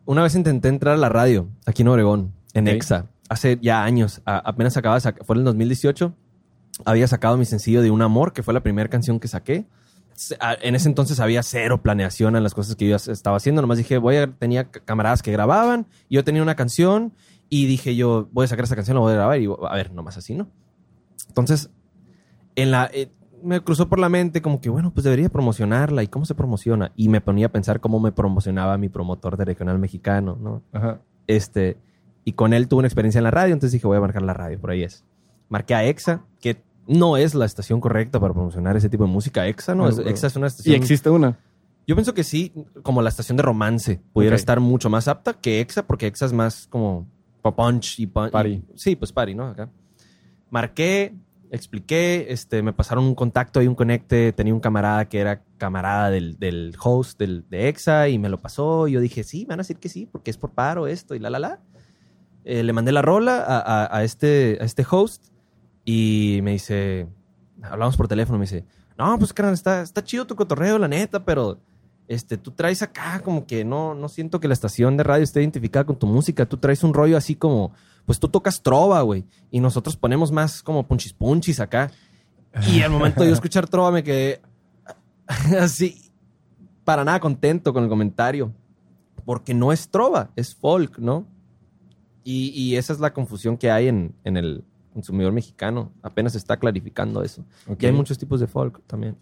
Una 0.07 0.23
vez 0.23 0.35
intenté 0.35 0.69
entrar 0.69 0.95
a 0.95 0.99
la 0.99 1.09
radio 1.09 1.49
aquí 1.67 1.83
en 1.83 1.89
Obregón, 1.89 2.33
en. 2.55 2.69
EXA, 2.69 3.07
hace 3.29 3.59
ya 3.61 3.85
años, 3.85 4.23
a- 4.25 4.39
apenas 4.39 4.77
acababa 4.77 5.01
fue 5.01 5.35
en 5.35 5.41
el 5.41 5.45
2018, 5.45 6.15
había 6.85 7.07
sacado 7.09 7.37
mi 7.37 7.45
sencillo 7.45 7.83
de 7.83 7.91
Un 7.91 8.01
Amor, 8.03 8.33
que 8.33 8.43
fue 8.43 8.55
la 8.55 8.61
primera 8.63 8.89
canción 8.89 9.21
que 9.21 9.29
saqué. 9.29 9.67
En 10.63 10.75
ese 10.75 10.89
entonces 10.89 11.21
había 11.21 11.43
cero 11.43 11.83
planeación 11.83 12.37
en 12.37 12.43
las 12.43 12.55
cosas 12.55 12.75
que 12.77 12.89
yo 12.89 12.97
estaba 12.97 13.37
haciendo, 13.37 13.61
nomás 13.61 13.77
dije, 13.77 13.99
voy 13.99 14.17
a, 14.17 14.27
tenía 14.33 14.71
camaradas 14.71 15.23
que 15.23 15.31
grababan, 15.31 15.87
yo 16.09 16.25
tenía 16.25 16.43
una 16.43 16.55
canción 16.55 17.13
y 17.51 17.67
dije 17.67 17.95
yo, 17.97 18.27
voy 18.33 18.45
a 18.47 18.49
sacar 18.49 18.65
esa 18.65 18.77
canción, 18.77 18.95
la 18.95 19.01
voy 19.03 19.13
a 19.13 19.17
grabar 19.17 19.39
y 19.41 19.47
a 19.47 19.75
ver, 19.75 19.93
nomás 19.93 20.17
así, 20.17 20.35
¿no? 20.35 20.49
Entonces, 21.29 21.69
en 22.55 22.71
la, 22.71 22.89
eh, 22.95 23.11
me 23.47 23.61
cruzó 23.61 23.89
por 23.89 23.99
la 23.99 24.09
mente 24.09 24.43
como 24.43 24.61
que, 24.61 24.69
bueno, 24.69 24.93
pues 24.93 25.05
debería 25.05 25.29
promocionarla 25.29 26.03
y 26.03 26.09
cómo 26.09 26.25
se 26.27 26.35
promociona. 26.35 26.93
Y 26.97 27.09
me 27.09 27.21
ponía 27.21 27.47
a 27.47 27.49
pensar 27.51 27.81
cómo 27.81 28.01
me 28.01 28.13
promocionaba 28.13 28.77
mi 28.79 28.89
promotor 28.89 29.37
de 29.37 29.45
regional 29.45 29.79
mexicano, 29.79 30.37
¿no? 30.41 30.63
Ajá. 30.73 31.01
Este, 31.27 31.77
y 32.25 32.33
con 32.33 32.53
él 32.53 32.69
tuve 32.69 32.81
una 32.81 32.89
experiencia 32.89 33.19
en 33.19 33.25
la 33.25 33.31
radio, 33.31 33.53
entonces 33.55 33.73
dije, 33.73 33.87
voy 33.87 33.97
a 33.97 34.01
marcar 34.01 34.23
la 34.23 34.35
radio, 34.35 34.61
por 34.61 34.71
ahí 34.71 34.83
es. 34.83 35.05
Marqué 35.49 35.75
a 35.75 35.85
EXA, 35.85 36.23
que 36.41 36.61
no 36.89 37.17
es 37.17 37.35
la 37.35 37.45
estación 37.47 37.81
correcta 37.81 38.19
para 38.21 38.35
promocionar 38.35 38.77
ese 38.77 38.89
tipo 38.89 39.05
de 39.05 39.11
música. 39.11 39.47
EXA, 39.47 39.75
¿no? 39.75 39.87
Ah. 39.87 39.91
EXA 40.05 40.27
es 40.27 40.37
una 40.37 40.47
¿Y 40.47 40.49
estación... 40.49 40.75
existe 40.77 41.11
una? 41.11 41.39
Yo 41.87 41.95
pienso 41.95 42.15
que 42.15 42.25
sí, 42.25 42.53
como 42.83 43.01
la 43.01 43.09
estación 43.11 43.37
de 43.37 43.45
romance 43.45 44.01
pudiera 44.13 44.35
Ok. 44.35 44.41
estar 44.41 44.59
mucho 44.61 44.91
más 44.91 45.07
apta 45.09 45.35
que 45.35 45.61
EXA, 45.61 45.87
porque 45.87 46.09
EXA 46.09 46.27
es 46.27 46.33
más 46.33 46.67
como 46.69 47.07
punch 47.43 48.01
y 48.01 48.07
punch. 48.09 48.33
Party. 48.33 48.51
y- 48.51 48.65
sí, 48.75 48.97
pues 48.97 49.13
party, 49.13 49.35
¿no? 49.37 49.47
Acá. 49.47 49.69
Marqué, 50.51 51.15
expliqué, 51.57 52.27
este, 52.31 52.63
me 52.63 52.73
pasaron 52.73 53.05
un 53.05 53.15
contacto 53.15 53.61
y 53.63 53.67
un 53.67 53.75
conecte. 53.75 54.33
Tenía 54.33 54.55
un 54.55 54.61
camarada 54.61 55.09
que 55.09 55.19
era 55.19 55.43
camarada 55.59 56.11
del, 56.11 56.39
del 56.39 56.75
host 56.83 57.19
del, 57.19 57.45
de 57.51 57.69
EXA 57.69 58.09
y 58.09 58.19
me 58.19 58.29
lo 58.29 58.39
pasó. 58.41 58.87
Y 58.89 58.93
yo 58.93 59.01
dije, 59.01 59.25
sí, 59.25 59.41
me 59.41 59.51
van 59.51 59.61
a 59.61 59.63
decir 59.63 59.79
que 59.79 59.89
sí, 59.89 60.07
porque 60.11 60.31
es 60.31 60.37
por 60.39 60.51
paro 60.53 60.87
esto 60.87 61.15
y 61.15 61.19
la, 61.19 61.31
la, 61.31 61.39
la. 61.39 61.61
Eh, 62.45 62.63
le 62.63 62.73
mandé 62.73 62.93
la 62.93 63.03
rola 63.03 63.39
a, 63.43 63.59
a- 63.85 63.97
a 63.99 64.05
este, 64.05 64.59
a 64.61 64.65
este 64.65 64.87
host 64.89 65.27
y 65.85 66.41
me 66.43 66.53
dice, 66.53 67.09
hablamos 67.63 67.97
por 67.97 68.07
teléfono, 68.09 68.39
me 68.39 68.45
dice, 68.45 68.65
no, 68.99 69.19
pues 69.19 69.33
carnal, 69.33 69.55
está, 69.55 69.83
está 69.83 70.03
chido 70.05 70.27
tu 70.27 70.37
cotorreo, 70.37 70.79
la 70.79 70.89
neta, 70.89 71.25
pero 71.25 71.59
este, 72.09 72.37
tú 72.39 72.53
traes 72.53 72.83
acá 72.83 73.21
como 73.25 73.47
que 73.47 73.65
no, 73.65 73.95
no 73.95 74.09
siento 74.09 74.39
que 74.41 74.47
la 74.49 74.55
estación 74.55 74.97
de 74.97 75.03
radio 75.03 75.25
esté 75.25 75.41
identificada 75.41 75.85
con 75.87 75.97
tu 75.97 76.07
música. 76.07 76.47
Tú 76.47 76.57
traes 76.57 76.85
un 76.85 76.95
rollo 76.95 77.17
así 77.17 77.35
como, 77.35 77.73
pues 78.07 78.19
tú 78.19 78.29
tocas 78.29 78.63
trova, 78.63 79.03
güey, 79.03 79.27
y 79.51 79.61
nosotros 79.61 79.97
ponemos 79.97 80.33
más 80.33 80.63
como 80.63 80.87
punchis 80.87 81.13
punchis 81.13 81.61
acá. 81.61 81.91
Y 82.73 82.81
al 82.81 82.91
momento 82.91 83.23
de 83.23 83.29
yo 83.29 83.35
escuchar 83.35 83.69
trova 83.69 83.91
me 83.91 84.03
quedé 84.03 84.41
así, 85.61 86.11
para 86.85 87.05
nada 87.05 87.21
contento 87.21 87.73
con 87.73 87.83
el 87.83 87.91
comentario, 87.91 88.53
porque 89.25 89.53
no 89.53 89.73
es 89.73 89.91
trova, 89.91 90.31
es 90.37 90.55
folk, 90.55 90.99
¿no? 90.99 91.27
Y, 92.25 92.49
y 92.51 92.77
esa 92.77 92.93
es 92.93 93.01
la 93.01 93.13
confusión 93.13 93.57
que 93.57 93.71
hay 93.71 93.89
en, 93.89 94.15
en 94.25 94.37
el 94.37 94.65
consumidor 94.97 95.33
mexicano. 95.33 95.93
Apenas 96.03 96.33
se 96.33 96.39
está 96.39 96.57
clarificando 96.57 97.23
eso. 97.23 97.45
Ok. 97.69 97.83
Y 97.83 97.87
hay 97.87 97.93
muchos 97.93 98.19
tipos 98.19 98.41
de 98.41 98.47
folk 98.47 98.83
también. 98.87 99.17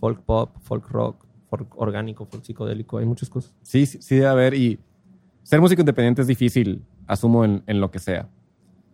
Folk 0.00 0.22
pop, 0.22 0.56
folk 0.62 0.88
rock, 0.88 1.26
folk 1.50 1.68
orgánico, 1.76 2.24
folk 2.24 2.44
psicodélico. 2.44 2.98
Hay 2.98 3.04
muchas 3.04 3.28
cosas. 3.28 3.54
Sí, 3.62 3.84
sí, 3.84 3.98
sí 4.00 4.14
debe 4.14 4.28
haber. 4.28 4.54
Y 4.54 4.78
ser 5.42 5.60
músico 5.60 5.82
independiente 5.82 6.22
es 6.22 6.28
difícil, 6.28 6.82
asumo, 7.08 7.44
en, 7.44 7.62
en 7.66 7.80
lo 7.80 7.90
que 7.90 7.98
sea. 7.98 8.28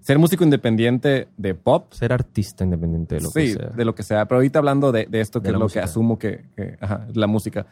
Ser 0.00 0.18
músico 0.18 0.44
independiente 0.44 1.28
de 1.36 1.54
pop, 1.54 1.92
Ser 1.92 2.12
artista 2.12 2.64
independiente 2.64 3.14
de 3.16 3.20
lo 3.22 3.28
sí, 3.28 3.40
que 3.40 3.52
sea. 3.54 3.68
de 3.70 3.84
lo 3.84 3.94
que 3.94 4.02
sea. 4.02 4.24
Pero 4.26 4.36
ahorita 4.38 4.58
hablando 4.58 4.92
de, 4.92 5.06
de 5.06 5.20
esto, 5.20 5.40
que 5.40 5.48
De 5.48 5.52
es 5.54 5.58
lo 5.58 5.64
música. 5.66 5.80
que 5.80 5.84
asumo 5.84 6.18
que, 6.18 6.44
que- 6.56 6.76
ajá, 6.80 7.06
la 7.14 7.26
música. 7.26 7.66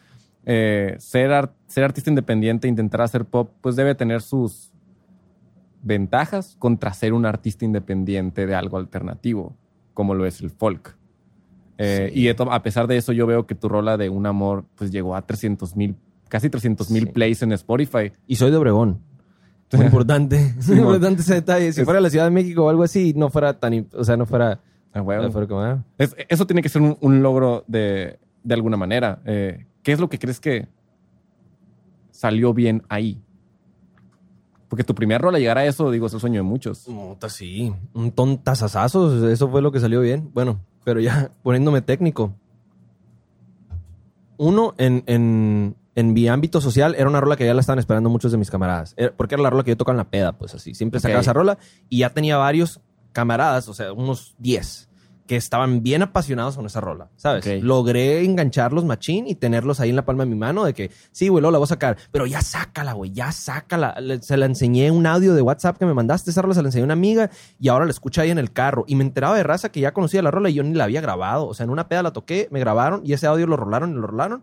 Eh, 0.44 0.96
ser, 0.98 1.30
ar- 1.32 1.52
ser 1.66 1.84
artista 1.84 2.10
independiente, 2.10 2.68
intentar 2.68 3.00
hacer 3.02 3.24
pop, 3.24 3.50
pues 3.60 3.76
debe 3.76 3.94
tener 3.94 4.22
sus 4.22 4.72
ventajas 5.82 6.56
contra 6.58 6.92
ser 6.94 7.12
un 7.12 7.26
artista 7.26 7.64
independiente 7.64 8.46
de 8.46 8.54
algo 8.54 8.76
alternativo, 8.78 9.56
como 9.94 10.14
lo 10.14 10.26
es 10.26 10.40
el 10.40 10.50
folk. 10.50 10.96
Eh, 11.78 12.10
Sí. 12.12 12.20
Y 12.20 12.28
a 12.28 12.62
pesar 12.62 12.86
de 12.86 12.96
eso, 12.96 13.12
yo 13.12 13.26
veo 13.26 13.46
que 13.46 13.54
tu 13.54 13.68
rola 13.68 13.96
de 13.96 14.08
Un 14.08 14.26
Amor 14.26 14.64
pues 14.76 14.90
llegó 14.92 15.16
a 15.16 15.22
300 15.22 15.74
mil, 15.76 15.96
casi 16.28 16.48
300 16.50 16.90
mil 16.90 17.04
Sí. 17.06 17.12
plays 17.12 17.42
en 17.42 17.52
Spotify. 17.52 18.12
Y 18.26 18.36
soy 18.36 18.50
de 18.50 18.56
Obregón. 18.56 19.00
Muy 19.72 19.86
importante. 19.86 20.54
Sí, 20.60 20.72
muy 20.72 20.80
importante 20.80 21.22
ese 21.22 21.34
detalle. 21.34 21.72
Si 21.72 21.80
Es- 21.80 21.84
fuera 21.84 22.00
la 22.00 22.10
Ciudad 22.10 22.24
de 22.26 22.30
México 22.30 22.64
o 22.64 22.68
algo 22.68 22.82
así, 22.82 23.12
no 23.16 23.30
fuera 23.30 23.58
tan... 23.58 23.86
O 23.94 24.04
sea, 24.04 24.16
no 24.16 24.26
fuera... 24.26 24.60
Ah, 24.94 25.00
huevo. 25.00 25.22
no 25.22 25.30
fuera 25.32 25.46
como, 25.48 25.60
ah. 25.62 25.84
Es- 25.98 26.14
eso 26.28 26.46
tiene 26.46 26.60
que 26.62 26.68
ser 26.68 26.82
un, 26.82 26.96
un 27.00 27.22
logro 27.22 27.64
de, 27.66 28.18
de 28.44 28.54
alguna 28.54 28.76
manera. 28.76 29.20
Eh, 29.24 29.66
¿Qué 29.82 29.92
es 29.92 30.00
lo 30.00 30.08
que 30.08 30.18
crees 30.18 30.38
que 30.40 30.68
salió 32.10 32.52
bien 32.52 32.82
ahí? 32.88 33.20
Porque 34.68 34.84
tu 34.84 34.94
primera 34.94 35.18
rola 35.18 35.38
llegar 35.38 35.58
a 35.58 35.66
eso, 35.66 35.90
digo, 35.90 36.06
es 36.06 36.14
el 36.14 36.20
sueño 36.20 36.36
de 36.38 36.42
muchos. 36.44 36.86
Sí. 37.28 37.74
Un 37.94 38.10
tontazazazo. 38.12 39.28
Eso 39.28 39.48
fue 39.50 39.60
lo 39.62 39.70
que 39.72 39.80
salió 39.80 40.00
bien. 40.00 40.30
Bueno, 40.32 40.60
pero 40.84 40.98
ya 41.00 41.30
poniéndome 41.42 41.82
técnico. 41.82 42.34
Uno, 44.38 44.74
en, 44.78 45.04
en, 45.06 45.76
en 45.94 46.12
mi 46.12 46.28
ámbito 46.28 46.60
social, 46.60 46.94
era 46.96 47.08
una 47.08 47.20
rola 47.20 47.36
que 47.36 47.44
ya 47.44 47.54
la 47.54 47.60
estaban 47.60 47.78
esperando 47.78 48.08
muchos 48.08 48.32
de 48.32 48.38
mis 48.38 48.50
camaradas. 48.50 48.94
Era- 48.96 49.12
porque 49.16 49.34
era 49.34 49.42
la 49.42 49.50
rola 49.50 49.62
que 49.64 49.70
yo 49.70 49.76
tocaba 49.76 49.94
en 49.94 49.98
la 49.98 50.10
peda, 50.10 50.32
pues 50.38 50.54
así. 50.54 50.74
Siempre 50.74 51.00
sacaba 51.00 51.18
Ok. 51.20 51.22
esa 51.24 51.32
rola 51.32 51.58
y 51.88 51.98
ya 51.98 52.10
tenía 52.10 52.36
varios 52.38 52.80
camaradas, 53.12 53.68
o 53.68 53.74
sea, 53.74 53.92
unos 53.92 54.34
10, 54.38 54.88
que 55.26 55.36
estaban 55.36 55.82
bien 55.82 56.02
apasionados 56.02 56.56
con 56.56 56.66
esa 56.66 56.80
rola, 56.80 57.08
¿sabes? 57.16 57.62
Logré 57.62 58.24
engancharlos 58.24 58.84
machín 58.84 59.26
y 59.28 59.34
tenerlos 59.34 59.80
ahí 59.80 59.90
en 59.90 59.96
la 59.96 60.04
palma 60.04 60.24
de 60.24 60.30
mi 60.30 60.36
mano 60.36 60.64
de 60.64 60.74
que, 60.74 60.90
sí, 61.12 61.28
güey, 61.28 61.42
la 61.42 61.50
voy 61.50 61.62
a 61.62 61.66
sacar, 61.66 61.96
pero 62.10 62.26
ya 62.26 62.40
sácala, 62.42 62.94
güey, 62.94 63.12
ya 63.12 63.30
sácala. 63.30 63.94
Le- 64.00 64.20
Se 64.22 64.36
la 64.36 64.46
enseñé 64.46 64.90
un 64.90 65.06
audio 65.06 65.34
de 65.34 65.42
WhatsApp 65.42 65.76
que 65.78 65.86
me 65.86 65.94
mandaste, 65.94 66.30
esa 66.30 66.42
rola 66.42 66.54
se 66.54 66.62
la 66.62 66.68
enseñé 66.68 66.82
a 66.82 66.84
una 66.86 66.94
amiga 66.94 67.30
y 67.60 67.68
ahora 67.68 67.84
la 67.84 67.90
escucha 67.92 68.22
ahí 68.22 68.30
en 68.30 68.38
el 68.38 68.52
carro. 68.52 68.84
Y 68.88 68.96
me 68.96 69.04
enteraba 69.04 69.36
de 69.36 69.42
raza 69.42 69.70
que 69.70 69.80
ya 69.80 69.92
conocía 69.92 70.22
la 70.22 70.30
rola 70.30 70.48
y 70.50 70.54
yo 70.54 70.62
ni 70.64 70.74
la 70.74 70.84
había 70.84 71.00
grabado. 71.00 71.46
O 71.46 71.54
sea, 71.54 71.64
en 71.64 71.70
una 71.70 71.86
peda 71.88 72.02
la 72.02 72.12
toqué, 72.12 72.48
me 72.50 72.58
grabaron 72.60 73.02
y 73.04 73.12
ese 73.12 73.26
audio 73.26 73.46
lo 73.46 73.56
rolaron 73.56 73.90
y 73.90 73.94
lo 73.94 74.06
rolaron. 74.06 74.42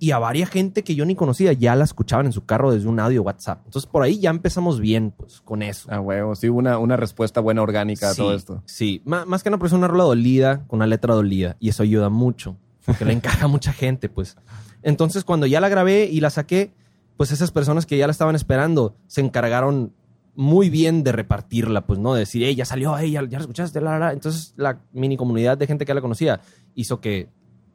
Y 0.00 0.12
a 0.12 0.18
varias 0.18 0.48
gente 0.50 0.84
que 0.84 0.94
yo 0.94 1.04
ni 1.04 1.16
conocía 1.16 1.52
ya 1.52 1.74
la 1.74 1.82
escuchaban 1.84 2.26
en 2.26 2.32
su 2.32 2.44
carro 2.44 2.70
desde 2.72 2.88
un 2.88 3.00
audio 3.00 3.22
WhatsApp. 3.22 3.62
Entonces 3.64 3.90
por 3.90 4.02
ahí 4.04 4.20
ya 4.20 4.30
empezamos 4.30 4.78
bien, 4.80 5.10
pues, 5.10 5.40
con 5.40 5.60
eso. 5.62 5.88
Ah, 5.90 6.00
huevo. 6.00 6.36
Sí, 6.36 6.48
una, 6.48 6.78
una 6.78 6.96
respuesta 6.96 7.40
buena 7.40 7.62
orgánica 7.62 8.10
a 8.10 8.14
todo 8.14 8.34
esto. 8.34 8.62
Sí, 8.66 9.02
Má- 9.04 9.24
más 9.24 9.42
que 9.42 9.50
nada 9.50 9.58
porque 9.58 9.68
es 9.68 9.72
una 9.78 9.88
rola 9.88 10.04
dolida, 10.04 10.64
con 10.68 10.78
una 10.78 10.86
letra 10.86 11.14
dolida, 11.14 11.56
y 11.58 11.68
eso 11.70 11.82
ayuda 11.82 12.10
mucho, 12.10 12.56
porque 12.86 13.04
le 13.04 13.12
encaja 13.14 13.46
a 13.46 13.48
mucha 13.48 13.72
gente, 13.72 14.08
pues. 14.08 14.36
Entonces, 14.82 15.24
cuando 15.24 15.46
ya 15.46 15.60
la 15.60 15.68
grabé 15.68 16.04
y 16.04 16.20
la 16.20 16.30
saqué, 16.30 16.72
pues 17.16 17.32
esas 17.32 17.50
personas 17.50 17.84
que 17.84 17.98
ya 17.98 18.06
la 18.06 18.12
estaban 18.12 18.36
esperando 18.36 18.94
se 19.08 19.20
encargaron 19.20 19.92
muy 20.36 20.70
bien 20.70 21.02
de 21.02 21.10
repartirla, 21.10 21.84
pues, 21.84 21.98
¿no? 21.98 22.14
De 22.14 22.20
decir, 22.20 22.44
hey, 22.44 22.54
ya 22.54 22.64
salió, 22.64 22.96
hey, 22.96 23.10
ya, 23.10 23.22
ya 23.24 23.38
la 23.38 23.40
escuchaste, 23.40 23.80
la, 23.80 23.92
la, 23.92 23.98
la". 23.98 24.12
Entonces, 24.12 24.54
la 24.56 24.78
mini 24.92 25.16
comunidad 25.16 25.58
de 25.58 25.66
gente 25.66 25.84
que 25.84 25.90
ya 25.90 25.94
la 25.96 26.00
conocía 26.00 26.40
hizo 26.76 27.00
que 27.00 27.28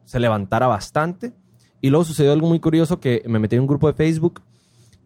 se 0.06 0.18
levantara 0.18 0.66
bastante. 0.66 1.34
Y 1.84 1.90
luego 1.90 2.06
sucedió 2.06 2.32
algo 2.32 2.48
muy 2.48 2.60
curioso 2.60 2.98
que 2.98 3.22
me 3.26 3.38
metí 3.38 3.56
en 3.56 3.60
un 3.60 3.66
grupo 3.66 3.88
de 3.88 3.92
Facebook 3.92 4.40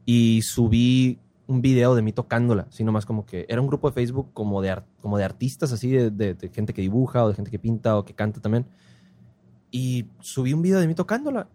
y 0.06 0.42
subí 0.42 1.18
un 1.48 1.60
video 1.60 1.96
de 1.96 2.02
mí 2.02 2.12
tocándola, 2.12 2.68
sino 2.70 2.92
más 2.92 3.04
como 3.04 3.26
que 3.26 3.46
era 3.48 3.60
un 3.60 3.66
grupo 3.66 3.88
de 3.90 3.94
Facebook 3.94 4.28
como 4.32 4.62
de, 4.62 4.80
como 5.00 5.18
de 5.18 5.24
artistas, 5.24 5.72
así, 5.72 5.90
de, 5.90 6.12
de- 6.12 6.34
de 6.34 6.48
gente 6.50 6.72
que 6.72 6.80
dibuja 6.80 7.24
o 7.24 7.28
de 7.30 7.34
gente 7.34 7.50
que 7.50 7.58
pinta 7.58 7.98
o 7.98 8.04
que 8.04 8.14
canta 8.14 8.40
también. 8.40 8.64
Y 9.72 10.06
subí 10.20 10.52
un 10.52 10.62
video 10.62 10.78
de 10.78 10.86
mí 10.86 10.94
tocándola. 10.94 11.48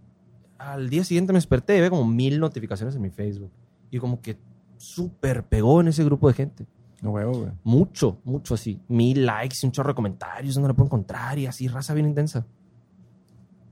Al 0.58 0.90
día 0.90 1.06
siguiente 1.06 1.32
me 1.32 1.38
desperté 1.38 1.78
y 1.78 1.80
ve 1.80 1.90
como 1.90 2.04
mil 2.06 2.38
notificaciones 2.38 2.94
en 2.98 3.02
mi 3.02 3.10
Facebook. 3.10 3.52
Y 3.92 4.00
como 4.00 4.20
que 4.20 4.38
súper 4.76 5.46
pegó 5.46 5.80
en 5.80 5.88
ese 5.88 6.04
grupo 6.04 6.28
de 6.28 6.34
gente. 6.34 6.68
Ah, 7.02 7.08
huevo, 7.08 7.32
güey. 7.32 7.52
Mucho, 7.64 8.18
mucho 8.26 8.56
así. 8.56 8.82
Mil 8.90 9.26
likes 9.26 9.56
y 9.64 9.68
un 9.68 9.72
chorro 9.72 9.92
de 9.92 9.96
comentarios 9.96 10.54
donde 10.56 10.68
la 10.68 10.74
puedo 10.74 10.88
encontrar 10.88 11.40
y 11.40 11.46
así, 11.46 11.70
raza 11.70 11.94
bien 11.94 12.08
intensa. 12.08 12.46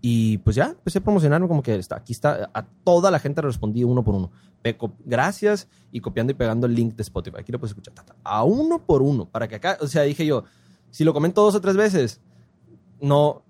Y 0.02 0.40
pues 0.40 0.56
ya, 0.56 0.66
empecé 0.70 0.98
a 0.98 1.02
promocionarme 1.04 1.48
como 1.48 1.62
que 1.62 1.76
está, 1.76 1.98
aquí 1.98 2.12
está, 2.12 2.50
a 2.54 2.66
toda 2.66 3.12
la 3.12 3.20
gente 3.20 3.40
respondí 3.42 3.84
uno 3.84 4.04
por 4.04 4.16
uno. 4.16 4.32
Pe- 4.64 4.76
co- 4.76 4.94
Gracias 5.06 5.68
y 5.92 6.00
copiando 6.00 6.32
y 6.32 6.34
pegando 6.36 6.66
el 6.66 6.74
link 6.74 6.96
de 6.96 7.04
Spotify. 7.04 7.38
Aquí 7.40 7.52
lo 7.52 7.60
puedes 7.60 7.72
escuchar. 7.72 7.94
ta, 7.94 8.04
ta, 8.04 8.16
A 8.24 8.44
uno 8.44 8.80
por 8.84 9.02
uno, 9.04 9.26
para 9.26 9.48
que 9.48 9.56
acá, 9.56 9.78
o 9.80 9.88
sea, 9.88 10.02
dije 10.04 10.26
yo, 10.26 10.44
si 10.90 11.04
lo 11.04 11.14
comento 11.14 11.42
dos 11.44 11.54
o 11.56 11.62
tres 11.62 11.78
veces, 11.78 12.20
no... 13.00 13.44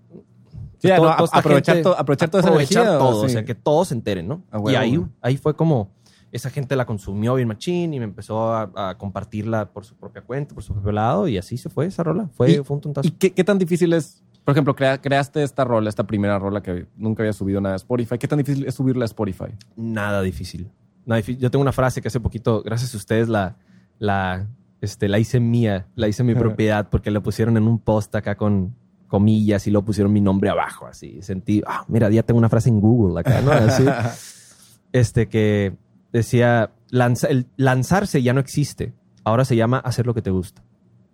Sí, 0.80 0.88
pues, 0.88 1.00
no, 1.00 1.10
aprovechar 1.10 1.76
gente- 1.76 1.90
to- 1.90 1.98
aprovechar 1.98 2.30
toda 2.30 2.42
esa 2.42 2.50
aprovechar 2.50 2.84
energía, 2.84 3.00
todo, 3.00 3.22
o 3.22 3.28
sí. 3.28 3.34
sea, 3.34 3.46
que 3.46 3.54
todos 3.56 3.88
se 3.90 3.94
enteren, 3.94 4.28
¿no? 4.28 4.44
A 4.50 4.58
huevo, 4.58 4.72
y 4.72 4.76
ahí, 4.76 4.96
güey. 4.96 5.10
ahí 5.22 5.38
fue 5.38 5.56
como 5.56 5.92
esa 6.32 6.50
gente 6.50 6.76
la 6.76 6.86
consumió 6.86 7.36
bien 7.36 7.48
machín 7.48 7.94
y 7.94 8.00
me 8.00 8.06
empezó 8.06 8.52
a, 8.54 8.72
a 8.76 8.98
compartirla 8.98 9.72
por 9.72 9.86
su 9.86 9.96
propia 9.96 10.22
cuenta, 10.24 10.56
por 10.56 10.64
su 10.64 10.74
propio 10.74 10.92
lado 10.92 11.28
y 11.28 11.38
así 11.38 11.58
se 11.58 11.70
fue 11.70 11.86
esa 11.86 12.04
rola. 12.04 12.30
Fue, 12.34 12.64
fue 12.64 12.76
un 12.76 12.82
tontazo. 12.82 13.08
¿Y 13.08 13.12
qué, 13.12 13.32
qué 13.32 13.44
tan 13.44 13.58
difícil 13.60 13.94
es? 13.94 14.24
Por 14.45 14.54
ejemplo, 14.54 14.75
crea- 14.75 14.99
creaste 14.99 15.43
esta 15.43 15.63
rola, 15.63 15.89
esta 15.89 16.06
primera 16.08 16.39
rola 16.39 16.62
que 16.62 16.88
nunca 16.97 17.21
había 17.23 17.34
subido 17.34 17.62
nada 17.62 17.75
a 17.75 17.77
Spotify. 17.77 18.17
¿Qué 18.17 18.27
tan 18.27 18.39
difícil 18.39 18.65
es 18.65 18.75
subirla 18.75 19.06
a 19.06 19.08
Spotify? 19.08 19.54
Nada 19.75 20.21
difícil. 20.21 20.69
Nada 21.06 21.21
Yo 21.21 21.51
tengo 21.51 21.62
una 21.62 21.71
frase 21.71 22.01
que 22.01 22.08
hace 22.08 22.19
poquito, 22.19 22.62
gracias 22.63 22.93
a 22.93 22.97
ustedes, 22.97 23.27
la, 23.30 23.58
la, 23.99 24.47
este, 24.82 25.08
la 25.10 25.19
hice 25.19 25.39
mía, 25.39 25.88
la 25.95 26.08
hice 26.08 26.23
mi 26.23 26.34
propiedad, 26.36 26.89
porque 26.89 27.12
la 27.12 27.21
pusieron 27.21 27.56
en 27.58 27.67
un 27.67 27.80
post 27.80 28.15
acá 28.15 28.36
con 28.36 28.75
comillas 29.08 29.67
y 29.67 29.71
luego 29.71 29.86
pusieron 29.86 30.12
mi 30.13 30.21
nombre 30.21 30.49
abajo, 30.49 30.88
así. 30.88 31.21
Sentí, 31.21 31.62
ah, 31.67 31.86
mira, 31.88 32.10
ya 32.10 32.23
tengo 32.23 32.38
una 32.38 32.49
frase 32.49 32.69
en 32.69 32.80
Google 32.80 33.19
acá, 33.19 33.41
¿no? 33.41 33.51
Así. 33.51 33.86
este 34.91 35.27
que 35.27 35.75
decía, 36.12 36.71
"Lanza- 36.89 37.27
el 37.30 37.47
lanzarse 37.58 38.21
ya 38.21 38.34
no 38.34 38.39
existe, 38.39 38.93
ahora 39.23 39.45
se 39.45 39.56
llama 39.56 39.77
hacer 39.80 40.06
lo 40.06 40.13
que 40.13 40.21
te 40.21 40.30
gusta. 40.32 40.63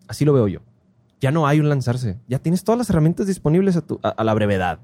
Así 0.08 0.26
lo 0.26 0.34
veo 0.34 0.48
yo. 0.48 0.60
Ya 1.20 1.32
no 1.32 1.48
hay 1.48 1.60
un 1.60 1.68
lanzarse, 1.70 2.18
ya 2.28 2.40
tienes 2.40 2.64
todas 2.64 2.78
las 2.78 2.90
herramientas 2.90 3.26
disponibles 3.28 3.76
a, 3.76 3.82
tu- 3.82 4.00
a- 4.04 4.10
a 4.10 4.24
la 4.24 4.34
brevedad. 4.34 4.80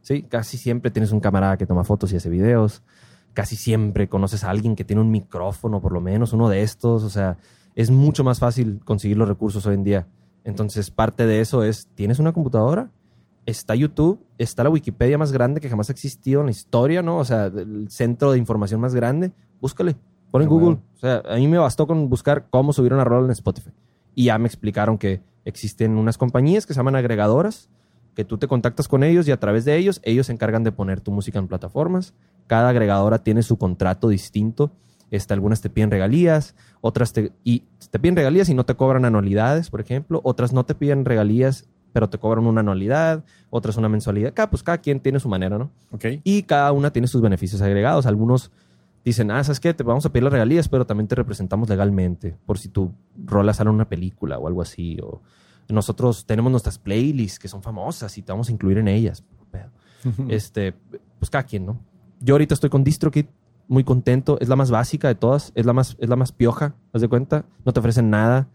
Sí, 0.00 0.22
casi 0.22 0.56
siempre 0.58 0.90
tienes 0.90 1.12
un 1.12 1.20
camarada 1.20 1.56
que 1.56 1.66
toma 1.66 1.84
fotos 1.84 2.12
y 2.12 2.16
hace 2.16 2.28
videos. 2.30 2.82
Casi 3.32 3.56
siempre 3.56 4.08
conoces 4.08 4.44
a 4.44 4.50
alguien 4.50 4.76
que 4.76 4.84
tiene 4.84 5.02
un 5.02 5.10
micrófono, 5.10 5.80
por 5.80 5.92
lo 5.92 6.00
menos 6.00 6.32
uno 6.32 6.48
de 6.48 6.62
estos. 6.62 7.02
O 7.02 7.10
sea, 7.10 7.36
es 7.74 7.90
mucho 7.90 8.22
más 8.24 8.38
fácil 8.38 8.80
conseguir 8.84 9.16
los 9.16 9.28
recursos 9.28 9.66
hoy 9.66 9.74
en 9.74 9.84
día. 9.84 10.06
Entonces, 10.44 10.90
parte 10.90 11.26
de 11.26 11.40
eso 11.40 11.64
es, 11.64 11.88
¿tienes 11.94 12.18
una 12.18 12.32
computadora? 12.32 12.90
Está 13.46 13.74
YouTube, 13.74 14.20
está 14.38 14.62
la 14.62 14.70
Wikipedia 14.70 15.18
más 15.18 15.32
grande 15.32 15.60
que 15.60 15.68
jamás 15.68 15.88
ha 15.90 15.92
existido 15.92 16.40
en 16.40 16.46
la 16.46 16.52
historia, 16.52 17.02
¿no? 17.02 17.18
O 17.18 17.24
sea, 17.24 17.46
el 17.46 17.86
centro 17.90 18.30
de 18.32 18.38
información 18.38 18.80
más 18.80 18.94
grande. 18.94 19.32
Búscale, 19.60 19.96
pon 20.30 20.42
en 20.42 20.48
Google. 20.48 20.64
bueno. 20.66 20.82
O 20.96 20.98
sea, 20.98 21.22
a 21.28 21.36
mí 21.36 21.48
me 21.48 21.58
bastó 21.58 21.86
con 21.86 22.08
buscar 22.08 22.46
cómo 22.50 22.72
subir 22.72 22.92
una 22.94 23.04
rola 23.04 23.26
en 23.26 23.32
Spotify. 23.32 23.70
Y 24.14 24.24
ya 24.26 24.38
me 24.38 24.46
explicaron 24.46 24.96
que 24.98 25.20
existen 25.44 25.96
unas 25.96 26.18
compañías 26.18 26.66
que 26.66 26.74
se 26.74 26.78
llaman 26.78 26.96
agregadoras, 26.96 27.68
que 28.14 28.24
tú 28.24 28.38
te 28.38 28.48
contactas 28.48 28.88
con 28.88 29.02
ellos 29.02 29.26
y 29.28 29.32
a 29.32 29.40
través 29.40 29.64
de 29.64 29.76
ellos, 29.76 30.00
ellos 30.04 30.26
se 30.26 30.32
encargan 30.32 30.64
de 30.64 30.72
poner 30.72 31.00
tu 31.00 31.10
música 31.10 31.38
en 31.38 31.48
plataformas. 31.48 32.14
Cada 32.46 32.68
agregadora 32.68 33.18
tiene 33.18 33.42
su 33.42 33.56
contrato 33.56 34.08
distinto. 34.08 34.70
Este, 35.10 35.34
algunas 35.34 35.60
te 35.60 35.70
piden 35.70 35.90
regalías, 35.90 36.54
otras 36.80 37.12
te, 37.12 37.32
y 37.44 37.64
te 37.90 37.98
piden 37.98 38.16
regalías 38.16 38.48
y 38.48 38.54
no 38.54 38.64
te 38.64 38.74
cobran 38.74 39.04
anualidades, 39.04 39.70
por 39.70 39.80
ejemplo. 39.80 40.20
Otras 40.24 40.52
no 40.52 40.64
te 40.64 40.74
piden 40.74 41.04
regalías, 41.04 41.66
pero 41.92 42.08
te 42.08 42.18
cobran 42.18 42.46
una 42.46 42.60
anualidad, 42.60 43.24
otras 43.50 43.76
una 43.76 43.88
mensualidad. 43.88 44.32
Cada, 44.34 44.50
pues 44.50 44.62
cada 44.62 44.78
quien 44.78 45.00
tiene 45.00 45.20
su 45.20 45.28
manera, 45.28 45.58
¿no? 45.58 45.70
Y 46.24 46.42
cada 46.42 46.72
una 46.72 46.90
tiene 46.90 47.06
sus 47.06 47.20
beneficios 47.22 47.62
agregados. 47.62 48.06
Algunos 48.06 48.50
dicen, 49.04 49.30
ah, 49.30 49.42
¿sabes 49.44 49.60
qué? 49.60 49.74
Te 49.74 49.82
vamos 49.82 50.06
a 50.06 50.10
pedir 50.10 50.24
las 50.24 50.32
regalías, 50.32 50.68
pero 50.68 50.86
también 50.86 51.08
te 51.08 51.14
representamos 51.14 51.68
legalmente 51.68 52.36
por 52.46 52.58
si 52.58 52.68
tu 52.68 52.92
rola 53.24 53.52
sale 53.52 53.70
en 53.70 53.76
una 53.76 53.88
película 53.88 54.38
o 54.38 54.48
algo 54.48 54.62
así. 54.62 54.98
O 55.02 55.20
nosotros 55.68 56.26
tenemos 56.26 56.50
nuestras 56.50 56.78
playlists 56.78 57.38
que 57.38 57.48
son 57.48 57.62
famosas 57.62 58.16
y 58.18 58.22
te 58.22 58.32
vamos 58.32 58.48
a 58.48 58.52
incluir 58.52 58.78
en 58.78 58.88
ellas. 58.88 59.24
Este, 60.28 60.74
pues 61.18 61.30
cada 61.30 61.44
quien, 61.44 61.64
¿no? 61.64 61.78
Yo 62.20 62.34
ahorita 62.34 62.54
estoy 62.54 62.68
con 62.70 62.84
DistroKid, 62.84 63.26
muy 63.68 63.84
contento. 63.84 64.38
Es 64.40 64.48
la 64.48 64.56
más 64.56 64.70
básica 64.70 65.08
de 65.08 65.14
todas, 65.14 65.52
es 65.54 65.64
la 65.64 65.72
más, 65.72 65.96
es 65.98 66.08
la 66.08 66.16
más 66.16 66.32
pioja, 66.32 66.74
¿haz 66.92 67.00
de 67.00 67.08
cuenta? 67.08 67.44
No 67.64 67.72
te 67.72 67.80
ofrecen 67.80 68.10
nada, 68.10 68.48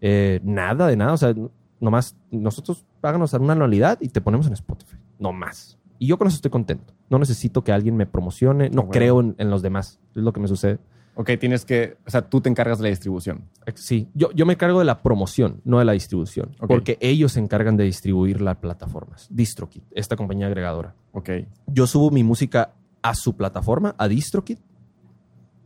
eh, 0.00 0.40
nada 0.42 0.88
de 0.88 0.96
nada. 0.96 1.12
O 1.12 1.16
sea, 1.16 1.34
nomás 1.80 2.16
nosotros 2.30 2.84
páganos 3.00 3.32
una 3.34 3.52
anualidad 3.52 3.98
y 4.00 4.08
te 4.08 4.20
ponemos 4.20 4.46
en 4.46 4.54
Spotify. 4.54 4.96
No 5.18 5.32
más. 5.32 5.78
Y 5.98 6.06
yo 6.06 6.18
con 6.18 6.26
eso 6.28 6.36
estoy 6.36 6.50
contento. 6.50 6.94
No 7.10 7.18
necesito 7.18 7.64
que 7.64 7.72
alguien 7.72 7.96
me 7.96 8.06
promocione, 8.06 8.68
no 8.70 8.82
bueno. 8.82 8.90
creo 8.90 9.20
en, 9.20 9.34
en 9.38 9.50
los 9.50 9.62
demás. 9.62 10.00
Es 10.14 10.22
lo 10.22 10.32
que 10.32 10.40
me 10.40 10.48
sucede. 10.48 10.78
Ok, 11.20 11.30
tienes 11.40 11.64
que, 11.64 11.96
o 12.06 12.10
sea, 12.10 12.30
tú 12.30 12.40
te 12.40 12.48
encargas 12.48 12.78
de 12.78 12.84
la 12.84 12.90
distribución. 12.90 13.42
Sí, 13.74 14.08
yo, 14.14 14.30
yo 14.30 14.46
me 14.46 14.56
cargo 14.56 14.78
de 14.78 14.84
la 14.84 15.02
promoción, 15.02 15.60
no 15.64 15.80
de 15.80 15.84
la 15.84 15.90
distribución. 15.90 16.54
Porque 16.68 16.96
ellos 17.00 17.32
se 17.32 17.40
encargan 17.40 17.76
de 17.76 17.82
distribuir 17.82 18.40
las 18.40 18.58
plataformas. 18.58 19.26
DistroKid, 19.28 19.82
esta 19.90 20.14
compañía 20.14 20.46
agregadora. 20.46 20.94
Ok. 21.10 21.30
yo 21.66 21.88
subo 21.88 22.12
mi 22.12 22.22
música 22.22 22.72
a 23.02 23.16
su 23.16 23.34
plataforma, 23.34 23.96
a 23.98 24.06
DistroKid, 24.06 24.58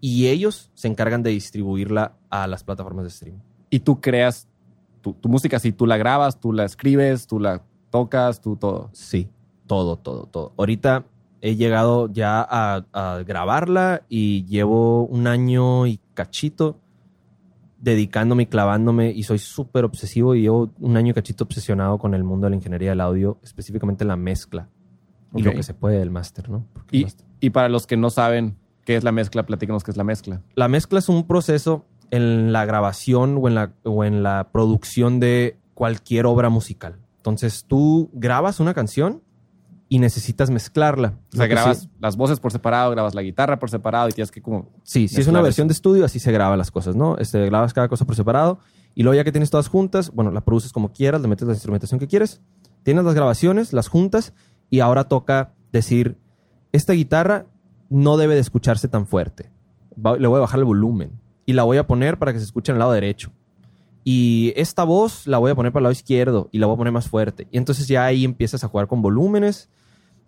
y 0.00 0.28
ellos 0.28 0.70
se 0.72 0.88
encargan 0.88 1.22
de 1.22 1.30
distribuirla 1.32 2.16
a 2.30 2.46
las 2.46 2.64
plataformas 2.64 3.04
de 3.04 3.08
streaming. 3.10 3.40
Y 3.68 3.80
tú 3.80 4.00
creas 4.00 4.48
tu, 5.02 5.12
tu 5.12 5.28
música, 5.28 5.58
si 5.58 5.70
tú 5.72 5.84
la 5.84 5.98
grabas, 5.98 6.40
tú 6.40 6.54
la 6.54 6.64
escribes, 6.64 7.26
tú 7.26 7.38
la 7.38 7.62
tocas, 7.90 8.40
tú 8.40 8.56
todo. 8.56 8.88
Sí, 8.94 9.28
todo, 9.66 9.98
todo, 9.98 10.24
todo. 10.24 10.54
Ahorita 10.56 11.04
he 11.42 11.56
llegado 11.56 12.08
ya 12.10 12.40
a, 12.40 12.84
a 12.94 13.18
grabarla 13.24 14.02
y 14.08 14.44
llevo 14.46 15.04
un 15.04 15.26
año 15.26 15.86
y 15.86 16.00
cachito 16.14 16.78
dedicándome 17.80 18.44
y 18.44 18.46
clavándome 18.46 19.10
y 19.10 19.24
soy 19.24 19.38
súper 19.38 19.84
obsesivo 19.84 20.34
y 20.36 20.42
llevo 20.42 20.70
un 20.78 20.96
año 20.96 21.10
y 21.10 21.14
cachito 21.14 21.44
obsesionado 21.44 21.98
con 21.98 22.14
el 22.14 22.22
mundo 22.22 22.46
de 22.46 22.50
la 22.50 22.56
ingeniería 22.56 22.90
del 22.90 23.00
audio, 23.00 23.38
específicamente 23.42 24.04
la 24.04 24.16
mezcla 24.16 24.68
y 25.34 25.42
lo 25.42 25.50
que 25.52 25.62
se 25.62 25.74
puede 25.74 25.98
del 25.98 26.10
máster, 26.10 26.48
¿no? 26.48 26.64
Y, 26.92 27.04
máster- 27.04 27.26
y 27.40 27.50
para 27.50 27.68
los 27.68 27.86
que 27.88 27.96
no 27.96 28.10
saben 28.10 28.56
qué 28.84 28.94
es 28.96 29.02
la 29.02 29.10
mezcla, 29.12 29.44
platícanos 29.44 29.82
qué 29.82 29.90
es 29.90 29.96
la 29.96 30.04
mezcla. 30.04 30.42
La 30.54 30.68
mezcla 30.68 31.00
es 31.00 31.08
un 31.08 31.26
proceso 31.26 31.86
en 32.12 32.52
la 32.52 32.64
grabación 32.66 33.38
o 33.40 33.48
en 33.48 33.54
la, 33.56 33.72
o 33.82 34.04
en 34.04 34.22
la 34.22 34.50
producción 34.52 35.18
de 35.18 35.56
cualquier 35.74 36.26
obra 36.26 36.50
musical. 36.50 36.98
Entonces 37.16 37.64
tú 37.66 38.10
grabas 38.12 38.60
una 38.60 38.74
canción 38.74 39.22
y 39.94 39.98
necesitas 39.98 40.48
mezclarla. 40.48 41.18
O 41.34 41.36
sea, 41.36 41.46
grabas 41.46 41.80
sí- 41.80 41.90
las 42.00 42.16
voces 42.16 42.40
por 42.40 42.50
separado, 42.50 42.90
grabas 42.92 43.14
la 43.14 43.20
guitarra 43.20 43.58
por 43.58 43.68
separado 43.68 44.08
y 44.08 44.12
tienes 44.12 44.30
que 44.30 44.40
como... 44.40 44.70
Sí, 44.84 45.06
si 45.06 45.20
es 45.20 45.26
una 45.26 45.40
eso. 45.40 45.44
versión 45.44 45.68
de 45.68 45.72
estudio, 45.72 46.06
así 46.06 46.18
se 46.18 46.32
graban 46.32 46.56
las 46.56 46.70
cosas, 46.70 46.96
¿no? 46.96 47.18
Este, 47.18 47.44
grabas 47.44 47.74
cada 47.74 47.88
cosa 47.88 48.06
por 48.06 48.16
separado 48.16 48.58
y 48.94 49.02
luego 49.02 49.16
ya 49.16 49.22
que 49.24 49.32
tienes 49.32 49.50
todas 49.50 49.68
juntas, 49.68 50.10
bueno, 50.14 50.30
la 50.30 50.40
produces 50.40 50.72
como 50.72 50.92
quieras, 50.94 51.20
le 51.20 51.28
metes 51.28 51.46
la 51.46 51.52
instrumentación 51.52 52.00
que 52.00 52.06
quieres, 52.08 52.40
tienes 52.84 53.04
las 53.04 53.14
grabaciones, 53.14 53.74
las 53.74 53.88
juntas 53.88 54.32
y 54.70 54.80
ahora 54.80 55.04
toca 55.04 55.52
decir, 55.72 56.16
esta 56.72 56.94
guitarra 56.94 57.44
no 57.90 58.16
debe 58.16 58.32
de 58.34 58.40
escucharse 58.40 58.88
tan 58.88 59.06
fuerte. 59.06 59.50
Va- 59.94 60.16
le 60.16 60.26
voy 60.26 60.38
a 60.38 60.40
bajar 60.40 60.58
el 60.58 60.64
volumen 60.64 61.20
y 61.44 61.52
la 61.52 61.64
voy 61.64 61.76
a 61.76 61.86
poner 61.86 62.18
para 62.18 62.32
que 62.32 62.38
se 62.38 62.46
escuche 62.46 62.72
en 62.72 62.76
el 62.76 62.78
lado 62.78 62.92
derecho. 62.92 63.30
Y 64.04 64.52
esta 64.56 64.84
voz 64.84 65.26
la 65.26 65.36
voy 65.38 65.50
a 65.50 65.54
poner 65.54 65.70
para 65.70 65.80
el 65.80 65.84
lado 65.84 65.92
izquierdo 65.92 66.48
y 66.50 66.58
la 66.58 66.66
voy 66.66 66.74
a 66.74 66.78
poner 66.78 66.92
más 66.94 67.08
fuerte. 67.08 67.46
Y 67.52 67.58
entonces 67.58 67.86
ya 67.88 68.04
ahí 68.06 68.24
empiezas 68.24 68.64
a 68.64 68.68
jugar 68.68 68.88
con 68.88 69.00
volúmenes, 69.02 69.68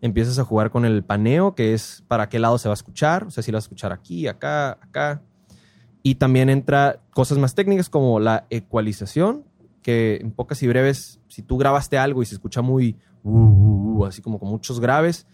empiezas 0.05 0.39
a 0.39 0.45
jugar 0.45 0.71
con 0.71 0.85
el 0.85 1.03
paneo, 1.03 1.55
que 1.55 1.73
es 1.73 2.05
para 2.09 2.29
qué 2.29 2.39
lado 2.39 2.59
se 2.59 2.69
va 2.69 2.75
a 2.75 2.77
escuchar. 2.77 3.25
O 3.25 3.31
sea, 3.31 3.43
si 3.43 3.51
la 3.51 3.57
vas 3.57 3.65
a 3.65 3.67
escuchar 3.67 3.91
aquí, 3.91 4.27
acá, 4.27 4.73
acá. 4.73 5.23
Y 6.03 6.17
también 6.17 6.51
entra 6.51 7.01
cosas 7.15 7.39
más 7.39 7.55
técnicas 7.55 7.89
como 7.89 8.21
la 8.21 8.47
ecualización, 8.51 9.45
que 9.81 10.19
en 10.21 10.31
pocas 10.31 10.63
y 10.63 10.69
breves, 10.69 11.21
si 11.29 11.41
tú 11.41 11.57
grabaste 11.57 11.97
algo 11.97 12.23
y 12.23 12.27
se 12.27 12.35
escucha 12.35 12.61
muy, 12.61 12.99
uh, 13.23 13.31
uh, 13.31 13.99
uh, 14.01 14.05
así 14.05 14.21
como 14.21 14.39
con 14.39 14.51
muchos 14.51 14.79
graves, 14.79 15.27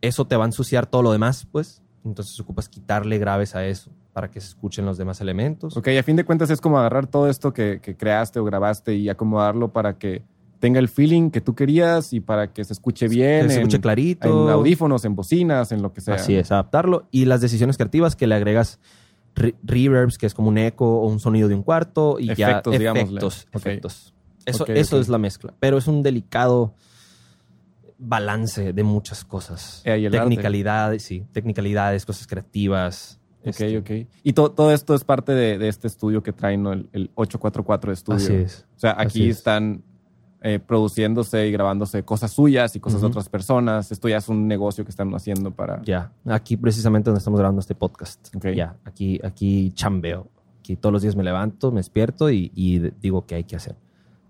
eso 0.00 0.26
te 0.26 0.34
va 0.34 0.42
a 0.42 0.48
ensuciar 0.48 0.86
todo 0.86 1.02
lo 1.02 1.12
demás, 1.12 1.46
pues. 1.52 1.80
Entonces 2.04 2.40
ocupas 2.40 2.68
quitarle 2.68 3.16
graves 3.18 3.54
a 3.54 3.64
eso 3.64 3.92
para 4.12 4.28
que 4.28 4.40
se 4.40 4.48
escuchen 4.48 4.86
los 4.86 4.98
demás 4.98 5.20
elementos. 5.20 5.76
Ok, 5.76 5.86
a 5.96 6.02
fin 6.02 6.16
de 6.16 6.24
cuentas 6.24 6.50
es 6.50 6.60
como 6.60 6.80
agarrar 6.80 7.06
todo 7.06 7.28
esto 7.28 7.52
que 7.52 7.80
creaste 7.80 8.40
o 8.40 8.44
grabaste 8.44 8.96
y 8.96 9.08
acomodarlo 9.08 9.72
para 9.72 9.98
que 9.98 10.24
tenga 10.60 10.78
el 10.78 10.88
feeling 10.88 11.30
que 11.30 11.40
tú 11.40 11.54
querías 11.56 12.12
y 12.12 12.20
para 12.20 12.52
que 12.52 12.62
se 12.64 12.72
escuche 12.74 13.08
bien. 13.08 13.42
que 13.42 13.48
se 13.48 13.54
en- 13.56 13.60
escuche 13.62 13.80
clarito. 13.80 14.46
En 14.46 14.52
audífonos, 14.52 15.04
en 15.04 15.16
bocinas, 15.16 15.72
en 15.72 15.82
lo 15.82 15.92
que 15.92 16.00
sea. 16.00 16.14
Así 16.14 16.36
es, 16.36 16.52
adaptarlo. 16.52 17.08
Y 17.10 17.24
las 17.24 17.40
decisiones 17.40 17.76
creativas 17.76 18.14
que 18.14 18.26
le 18.28 18.34
agregas 18.36 18.78
re- 19.34 19.54
reverbs, 19.64 20.18
que 20.18 20.26
es 20.26 20.34
como 20.34 20.48
un 20.48 20.58
eco 20.58 21.00
o 21.00 21.06
un 21.08 21.18
sonido 21.18 21.48
de 21.48 21.54
un 21.54 21.62
cuarto, 21.62 22.18
y 22.20 22.34
ya 22.34 22.50
Efectos, 22.50 22.78
digámosle. 22.78 23.04
efectos, 23.18 23.46
Ok. 23.48 23.56
efectos. 23.56 24.14
Eso, 24.46 24.64
Ok, 24.64 24.70
eso 24.70 24.96
ok. 24.96 25.02
es 25.02 25.08
la 25.08 25.18
mezcla. 25.18 25.54
Pero 25.60 25.78
es 25.78 25.86
un 25.86 26.02
delicado 26.02 26.74
balance 27.98 28.72
de 28.72 28.82
muchas 28.82 29.24
cosas. 29.24 29.82
Eh, 29.84 29.98
y. 29.98 30.10
Tecnicalidades, 30.10 31.02
sí. 31.02 31.24
Tecnicalidades, 31.32 32.06
cosas 32.06 32.26
creativas. 32.26 33.18
Ok, 33.40 33.46
este, 33.48 33.78
ok. 33.78 33.90
Y 34.22 34.32
to- 34.34 34.50
todo 34.50 34.72
esto 34.72 34.94
es 34.94 35.04
parte 35.04 35.32
de, 35.32 35.58
de 35.58 35.68
este 35.68 35.86
estudio 35.86 36.22
que 36.22 36.32
traen, 36.32 36.62
¿no? 36.62 36.72
el, 36.72 36.88
el 36.92 37.10
844 37.14 37.92
Estudio. 37.92 38.16
Así 38.18 38.34
es. 38.34 38.66
O 38.76 38.80
sea, 38.80 38.94
aquí 38.98 39.28
es. 39.30 39.38
están 39.38 39.82
eh, 40.42 40.58
produciéndose 40.58 41.46
y 41.48 41.52
grabándose 41.52 42.02
cosas 42.02 42.30
suyas 42.32 42.74
y 42.76 42.80
cosas 42.80 43.00
de 43.00 43.06
Ujú. 43.06 43.12
otras 43.12 43.28
personas. 43.28 43.92
Esto 43.92 44.08
ya 44.08 44.16
es 44.18 44.28
un 44.28 44.48
negocio 44.48 44.84
que 44.84 44.90
están 44.90 45.14
haciendo 45.14 45.50
para... 45.50 45.82
Ya. 45.82 46.12
Aquí 46.26 46.56
precisamente 46.56 47.10
donde 47.10 47.18
estamos 47.18 47.38
grabando 47.38 47.60
este 47.60 47.74
podcast. 47.74 48.34
Ok. 48.34 48.46
Ya. 48.54 48.76
Aquí, 48.84 49.20
aquí 49.22 49.72
chambeo. 49.74 50.28
Aquí 50.60 50.76
todos 50.76 50.92
los 50.92 51.02
días 51.02 51.16
me 51.16 51.24
levanto, 51.24 51.70
me 51.72 51.78
despierto 51.80 52.30
y, 52.30 52.50
y 52.54 52.78
de- 52.78 52.92
digo 53.00 53.26
qué 53.26 53.34
hay 53.36 53.44
que 53.44 53.56
hacer. 53.56 53.76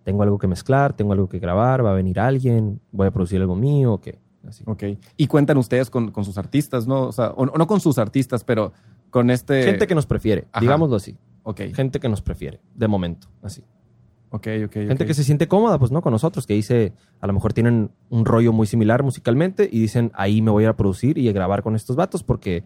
Tengo 0.05 0.23
algo 0.23 0.39
que 0.39 0.47
mezclar, 0.47 0.95
tengo 0.95 1.13
algo 1.13 1.29
que 1.29 1.39
grabar, 1.39 1.85
va 1.85 1.91
a 1.91 1.95
venir 1.95 2.19
alguien, 2.19 2.81
voy 2.91 3.07
a 3.07 3.11
producir 3.11 3.41
algo 3.41 3.55
mío, 3.55 3.93
o 3.95 4.01
qué. 4.01 4.19
Así. 4.49 4.65
Ok. 4.67 4.83
Y 5.17 5.27
cuentan 5.27 5.59
ustedes 5.59 5.91
con, 5.91 6.11
con 6.11 6.25
sus 6.25 6.39
artistas, 6.39 6.87
¿no? 6.87 7.03
O 7.09 7.13
sea, 7.13 7.31
o, 7.33 7.43
o 7.45 7.59
no 7.59 7.67
con 7.67 7.79
sus 7.81 7.99
artistas, 7.99 8.43
pero 8.43 8.73
con 9.11 9.31
este... 9.31 9.63
Gente 9.65 9.87
que 9.87 9.95
nos 9.95 10.07
prefiere, 10.07 10.47
Ajá. 10.53 10.61
digámoslo 10.61 10.97
así. 10.97 11.17
Ok, 11.43 11.61
Gente 11.75 12.01
que 12.01 12.09
nos 12.09 12.23
prefiere, 12.23 12.61
de 12.75 12.89
momento, 12.89 13.29
así. 13.43 13.63
Ok, 14.31 14.47
ok. 14.67 14.73
Gente 14.73 14.95
ok. 14.95 15.07
que 15.07 15.15
se 15.15 15.25
siente 15.25 15.49
cómoda, 15.49 15.79
pues, 15.79 15.91
¿no? 15.91 16.03
Con 16.03 16.13
nosotros, 16.13 16.47
que 16.47 16.55
dice, 16.55 16.93
a 17.21 17.27
lo 17.27 17.33
mejor 17.33 17.53
tienen 17.53 17.91
un 18.09 18.25
rollo 18.25 18.53
muy 18.53 18.67
similar 18.67 19.03
musicalmente 19.03 19.69
y 19.71 19.81
dicen, 19.81 20.11
ahí 20.15 20.43
me 20.43 20.51
voy 20.51 20.65
a 20.65 20.67
ir 20.67 20.71
a 20.71 20.77
producir 20.77 21.19
y 21.19 21.29
a 21.29 21.33
grabar 21.33 21.63
con 21.63 21.77
estos 21.77 21.97
vatos 21.97 22.23
porque 22.23 22.65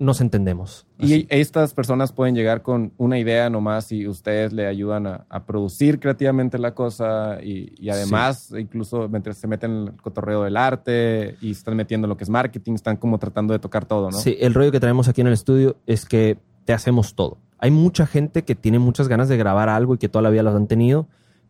nos 0.00 0.22
entendemos. 0.22 0.86
Y 0.98 1.04
Así. 1.04 1.26
estas 1.28 1.74
personas 1.74 2.10
pueden 2.12 2.34
llegar 2.34 2.62
con 2.62 2.92
una 2.96 3.18
idea 3.18 3.50
nomás 3.50 3.92
y 3.92 4.08
ustedes 4.08 4.50
le 4.50 4.66
ayudan 4.66 5.06
a, 5.06 5.26
a 5.28 5.44
producir 5.44 6.00
creativamente 6.00 6.58
la 6.58 6.74
cosa 6.74 7.38
y, 7.42 7.74
y 7.78 7.90
además 7.90 8.50
incluso 8.58 9.10
mientras 9.10 9.36
se 9.36 9.46
meten 9.46 9.70
en 9.70 9.88
el 9.88 9.96
cotorreo 9.96 10.42
del 10.42 10.56
arte 10.56 11.36
y 11.42 11.50
están 11.50 11.76
metiendo 11.76 12.08
lo 12.08 12.16
que 12.16 12.24
es 12.24 12.30
marketing, 12.30 12.72
están 12.72 12.96
como 12.96 13.18
tratando 13.18 13.52
de 13.52 13.58
tocar 13.58 13.84
todo, 13.84 14.10
¿no? 14.10 14.16
Sí, 14.16 14.38
el 14.40 14.54
rollo 14.54 14.72
que 14.72 14.80
traemos 14.80 15.06
aquí 15.06 15.20
en 15.20 15.26
el 15.26 15.34
estudio 15.34 15.76
es 15.86 16.06
que 16.06 16.38
te 16.64 16.72
hacemos 16.72 17.14
todo. 17.14 17.36
Hay 17.60 17.70
mucha 17.70 18.06
gente 18.06 18.42
que 18.44 18.54
tiene 18.54 18.78
muchas 18.78 19.08
ganas 19.08 19.28
de 19.28 19.36
grabar 19.36 19.68
algo 19.68 19.94
y 19.94 19.98
que 19.98 20.08
toda 20.08 20.22
la 20.22 20.30
vida 20.30 20.42
los 20.42 20.54
han 20.54 20.66
tenido, 20.66 21.06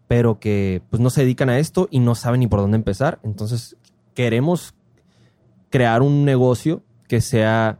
pero 0.08 0.40
que 0.40 0.82
pues 0.90 1.00
no 1.00 1.08
se 1.10 1.22
dedican 1.22 1.48
a 1.50 1.58
esto 1.58 1.86
y 1.90 2.00
no 2.00 2.14
saben 2.14 2.40
ni 2.40 2.46
por 2.48 2.60
dónde 2.60 2.76
empezar. 2.76 3.20
Entonces, 3.22 3.76
queremos 4.14 4.74
crear 5.70 6.02
un 6.02 6.24
negocio 6.24 6.82
que 7.08 7.20
sea 7.20 7.78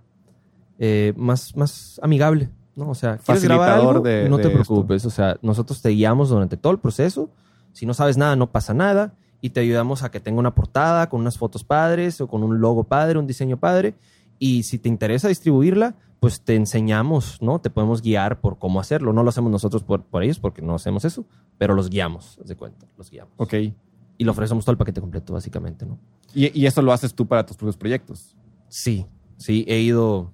eh, 0.79 1.13
más, 1.17 1.57
más 1.57 2.01
amigable, 2.03 2.49
¿no? 2.77 2.89
O 2.91 2.95
sea, 2.95 3.19
¿quieres 3.19 3.43
grabar 3.45 3.67
Facilitador 3.69 3.97
algo? 3.97 4.05
de- 4.09 4.29
no 4.29 4.37
de 4.37 4.43
te 4.45 4.49
esto. 4.49 4.63
preocupes. 4.65 5.05
O 5.07 5.11
sea, 5.11 5.37
nosotros 5.43 5.83
te 5.83 5.91
guiamos 5.91 6.29
durante 6.31 6.57
todo 6.57 6.73
el 6.73 6.79
proceso. 6.79 7.31
Si 7.73 7.85
no 7.87 7.95
sabes 7.95 8.17
nada, 8.17 8.37
no 8.37 8.51
pasa 8.51 8.75
nada. 8.75 9.15
Y 9.43 9.51
te 9.51 9.61
ayudamos 9.61 10.03
a 10.03 10.11
que 10.11 10.21
tenga 10.21 10.39
una 10.39 10.55
portada 10.55 11.09
con 11.09 11.21
unas 11.21 11.39
fotos 11.39 11.65
padres 11.65 12.21
o 12.21 12.29
con 12.29 12.43
un 12.43 12.61
logo 12.61 12.85
padre, 12.85 13.19
un 13.19 13.27
diseño 13.27 13.57
padre. 13.59 13.95
Y 14.39 14.63
si 14.65 14.79
te 14.79 14.89
interesa 14.89 15.29
distribuirla, 15.29 15.95
pues 16.21 16.43
te 16.43 16.55
enseñamos, 16.55 17.41
¿no? 17.41 17.61
Te 17.61 17.71
podemos 17.71 18.03
guiar 18.03 18.41
por 18.41 18.59
cómo 18.59 18.79
hacerlo. 18.79 19.13
No 19.13 19.23
lo 19.23 19.31
hacemos 19.31 19.51
nosotros 19.51 19.83
por, 19.83 20.05
por 20.05 20.23
ellos 20.23 20.39
porque 20.39 20.61
no 20.63 20.75
hacemos 20.75 21.05
eso, 21.05 21.25
pero 21.59 21.75
los 21.75 21.89
guiamos, 21.91 22.39
haz 22.41 22.47
de 22.49 22.57
cuenta, 22.57 22.87
los 22.99 23.11
guiamos. 23.11 23.33
Ok. 23.39 23.55
Y 23.55 24.25
le 24.25 24.31
ofrecemos 24.31 24.65
todo 24.65 24.73
el 24.73 24.79
paquete 24.79 25.01
completo, 25.01 25.33
básicamente, 25.33 25.87
¿no? 25.87 25.99
Y, 26.35 26.59
y 26.61 26.67
eso 26.67 26.83
lo 26.83 26.93
haces 26.93 27.15
tú 27.15 27.27
para 27.27 27.47
tus 27.47 27.57
propios 27.57 27.79
proyectos. 27.79 28.37
Sí, 28.69 29.07
sí, 29.39 29.65
he 29.67 29.81
ido 29.81 30.31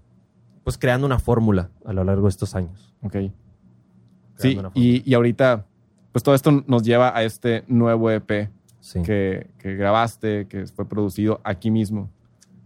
pues 0.64 0.76
creando 0.76 1.06
una 1.06 1.20
fórmula 1.20 1.70
a 1.84 1.92
lo 1.92 2.02
largo 2.02 2.24
de 2.24 2.30
estos 2.30 2.56
años. 2.56 2.92
Ok. 3.02 3.12
Creando 4.36 4.72
Sí, 4.74 5.02
y, 5.04 5.08
y 5.10 5.14
ahorita, 5.14 5.66
pues 6.10 6.22
todo 6.24 6.34
esto 6.34 6.50
nos 6.66 6.82
lleva 6.82 7.16
a 7.16 7.22
este 7.22 7.64
nuevo 7.68 8.10
EP 8.10 8.50
Sí. 8.80 9.02
que, 9.02 9.48
que 9.58 9.74
grabaste, 9.74 10.46
que 10.46 10.66
fue 10.66 10.88
producido 10.88 11.40
aquí 11.42 11.70
mismo, 11.72 12.08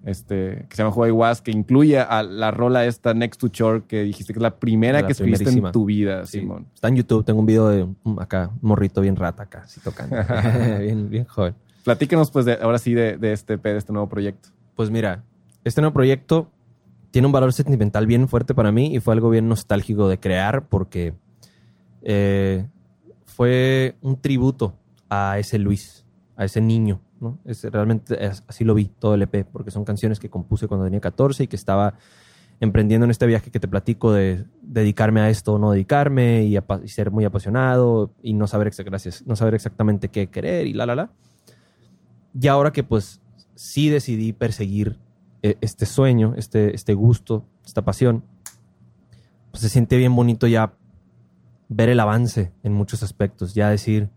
este, 0.05 0.67
que 0.69 0.77
se 0.77 0.83
llama 0.83 0.95
Hawaii 0.95 1.13
Was, 1.13 1.43
que 1.43 1.51
incluye 1.51 1.99
a 1.99 2.23
la 2.23 2.51
rola 2.51 2.87
esta 2.87 3.15
Next 3.15 3.41
to 3.41 3.49
Shore, 3.49 3.83
que 3.87 4.03
dijiste 4.03 4.33
que 4.33 4.39
es 4.39 4.43
la 4.43 4.57
primera 4.59 5.01
La 5.01 5.07
que 5.07 5.13
escribiste 5.13 5.51
en 5.51 5.73
tu 5.73 5.85
vida, 5.85 6.27
Sí. 6.27 6.41
Simón. 6.41 6.67
Está 6.75 6.89
en 6.89 6.97
YouTube, 6.97 7.25
tengo 7.25 7.41
un 7.41 7.47
video 7.47 7.69
de 7.69 7.87
acá, 8.19 8.51
un 8.63 8.69
morrito 8.69 9.01
bien 9.01 9.17
rata 9.17 9.45
acá, 9.45 9.63
así 9.65 9.81
tocando. 9.81 10.17
bien, 10.81 11.11
bien 11.11 11.25
joven. 11.25 11.55
Platícanos, 11.85 12.31
pues, 12.31 12.45
de, 12.45 12.59
ahora 12.61 12.79
sí, 12.79 12.95
de, 12.95 13.17
de 13.17 13.33
este 13.33 13.57
de 13.57 13.77
este 13.77 13.93
nuevo 13.93 14.09
proyecto. 14.09 14.51
Pues 14.75 14.91
mira, 14.91 15.25
este 15.65 15.81
nuevo 15.81 15.95
proyecto 15.95 16.51
tiene 17.11 17.27
un 17.27 17.33
valor 17.33 17.53
sentimental 17.53 18.07
bien 18.07 18.29
fuerte 18.29 18.55
para 18.55 18.73
mí 18.73 18.95
y 18.95 19.01
fue 19.01 19.15
algo 19.15 19.31
bien 19.31 19.49
nostálgico 19.49 20.09
de 20.09 20.19
crear 20.19 20.67
porque 20.69 21.15
eh, 22.03 22.67
fue 23.27 23.97
un 24.01 24.17
tributo 24.21 24.75
a 25.09 25.39
ese 25.39 25.59
Luis, 25.59 26.05
a 26.37 26.45
ese 26.45 26.61
niño, 26.61 27.01
¿no? 27.21 27.39
Es, 27.45 27.63
realmente 27.65 28.25
es- 28.25 28.43
así 28.49 28.65
lo 28.65 28.75
vi 28.75 28.87
todo 28.87 29.15
el 29.15 29.23
EP 29.23 29.45
porque 29.45 29.71
son 29.71 29.85
canciones 29.85 30.19
que 30.19 30.31
compuse 30.31 30.67
cuando 30.69 30.85
tenía 30.87 31.01
14 31.01 31.45
y 31.45 31.47
que 31.47 31.57
estaba 31.57 31.95
emprendiendo 32.61 33.05
en 33.07 33.11
este 33.11 33.27
viaje 33.27 33.51
que 33.51 33.59
te 33.61 33.69
platico 33.69 34.13
de 34.13 34.45
dedicarme 34.63 35.21
a 35.21 35.31
esto 35.31 35.55
o 35.55 35.59
no 35.59 35.71
dedicarme 35.73 36.45
y, 36.45 36.57
y 36.59 36.89
ser 36.89 37.11
muy 37.11 37.25
apasionado 37.25 38.11
y 38.23 38.35
no 38.35 38.47
saber, 38.47 38.71
gracias, 38.85 39.27
no 39.27 39.35
saber 39.37 39.55
exactamente 39.55 40.09
qué 40.09 40.27
querer 40.27 40.67
y 40.67 40.75
la, 40.75 40.85
la, 40.87 40.95
la. 40.95 41.11
Y 42.39 42.47
ahora 42.49 42.71
que 42.73 42.85
pues 42.85 43.21
sí 43.55 43.89
decidí 43.89 44.33
perseguir 44.33 44.99
eh, 45.43 45.57
este 45.63 45.87
sueño, 45.87 46.35
este, 46.37 46.75
este 46.75 46.93
gusto, 46.95 47.45
esta 47.65 47.83
pasión, 47.83 48.25
pues 49.51 49.63
se 49.63 49.69
siente 49.71 49.97
bien 49.97 50.15
bonito 50.15 50.47
ya 50.47 50.75
ver 51.69 51.89
el 51.89 52.01
avance 52.01 52.53
en 52.63 52.73
muchos 52.75 53.03
aspectos, 53.03 53.55
ya 53.55 53.71
decir, 53.71 54.11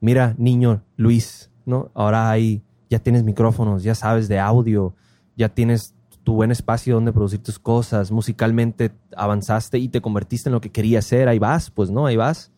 mira, 0.00 0.34
niño 0.38 0.82
Luis, 0.96 1.49
¿no? 1.66 1.90
Ahora 1.94 2.30
hay, 2.30 2.62
ya 2.88 2.98
tienes 2.98 3.24
micrófonos, 3.24 3.82
ya 3.82 3.94
sabes 3.94 4.28
de 4.28 4.38
audio, 4.38 4.94
ya 5.36 5.48
tienes 5.48 5.94
tu 6.22 6.34
buen 6.34 6.50
espacio 6.50 6.94
donde 6.94 7.12
producir 7.12 7.42
tus 7.42 7.58
cosas, 7.58 8.10
musicalmente 8.10 8.92
avanzaste 9.16 9.78
y 9.78 9.88
te 9.88 10.00
convertiste 10.00 10.48
en 10.48 10.52
lo 10.52 10.60
que 10.60 10.70
querías 10.70 11.04
ser, 11.04 11.28
ahí 11.28 11.38
vas, 11.38 11.70
pues, 11.70 11.90
¿no? 11.90 12.06
Ahí 12.06 12.16
vas. 12.16 12.52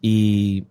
Y 0.00 0.66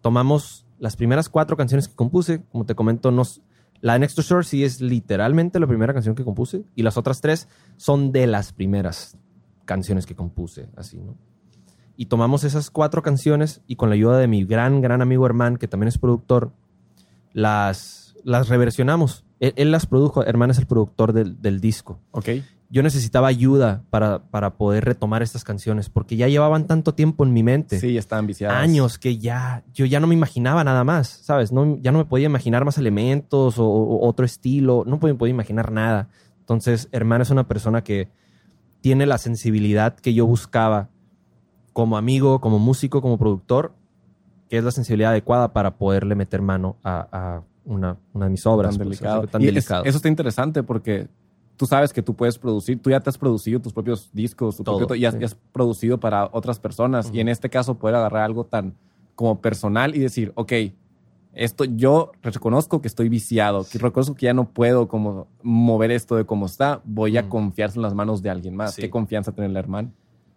tomamos 0.00 0.66
las 0.78 0.96
primeras 0.96 1.28
cuatro 1.28 1.56
canciones 1.56 1.88
que 1.88 1.94
compuse, 1.94 2.42
como 2.50 2.64
te 2.64 2.74
comento, 2.74 3.10
nos, 3.10 3.40
la 3.80 3.98
Next 3.98 4.16
to 4.16 4.22
Shore 4.22 4.44
sí 4.44 4.64
es 4.64 4.80
literalmente 4.80 5.60
la 5.60 5.66
primera 5.66 5.92
canción 5.92 6.14
que 6.14 6.24
compuse 6.24 6.64
y 6.74 6.82
las 6.82 6.96
otras 6.96 7.20
tres 7.20 7.48
son 7.76 8.12
de 8.12 8.26
las 8.26 8.52
primeras 8.52 9.18
canciones 9.64 10.06
que 10.06 10.14
compuse, 10.14 10.68
así, 10.76 10.98
¿no? 10.98 11.16
Y 11.96 12.06
tomamos 12.06 12.42
esas 12.42 12.70
cuatro 12.70 13.02
canciones 13.02 13.62
y 13.66 13.76
con 13.76 13.88
la 13.88 13.94
ayuda 13.94 14.18
de 14.18 14.26
mi 14.26 14.44
gran, 14.44 14.80
gran 14.80 15.00
amigo 15.00 15.26
Herman, 15.26 15.58
que 15.58 15.68
también 15.68 15.88
es 15.88 15.98
productor, 15.98 16.50
las, 17.34 18.16
las 18.24 18.48
reversionamos. 18.48 19.26
Él, 19.40 19.52
él 19.56 19.70
las 19.70 19.84
produjo, 19.84 20.24
Herman 20.24 20.50
es 20.50 20.58
el 20.58 20.66
productor 20.66 21.12
del, 21.12 21.42
del 21.42 21.60
disco. 21.60 22.00
Ok. 22.12 22.30
Yo 22.70 22.82
necesitaba 22.82 23.28
ayuda 23.28 23.84
para, 23.90 24.24
para 24.30 24.54
poder 24.54 24.84
retomar 24.84 25.22
estas 25.22 25.44
canciones 25.44 25.90
porque 25.90 26.16
ya 26.16 26.28
llevaban 26.28 26.66
tanto 26.66 26.94
tiempo 26.94 27.24
en 27.24 27.32
mi 27.32 27.42
mente. 27.42 27.78
Sí, 27.78 27.98
estaban 27.98 28.26
viciadas. 28.26 28.56
Años 28.56 28.98
que 28.98 29.18
ya, 29.18 29.62
yo 29.74 29.84
ya 29.84 30.00
no 30.00 30.06
me 30.06 30.14
imaginaba 30.14 30.64
nada 30.64 30.82
más, 30.82 31.08
¿sabes? 31.08 31.52
No, 31.52 31.78
ya 31.82 31.92
no 31.92 31.98
me 31.98 32.04
podía 32.06 32.26
imaginar 32.26 32.64
más 32.64 32.78
elementos 32.78 33.58
o, 33.58 33.66
o 33.66 34.08
otro 34.08 34.24
estilo, 34.24 34.84
no 34.86 34.98
podía, 34.98 35.14
podía 35.14 35.34
imaginar 35.34 35.70
nada. 35.70 36.08
Entonces, 36.40 36.88
Herman 36.90 37.20
es 37.20 37.30
una 37.30 37.46
persona 37.46 37.84
que 37.84 38.08
tiene 38.80 39.06
la 39.06 39.18
sensibilidad 39.18 39.94
que 39.94 40.14
yo 40.14 40.26
buscaba 40.26 40.88
como 41.72 41.96
amigo, 41.96 42.40
como 42.40 42.58
músico, 42.58 43.02
como 43.02 43.18
productor, 43.18 43.74
que 44.48 44.58
es 44.58 44.64
la 44.64 44.70
sensibilidad 44.70 45.10
adecuada 45.12 45.52
para 45.52 45.76
poderle 45.76 46.14
meter 46.14 46.42
mano 46.42 46.76
a, 46.84 47.08
a 47.12 47.42
una, 47.64 47.96
una 48.12 48.26
de 48.26 48.30
mis 48.30 48.46
obras. 48.46 48.76
Tan 48.76 48.86
delicado. 48.86 49.26
tan 49.26 49.40
Y 49.42 49.46
es- 49.48 49.54
delicado. 49.54 49.84
eso 49.84 49.96
está 49.96 50.08
interesante 50.08 50.62
porque 50.62 51.08
tú 51.56 51.66
sabes 51.66 51.92
que 51.92 52.02
tú 52.02 52.14
puedes 52.14 52.36
producir, 52.38 52.80
tú 52.82 52.90
ya 52.90 53.00
te 53.00 53.08
has 53.10 53.16
producido 53.18 53.60
tus 53.60 53.72
propios 53.72 54.10
discos, 54.12 54.56
tu 54.56 54.64
Todo, 54.64 54.78
propio- 54.78 54.96
y 54.96 55.04
has, 55.06 55.14
sí. 55.14 55.20
y 55.20 55.24
has 55.24 55.34
producido 55.52 55.98
para 55.98 56.28
otras 56.32 56.58
personas. 56.58 57.10
Y 57.12 57.20
en 57.20 57.28
este 57.28 57.48
caso 57.48 57.74
poder 57.78 57.96
agarrar 57.96 58.22
algo 58.24 58.44
tan 58.44 58.74
como 59.14 59.40
personal 59.40 59.94
y 59.94 60.00
decir, 60.00 60.32
ok, 60.34 60.52
esto 61.32 61.64
yo 61.64 62.12
reconozco 62.22 62.80
que 62.80 62.86
estoy 62.88 63.08
viciado, 63.08 63.64
que 63.70 63.78
reconozco 63.78 64.14
que 64.14 64.26
ya 64.26 64.34
no 64.34 64.50
puedo 64.50 64.86
como 64.88 65.26
mover 65.42 65.90
esto 65.90 66.14
de 66.16 66.24
cómo 66.26 66.46
está, 66.46 66.80
voy 66.84 67.16
a 67.16 67.22
Mm. 67.22 67.28
confiarse 67.28 67.78
en 67.78 67.82
las 67.82 67.94
manos 67.94 68.22
de 68.22 68.30
alguien 68.30 68.54
más. 68.54 68.74
Sí. 68.74 68.82
Qué 68.82 68.90
confianza 68.90 69.32
tener 69.32 69.50
el 69.50 69.56
hermano. 69.56 69.90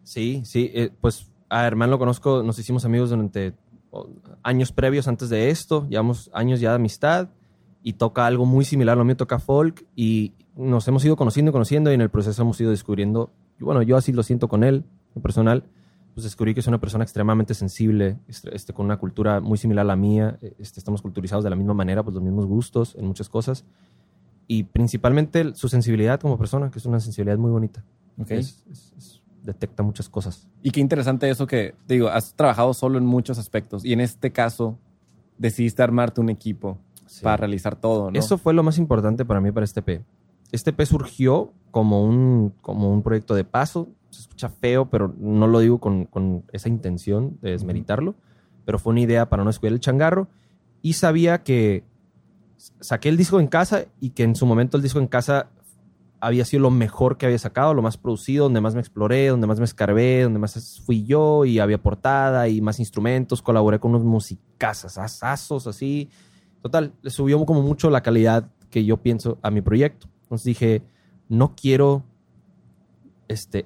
Sí, 0.03 0.41
sí, 0.45 0.71
eh, 0.73 0.89
pues 1.01 1.29
a 1.49 1.65
Herman 1.67 1.89
lo 1.91 1.99
conozco, 1.99 2.41
nos 2.43 2.57
hicimos 2.59 2.83
amigos 2.85 3.09
durante 3.11 3.53
años 4.43 4.71
previos 4.71 5.07
antes 5.07 5.29
de 5.29 5.49
esto, 5.49 5.87
llevamos 5.89 6.29
años 6.33 6.59
ya 6.59 6.69
de 6.69 6.75
amistad 6.75 7.29
y 7.83 7.93
toca 7.93 8.25
algo 8.25 8.45
muy 8.45 8.65
similar, 8.65 8.97
lo 8.97 9.05
mío 9.05 9.17
toca 9.17 9.39
folk 9.39 9.85
y 9.95 10.33
nos 10.55 10.87
hemos 10.87 11.03
ido 11.05 11.15
conociendo 11.15 11.49
y 11.49 11.53
conociendo 11.53 11.91
y 11.91 11.93
en 11.93 12.01
el 12.01 12.09
proceso 12.09 12.41
hemos 12.41 12.59
ido 12.59 12.71
descubriendo, 12.71 13.31
y 13.59 13.63
bueno, 13.63 13.81
yo 13.81 13.95
así 13.97 14.11
lo 14.11 14.23
siento 14.23 14.47
con 14.47 14.63
él, 14.63 14.83
en 15.15 15.21
personal, 15.21 15.63
pues 16.13 16.23
descubrí 16.23 16.53
que 16.55 16.61
es 16.61 16.67
una 16.67 16.79
persona 16.79 17.03
extremadamente 17.03 17.53
sensible, 17.53 18.17
este, 18.27 18.55
este, 18.55 18.73
con 18.73 18.85
una 18.87 18.97
cultura 18.97 19.39
muy 19.39 19.57
similar 19.59 19.83
a 19.83 19.87
la 19.87 19.95
mía, 19.95 20.37
eh, 20.41 20.55
este, 20.57 20.79
estamos 20.79 21.01
culturizados 21.01 21.43
de 21.43 21.49
la 21.51 21.55
misma 21.55 21.75
manera, 21.75 22.03
pues 22.03 22.15
los 22.15 22.23
mismos 22.23 22.45
gustos 22.47 22.95
en 22.95 23.05
muchas 23.05 23.29
cosas 23.29 23.65
y 24.47 24.63
principalmente 24.63 25.53
su 25.55 25.69
sensibilidad 25.69 26.19
como 26.19 26.37
persona, 26.37 26.71
que 26.71 26.79
es 26.79 26.85
una 26.85 26.99
sensibilidad 26.99 27.37
muy 27.37 27.51
bonita. 27.51 27.83
Ok. 28.19 28.31
Es- 28.31 28.63
es- 28.71 28.93
es- 28.97 29.16
detecta 29.47 29.81
muchas 29.81 30.09
cosas. 30.09 30.47
Y 30.61 30.69
qué 30.71 30.79
interesante 30.81 31.27
eso 31.29 31.47
que, 31.47 31.73
te 31.87 31.95
digo, 31.95 32.09
has 32.09 32.35
trabajado 32.35 32.73
solo 32.75 32.97
en 32.99 33.05
muchos 33.05 33.39
aspectos 33.39 33.83
y 33.83 33.93
en 33.93 34.01
este 34.01 34.31
caso 34.31 34.77
decidiste 35.37 35.81
armarte 35.81 36.21
un 36.21 36.29
equipo 36.29 36.77
Sí. 37.07 37.23
para 37.23 37.37
realizar 37.37 37.77
todo, 37.77 38.11
¿no? 38.11 38.19
Eso 38.19 38.37
fue 38.37 38.53
lo 38.53 38.63
más 38.63 38.77
importante 38.77 39.23
para 39.23 39.39
mí 39.39 39.49
para 39.53 39.63
este 39.63 39.81
P. 39.81 40.03
Este 40.51 40.73
P 40.73 40.85
surgió 40.85 41.53
como 41.71 42.03
un, 42.03 42.53
como 42.61 42.91
un 42.91 43.01
proyecto 43.01 43.33
de 43.33 43.45
paso. 43.45 43.87
Se 44.09 44.21
escucha 44.21 44.49
feo, 44.49 44.89
pero 44.89 45.13
no 45.17 45.47
lo 45.47 45.59
digo 45.61 45.79
con, 45.79 46.03
con 46.05 46.43
esa 46.51 46.67
intención 46.67 47.37
de 47.41 47.51
desmeritarlo. 47.51 48.15
Pero 48.65 48.77
fue 48.77 48.91
una 48.91 48.99
idea 48.99 49.29
para 49.29 49.43
no 49.45 49.49
descuidar 49.49 49.71
el 49.73 49.79
changarro. 49.79 50.27
Y 50.81 50.93
sabía 50.93 51.43
que 51.43 51.85
saqué 52.81 53.07
el 53.07 53.15
disco 53.15 53.39
en 53.39 53.47
casa 53.47 53.85
y 54.01 54.09
que 54.09 54.23
en 54.23 54.35
su 54.35 54.45
momento 54.45 54.75
el 54.75 54.83
disco 54.83 54.99
en 54.99 55.07
casa 55.07 55.47
había 56.19 56.45
sido 56.45 56.63
lo 56.63 56.71
mejor 56.71 57.17
que 57.17 57.25
había 57.25 57.37
sacado, 57.37 57.73
lo 57.73 57.81
más 57.81 57.97
producido, 57.97 58.45
donde 58.45 58.61
más 58.61 58.73
me 58.73 58.81
exploré, 58.81 59.27
donde 59.27 59.47
más 59.47 59.59
me 59.59 59.65
escarbé, 59.65 60.23
donde 60.23 60.39
más 60.39 60.81
fui 60.85 61.03
yo 61.05 61.45
y 61.45 61.59
había 61.59 61.77
portada 61.77 62.47
y 62.47 62.61
más 62.61 62.79
instrumentos. 62.79 63.41
Colaboré 63.41 63.79
con 63.79 63.91
unos 63.91 64.03
musicazas, 64.03 64.97
asazos 64.97 65.67
así. 65.67 66.09
Total, 66.61 66.93
le 67.01 67.11
subió 67.11 67.43
como 67.45 67.61
mucho 67.61 67.89
la 67.89 68.01
calidad 68.01 68.49
que 68.69 68.83
yo 68.83 68.97
pienso 68.97 69.37
a 69.41 69.51
mi 69.51 69.61
proyecto. 69.61 70.07
Entonces 70.23 70.45
dije, 70.45 70.81
no 71.29 71.55
quiero 71.55 72.03
este, 73.27 73.65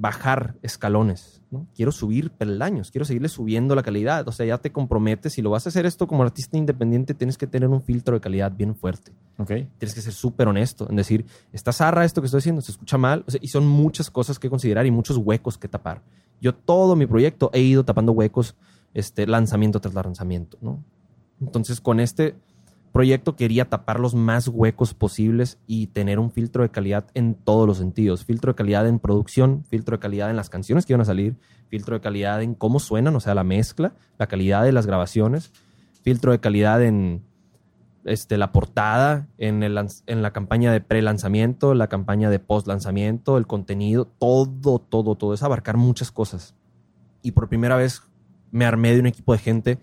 bajar 0.00 0.54
escalones, 0.62 1.42
¿no? 1.50 1.66
Quiero 1.74 1.90
subir 1.90 2.30
peldaños, 2.30 2.92
quiero 2.92 3.04
seguirle 3.04 3.28
subiendo 3.28 3.74
la 3.74 3.82
calidad. 3.82 4.28
O 4.28 4.32
sea, 4.32 4.46
ya 4.46 4.58
te 4.58 4.70
comprometes. 4.70 5.32
Si 5.32 5.42
lo 5.42 5.50
vas 5.50 5.66
a 5.66 5.70
hacer 5.70 5.86
esto 5.86 6.06
como 6.06 6.22
artista 6.22 6.56
independiente, 6.56 7.14
tienes 7.14 7.36
que 7.36 7.48
tener 7.48 7.68
un 7.68 7.82
filtro 7.82 8.14
de 8.14 8.20
calidad 8.20 8.52
bien 8.52 8.76
fuerte. 8.76 9.10
Ok. 9.38 9.48
Tienes 9.48 9.94
que 9.94 10.00
ser 10.00 10.12
súper 10.12 10.46
honesto 10.46 10.86
en 10.88 10.94
decir, 10.94 11.26
está 11.52 11.72
zarra 11.72 12.04
esto 12.04 12.20
que 12.20 12.26
estoy 12.26 12.38
haciendo, 12.38 12.62
se 12.62 12.70
escucha 12.70 12.96
mal. 12.96 13.24
O 13.26 13.30
sea, 13.32 13.40
y 13.42 13.48
son 13.48 13.66
muchas 13.66 14.08
cosas 14.08 14.38
que 14.38 14.48
considerar 14.48 14.86
y 14.86 14.92
muchos 14.92 15.16
huecos 15.16 15.58
que 15.58 15.66
tapar. 15.66 16.00
Yo 16.40 16.54
todo 16.54 16.94
mi 16.94 17.06
proyecto 17.06 17.50
he 17.52 17.60
ido 17.60 17.84
tapando 17.84 18.12
huecos, 18.12 18.54
este, 18.94 19.26
lanzamiento 19.26 19.80
tras 19.80 19.94
lanzamiento, 19.94 20.58
¿no? 20.60 20.84
Entonces, 21.40 21.80
con 21.80 21.98
este 21.98 22.36
proyecto 22.92 23.36
quería 23.36 23.68
tapar 23.68 24.00
los 24.00 24.14
más 24.14 24.48
huecos 24.48 24.94
posibles 24.94 25.58
y 25.66 25.88
tener 25.88 26.18
un 26.18 26.30
filtro 26.30 26.62
de 26.62 26.70
calidad 26.70 27.06
en 27.14 27.34
todos 27.34 27.66
los 27.66 27.78
sentidos. 27.78 28.24
Filtro 28.24 28.52
de 28.52 28.56
calidad 28.56 28.86
en 28.86 28.98
producción, 28.98 29.64
filtro 29.64 29.96
de 29.96 30.00
calidad 30.00 30.30
en 30.30 30.36
las 30.36 30.50
canciones 30.50 30.86
que 30.86 30.92
iban 30.92 31.02
a 31.02 31.06
salir, 31.06 31.36
filtro 31.68 31.94
de 31.94 32.00
calidad 32.00 32.42
en 32.42 32.54
cómo 32.54 32.80
suenan, 32.80 33.14
o 33.16 33.20
sea, 33.20 33.34
la 33.34 33.44
mezcla, 33.44 33.94
la 34.18 34.26
calidad 34.26 34.64
de 34.64 34.72
las 34.72 34.86
grabaciones, 34.86 35.52
filtro 36.02 36.32
de 36.32 36.40
calidad 36.40 36.82
en 36.82 37.22
este, 38.04 38.38
la 38.38 38.52
portada, 38.52 39.28
en, 39.38 39.62
el, 39.62 39.78
en 40.06 40.22
la 40.22 40.32
campaña 40.32 40.72
de 40.72 40.80
pre-lanzamiento, 40.80 41.74
la 41.74 41.88
campaña 41.88 42.30
de 42.30 42.38
post-lanzamiento, 42.38 43.36
el 43.36 43.46
contenido, 43.46 44.06
todo, 44.06 44.78
todo, 44.78 45.14
todo. 45.14 45.34
Es 45.34 45.42
abarcar 45.42 45.76
muchas 45.76 46.10
cosas. 46.10 46.54
Y 47.22 47.32
por 47.32 47.48
primera 47.48 47.76
vez 47.76 48.02
me 48.50 48.64
armé 48.64 48.94
de 48.94 49.00
un 49.00 49.06
equipo 49.06 49.32
de 49.32 49.38
gente 49.38 49.78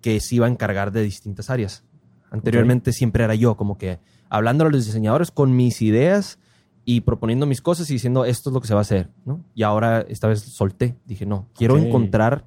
que 0.00 0.18
se 0.20 0.36
iba 0.36 0.46
a 0.46 0.50
encargar 0.50 0.92
de 0.92 1.02
distintas 1.02 1.50
áreas. 1.50 1.84
Anteriormente 2.32 2.92
siempre 2.92 3.24
era 3.24 3.34
yo, 3.34 3.56
como 3.56 3.78
que 3.78 3.98
hablando 4.28 4.64
a 4.64 4.70
los 4.70 4.84
diseñadores 4.86 5.30
con 5.30 5.54
mis 5.54 5.82
ideas 5.82 6.38
y 6.84 7.02
proponiendo 7.02 7.46
mis 7.46 7.60
cosas 7.62 7.88
y 7.90 7.92
diciendo 7.92 8.24
esto 8.24 8.50
es 8.50 8.54
lo 8.54 8.60
que 8.60 8.66
se 8.66 8.74
va 8.74 8.80
a 8.80 8.82
hacer, 8.82 9.10
¿no? 9.24 9.44
Y 9.54 9.62
ahora 9.62 10.00
esta 10.08 10.26
vez 10.28 10.40
solté. 10.40 10.96
Dije, 11.06 11.26
no, 11.26 11.46
quiero 11.54 11.76
encontrar 11.88 12.46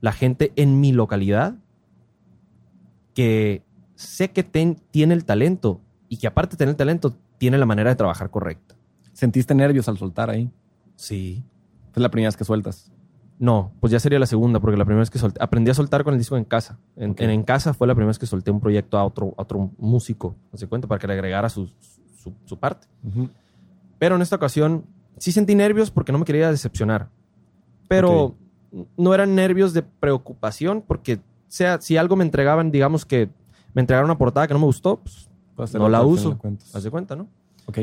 la 0.00 0.12
gente 0.12 0.52
en 0.56 0.80
mi 0.80 0.92
localidad 0.92 1.54
que 3.14 3.62
sé 3.94 4.30
que 4.30 4.42
ten- 4.44 4.80
tiene 4.90 5.14
el 5.14 5.24
talento 5.24 5.80
y 6.08 6.16
que 6.18 6.26
aparte 6.26 6.52
de 6.54 6.58
tener 6.58 6.70
el 6.72 6.76
talento, 6.76 7.16
tiene 7.38 7.58
la 7.58 7.66
manera 7.66 7.90
de 7.90 7.96
trabajar 7.96 8.30
correcta. 8.30 8.74
¿Sentiste 9.12 9.54
nervios 9.54 9.88
al 9.88 9.98
soltar 9.98 10.30
ahí? 10.30 10.50
Sí. 10.96 11.44
Es 11.94 12.00
la 12.00 12.10
primera 12.10 12.28
vez 12.28 12.36
que 12.36 12.44
sueltas. 12.44 12.90
No, 13.40 13.72
pues 13.80 13.92
ya 13.92 14.00
sería 14.00 14.18
la 14.18 14.26
segunda, 14.26 14.58
porque 14.58 14.76
la 14.76 14.84
primera 14.84 15.00
vez 15.00 15.10
que 15.10 15.18
solté, 15.18 15.40
aprendí 15.42 15.70
a 15.70 15.74
soltar 15.74 16.02
con 16.02 16.12
el 16.14 16.18
disco 16.18 16.36
en 16.36 16.44
casa. 16.44 16.78
En, 16.96 17.14
en, 17.18 17.30
en 17.30 17.42
casa 17.44 17.72
fue 17.72 17.86
la 17.86 17.94
primera 17.94 18.08
vez 18.08 18.18
que 18.18 18.26
solté 18.26 18.50
un 18.50 18.58
proyecto 18.60 18.98
a 18.98 19.04
otro, 19.04 19.34
a 19.38 19.42
otro 19.42 19.70
músico, 19.78 20.34
¿no 20.50 20.58
se 20.58 20.66
cuenta? 20.66 20.88
Para 20.88 20.98
que 20.98 21.06
le 21.06 21.12
agregara 21.12 21.48
su, 21.48 21.68
su, 22.16 22.32
su 22.44 22.58
parte. 22.58 22.88
Pero 23.98 24.16
en 24.16 24.22
esta 24.22 24.36
ocasión 24.36 24.84
sí 25.18 25.30
sentí 25.32 25.54
nervios 25.54 25.90
porque 25.90 26.10
no 26.12 26.18
me 26.18 26.24
quería 26.24 26.50
decepcionar. 26.50 27.10
Pero 27.86 28.34
no 28.96 29.14
eran 29.14 29.34
nervios 29.34 29.72
de 29.72 29.82
preocupación 29.82 30.82
porque 30.86 31.20
sea, 31.46 31.80
si 31.80 31.96
algo 31.96 32.16
me 32.16 32.24
entregaban, 32.24 32.70
digamos 32.70 33.06
que 33.06 33.30
me 33.72 33.80
entregaron 33.80 34.10
una 34.10 34.18
portada 34.18 34.46
que 34.48 34.54
no 34.54 34.60
me 34.60 34.66
gustó, 34.66 35.00
pues 35.54 35.74
No 35.74 35.88
la 35.88 36.02
uso. 36.02 36.38
haz 36.74 36.82
de 36.82 36.90
cuenta, 36.90 37.14
¿no? 37.16 37.28
Ok. 37.66 37.78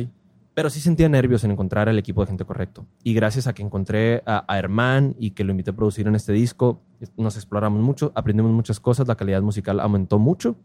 Pero 0.55 0.69
sí 0.71 0.79
sentía 0.79 1.07
nervios 1.09 1.43
en 1.43 1.51
encontrar 1.51 1.89
el 1.89 1.99
equipo 1.99 2.21
de 2.21 2.27
gente 2.27 2.45
correcto. 2.45 2.87
Y 3.03 3.13
gracias 3.13 3.45
a 3.45 3.53
que 3.53 3.61
encontré 3.61 4.23
a, 4.25 4.45
a 4.51 4.57
Herman 4.57 5.15
y 5.19 5.31
que 5.31 5.43
lo 5.43 5.51
invité 5.51 5.71
a 5.71 5.75
producir 5.75 6.07
en 6.07 6.15
este 6.15 6.33
disco, 6.33 6.81
nos 7.17 7.35
exploramos 7.35 7.81
mucho, 7.81 8.11
aprendimos 8.15 8.51
muchas 8.51 8.79
cosas, 8.79 9.07
la 9.07 9.15
calidad 9.15 9.41
musical 9.41 9.79
aumentó 9.79 10.17
mucho. 10.17 10.55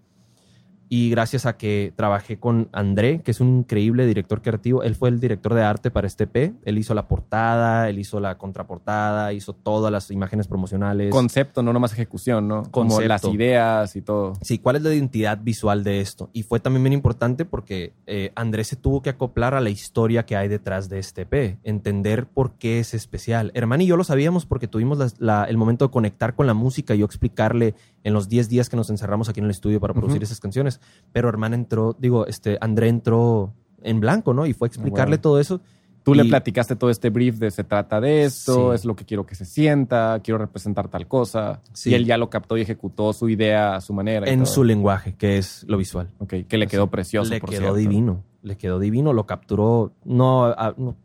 Y 0.92 1.08
gracias 1.08 1.46
a 1.46 1.56
que 1.56 1.92
trabajé 1.94 2.40
con 2.40 2.68
André, 2.72 3.20
que 3.20 3.30
es 3.30 3.40
un 3.40 3.58
increíble 3.58 4.06
director 4.06 4.42
creativo, 4.42 4.82
él 4.82 4.96
fue 4.96 5.08
el 5.08 5.20
director 5.20 5.54
de 5.54 5.62
arte 5.62 5.88
para 5.92 6.08
este 6.08 6.26
P. 6.26 6.52
Él 6.64 6.78
hizo 6.78 6.94
la 6.94 7.06
portada, 7.06 7.88
él 7.88 8.00
hizo 8.00 8.18
la 8.18 8.36
contraportada, 8.38 9.32
hizo 9.32 9.52
todas 9.52 9.92
las 9.92 10.10
imágenes 10.10 10.48
promocionales. 10.48 11.12
Concepto, 11.12 11.62
no 11.62 11.72
nomás 11.72 11.92
ejecución, 11.92 12.48
¿no? 12.48 12.64
Como 12.72 13.00
las 13.02 13.24
ideas 13.24 13.94
y 13.94 14.02
todo. 14.02 14.32
Sí, 14.42 14.58
¿cuál 14.58 14.74
es 14.76 14.82
la 14.82 14.92
identidad 14.92 15.38
visual 15.40 15.84
de 15.84 16.00
esto? 16.00 16.28
Y 16.32 16.42
fue 16.42 16.58
también 16.58 16.82
bien 16.82 16.92
importante 16.92 17.44
porque 17.44 17.92
eh, 18.08 18.32
Andrés 18.34 18.66
se 18.66 18.74
tuvo 18.74 19.00
que 19.00 19.10
acoplar 19.10 19.54
a 19.54 19.60
la 19.60 19.70
historia 19.70 20.26
que 20.26 20.34
hay 20.36 20.48
detrás 20.48 20.88
de 20.88 20.98
este 20.98 21.24
P, 21.24 21.58
entender 21.62 22.26
por 22.26 22.54
qué 22.54 22.80
es 22.80 22.94
especial. 22.94 23.52
Hermano 23.54 23.84
y 23.84 23.86
yo 23.86 23.96
lo 23.96 24.02
sabíamos 24.02 24.44
porque 24.44 24.66
tuvimos 24.66 24.98
las- 24.98 25.20
la- 25.20 25.44
el 25.44 25.56
momento 25.56 25.86
de 25.86 25.92
conectar 25.92 26.34
con 26.34 26.48
la 26.48 26.54
música 26.54 26.96
y 26.96 26.98
yo 26.98 27.04
explicarle 27.06 27.76
en 28.02 28.12
los 28.12 28.28
10 28.28 28.48
días 28.48 28.68
que 28.68 28.76
nos 28.76 28.90
encerramos 28.90 29.28
aquí 29.28 29.38
en 29.38 29.44
el 29.44 29.50
estudio 29.52 29.78
para 29.78 29.94
producir 29.94 30.16
Ujú. 30.18 30.24
esas 30.24 30.40
canciones. 30.40 30.79
Pero 31.12 31.28
Hermano 31.28 31.54
entró, 31.54 31.96
digo, 31.98 32.26
este, 32.26 32.56
André 32.60 32.88
entró 32.88 33.52
en 33.82 34.00
blanco, 34.00 34.34
¿no? 34.34 34.46
Y 34.46 34.52
fue 34.52 34.66
a 34.66 34.68
explicarle 34.68 35.18
todo 35.18 35.40
eso. 35.40 35.60
Tú 36.02 36.14
le 36.14 36.24
platicaste 36.24 36.76
todo 36.76 36.88
este 36.88 37.10
brief 37.10 37.36
de 37.38 37.50
se 37.50 37.62
trata 37.62 38.00
de 38.00 38.24
esto, 38.24 38.70
Sí. 38.70 38.74
es 38.76 38.84
lo 38.86 38.96
que 38.96 39.04
quiero 39.04 39.26
que 39.26 39.34
se 39.34 39.44
sienta, 39.44 40.18
quiero 40.24 40.38
representar 40.38 40.88
tal 40.88 41.06
cosa. 41.06 41.60
Sí. 41.74 41.90
Y 41.90 41.94
él 41.94 42.06
ya 42.06 42.16
lo 42.16 42.30
captó 42.30 42.56
y 42.56 42.62
ejecutó 42.62 43.12
su 43.12 43.28
idea 43.28 43.76
a 43.76 43.80
su 43.82 43.92
manera. 43.92 44.26
En 44.28 44.46
su 44.46 44.64
lenguaje, 44.64 45.14
que 45.14 45.36
es 45.36 45.64
lo 45.68 45.76
visual. 45.76 46.08
Ok, 46.18 46.34
que 46.48 46.56
le 46.58 46.66
quedó 46.68 46.84
Así. 46.84 46.90
precioso. 46.90 47.30
Le 47.30 47.40
por 47.40 47.50
quedó 47.50 47.60
cierto. 47.60 47.76
divino. 47.76 48.24
Le 48.42 48.56
quedó 48.56 48.78
divino, 48.78 49.12
lo 49.12 49.26
capturó. 49.26 49.92
No, 50.04 50.46
a- 50.46 50.74
no, 50.78 50.96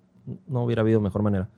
no 0.47 0.63
hubiera 0.63 0.81
habido 0.81 1.01
mejor 1.01 1.23
manera. 1.23 1.49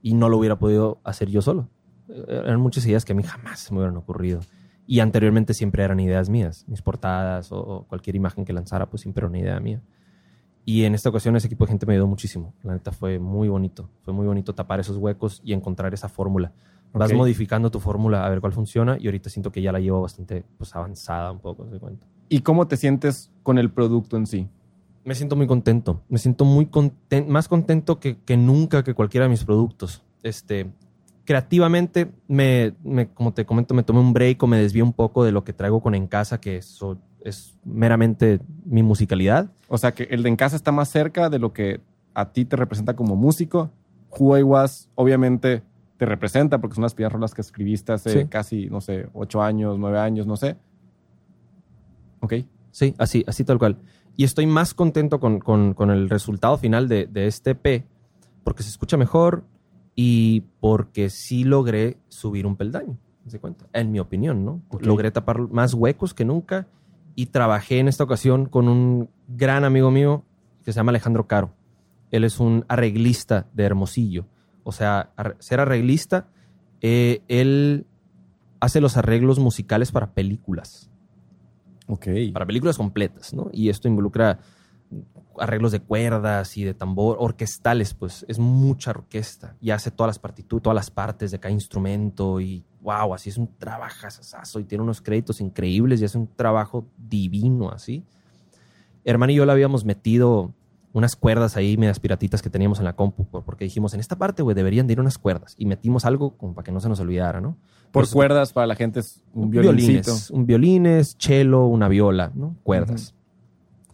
Y 0.00 0.14
no 0.14 0.28
lo 0.28 0.38
hubiera 0.38 0.56
podido 0.56 0.98
hacer 1.02 1.28
yo 1.30 1.42
solo. 1.42 1.68
Eh, 2.08 2.42
Eran 2.44 2.60
muchas 2.60 2.86
ideas 2.86 3.04
que 3.04 3.12
a 3.12 3.16
mí 3.16 3.24
jamás 3.24 3.72
me 3.72 3.78
hubieran 3.78 3.96
ocurrido. 3.96 4.40
Y 4.88 5.00
anteriormente 5.00 5.52
siempre 5.52 5.84
eran 5.84 6.00
ideas 6.00 6.30
mías. 6.30 6.64
Mis 6.66 6.80
portadas 6.82 7.52
o, 7.52 7.58
o 7.60 7.82
cualquier 7.84 8.16
imagen 8.16 8.44
que 8.46 8.54
lanzara, 8.54 8.86
pues 8.88 9.02
siempre 9.02 9.20
era 9.20 9.28
una 9.28 9.38
idea 9.38 9.60
mía. 9.60 9.82
Y 10.64 10.84
en 10.84 10.94
esta 10.94 11.10
ocasión 11.10 11.36
ese 11.36 11.46
equipo 11.46 11.64
de 11.66 11.68
gente 11.72 11.84
me 11.86 11.92
ayudó 11.92 12.06
muchísimo. 12.06 12.54
La 12.62 12.72
neta 12.72 12.90
fue 12.90 13.18
muy 13.18 13.48
bonito. 13.48 13.90
Fue 14.02 14.14
muy 14.14 14.26
bonito 14.26 14.54
tapar 14.54 14.80
esos 14.80 14.96
huecos 14.96 15.42
y 15.44 15.52
encontrar 15.52 15.92
esa 15.92 16.08
fórmula. 16.08 16.52
Vas 16.94 17.12
modificando 17.12 17.70
tu 17.70 17.80
fórmula 17.80 18.24
a 18.24 18.28
ver 18.30 18.40
cuál 18.40 18.54
funciona 18.54 18.96
y 18.98 19.06
ahorita 19.06 19.28
siento 19.28 19.52
que 19.52 19.60
ya 19.60 19.72
la 19.72 19.78
llevo 19.78 20.00
bastante 20.00 20.42
pues, 20.56 20.74
avanzada 20.74 21.32
un 21.32 21.38
poco, 21.40 21.64
de 21.66 21.78
cuenta. 21.78 22.06
¿Y 22.30 22.40
cómo 22.40 22.66
te 22.66 22.78
sientes 22.78 23.30
con 23.42 23.58
el 23.58 23.70
producto 23.70 24.16
en 24.16 24.26
sí? 24.26 24.48
Me 25.04 25.14
siento 25.14 25.36
muy 25.36 25.46
contento. 25.46 26.02
Me 26.08 26.16
siento 26.18 26.46
muy 26.46 26.64
conten- 26.66 27.26
más 27.26 27.46
contento 27.46 28.00
que, 28.00 28.16
que 28.24 28.38
nunca 28.38 28.82
que 28.84 28.94
cualquiera 28.94 29.24
de 29.26 29.30
mis 29.30 29.44
productos. 29.44 30.02
Este, 30.22 30.70
creativamente, 31.28 32.10
me, 32.26 32.72
me- 32.82 33.08
como 33.08 33.34
te 33.34 33.44
comento, 33.44 33.74
me 33.74 33.82
tomé 33.82 34.00
un 34.00 34.14
break 34.14 34.42
o 34.42 34.46
me 34.46 34.56
desvié 34.56 34.82
un 34.82 34.94
poco 34.94 35.24
de 35.24 35.30
lo 35.30 35.44
que 35.44 35.52
traigo 35.52 35.82
con 35.82 35.94
En 35.94 36.06
Casa, 36.06 36.40
que 36.40 36.56
eso 36.56 36.96
es 37.22 37.54
meramente 37.66 38.40
mi 38.64 38.82
musicalidad. 38.82 39.50
O 39.68 39.76
sea, 39.76 39.92
que 39.92 40.04
el 40.04 40.22
de 40.22 40.30
en 40.30 40.36
casa 40.36 40.56
está 40.56 40.72
más 40.72 40.88
cerca 40.88 41.28
de 41.28 41.38
lo 41.38 41.52
que 41.52 41.82
a 42.14 42.32
ti 42.32 42.46
te 42.46 42.56
representa 42.56 42.96
como 42.96 43.14
músico. 43.14 43.70
Was, 44.18 44.88
obviamente, 44.94 45.62
te 45.98 46.06
representa 46.06 46.58
porque 46.62 46.76
son 46.76 46.82
las 46.84 46.94
primeras 46.94 47.12
rolas 47.12 47.34
que 47.34 47.42
escribiste 47.42 47.92
hace 47.92 48.22
Sí. 48.22 48.26
casi, 48.26 48.70
no 48.70 48.80
sé, 48.80 49.10
ocho 49.12 49.42
años, 49.42 49.78
nueve 49.78 49.98
años, 49.98 50.26
no 50.26 50.36
sé. 50.38 50.56
Ok. 52.20 52.34
Sí, 52.70 52.94
así, 52.96 53.22
así 53.26 53.44
tal 53.44 53.58
cual. 53.58 53.76
Y 54.16 54.24
estoy 54.24 54.46
más 54.46 54.72
contento 54.72 55.20
con, 55.20 55.40
con- 55.40 55.74
con 55.74 55.90
el 55.90 56.08
resultado 56.08 56.56
final 56.56 56.88
de, 56.88 57.06
de 57.06 57.26
este 57.26 57.50
EP 57.50 57.84
porque 58.44 58.62
se 58.62 58.70
escucha 58.70 58.96
mejor 58.96 59.44
y 60.00 60.42
porque 60.60 61.10
sí 61.10 61.42
logré 61.42 61.96
subir 62.08 62.46
un 62.46 62.54
peldaño, 62.54 62.96
¿se 63.26 63.40
cuenta? 63.40 63.66
En 63.72 63.90
mi 63.90 63.98
opinión, 63.98 64.44
¿no? 64.44 64.62
Ok. 64.68 64.86
Logré 64.86 65.10
tapar 65.10 65.40
más 65.50 65.74
huecos 65.74 66.14
que 66.14 66.24
nunca 66.24 66.68
y 67.16 67.26
trabajé 67.26 67.80
en 67.80 67.88
esta 67.88 68.04
ocasión 68.04 68.46
con 68.46 68.68
un 68.68 69.10
gran 69.26 69.64
amigo 69.64 69.90
mío 69.90 70.22
que 70.64 70.72
se 70.72 70.76
llama 70.76 70.90
Alejandro 70.90 71.26
Caro. 71.26 71.50
Él 72.12 72.22
es 72.22 72.38
un 72.38 72.64
arreglista 72.68 73.48
de 73.54 73.64
Hermosillo. 73.64 74.26
O 74.62 74.70
sea, 74.70 75.10
ar- 75.16 75.34
ser 75.40 75.58
arreglista, 75.58 76.28
eh, 76.80 77.22
él 77.26 77.84
hace 78.60 78.80
los 78.80 78.96
arreglos 78.96 79.40
musicales 79.40 79.90
para 79.90 80.12
películas 80.12 80.90
Ok. 81.88 82.06
para 82.32 82.46
películas 82.46 82.76
completas, 82.76 83.34
¿no? 83.34 83.50
Y 83.52 83.68
esto 83.68 83.88
involucra 83.88 84.38
arreglos 85.38 85.72
de 85.72 85.80
cuerdas 85.80 86.56
y 86.56 86.64
de 86.64 86.74
tambor, 86.74 87.16
orquestales, 87.20 87.94
pues 87.94 88.24
es 88.28 88.38
mucha 88.38 88.90
orquesta 88.90 89.54
y 89.60 89.70
hace 89.70 89.90
todas 89.90 90.08
las 90.08 90.18
partituras, 90.18 90.62
todas 90.62 90.74
las 90.74 90.90
partes 90.90 91.30
de 91.30 91.38
cada 91.38 91.52
instrumento 91.52 92.40
y 92.40 92.64
wow, 92.80 93.14
así 93.14 93.30
es 93.30 93.38
un 93.38 93.48
trabajazazo 93.58 94.60
y 94.60 94.64
tiene 94.64 94.82
unos 94.82 95.00
créditos 95.00 95.40
increíbles 95.40 96.00
y 96.00 96.04
hace 96.06 96.18
un 96.18 96.26
trabajo 96.34 96.86
divino 96.96 97.70
así. 97.70 98.04
Hermano 99.04 99.32
y 99.32 99.36
yo 99.36 99.46
le 99.46 99.52
habíamos 99.52 99.84
metido 99.84 100.52
unas 100.92 101.14
cuerdas 101.16 101.56
ahí, 101.56 101.76
medias 101.76 102.00
piratitas 102.00 102.42
que 102.42 102.50
teníamos 102.50 102.78
en 102.78 102.84
la 102.86 102.94
compu, 102.96 103.24
por- 103.24 103.44
porque 103.44 103.64
dijimos, 103.64 103.94
en 103.94 104.00
esta 104.00 104.16
parte, 104.16 104.42
güey, 104.42 104.54
deberían 104.56 104.86
de 104.86 104.94
ir 104.94 105.00
unas 105.00 105.18
cuerdas. 105.18 105.54
Y 105.58 105.66
metimos 105.66 106.04
algo 106.04 106.36
como 106.36 106.54
para 106.54 106.64
que 106.64 106.72
no 106.72 106.80
se 106.80 106.88
nos 106.88 106.98
olvidara, 106.98 107.40
¿no? 107.40 107.56
Por 107.92 108.10
cuerdas, 108.10 108.52
para 108.52 108.66
la 108.66 108.74
gente 108.74 109.00
es 109.00 109.22
un 109.32 109.50
violincito. 109.50 109.92
violines, 109.92 110.30
un 110.30 110.46
violines, 110.46 111.16
cello, 111.18 111.66
una 111.66 111.88
viola, 111.88 112.32
¿no? 112.34 112.56
Cuerdas. 112.64 113.14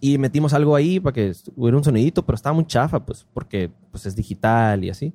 Y 0.04 0.18
metimos 0.18 0.52
algo 0.52 0.76
ahí 0.76 1.00
para 1.00 1.14
que 1.14 1.32
hubiera 1.56 1.78
un 1.78 1.82
sonidito, 1.82 2.26
pero 2.26 2.36
estaba 2.36 2.52
muy 2.52 2.66
chafa, 2.66 3.06
pues, 3.06 3.26
porque 3.32 3.70
pues, 3.90 4.04
es 4.04 4.14
digital 4.14 4.84
y 4.84 4.90
así. 4.90 5.14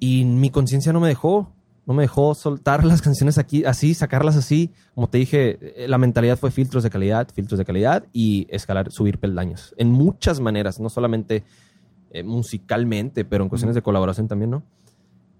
Y 0.00 0.24
mi 0.24 0.48
conciencia 0.48 0.94
no 0.94 1.00
me 1.00 1.08
dejó, 1.08 1.52
no 1.84 1.92
me 1.92 2.04
dejó 2.04 2.34
soltar 2.34 2.84
las 2.86 3.02
canciones 3.02 3.36
aquí, 3.36 3.66
así, 3.66 3.92
sacarlas 3.92 4.34
así. 4.34 4.70
Como 4.94 5.10
te 5.10 5.18
dije, 5.18 5.58
eh, 5.84 5.88
la 5.88 5.98
mentalidad 5.98 6.38
fue 6.38 6.50
filtros 6.50 6.82
de 6.84 6.88
calidad, 6.88 7.28
filtros 7.34 7.58
de 7.58 7.66
calidad 7.66 8.06
y 8.14 8.46
escalar, 8.48 8.90
subir 8.90 9.18
peldaños. 9.18 9.74
En 9.76 9.90
muchas 9.92 10.40
maneras, 10.40 10.80
no 10.80 10.88
solamente 10.88 11.44
eh, 12.12 12.22
musicalmente, 12.22 13.26
pero 13.26 13.44
en 13.44 13.50
cuestiones 13.50 13.74
de 13.74 13.82
colaboración 13.82 14.26
también, 14.26 14.52
¿no? 14.52 14.62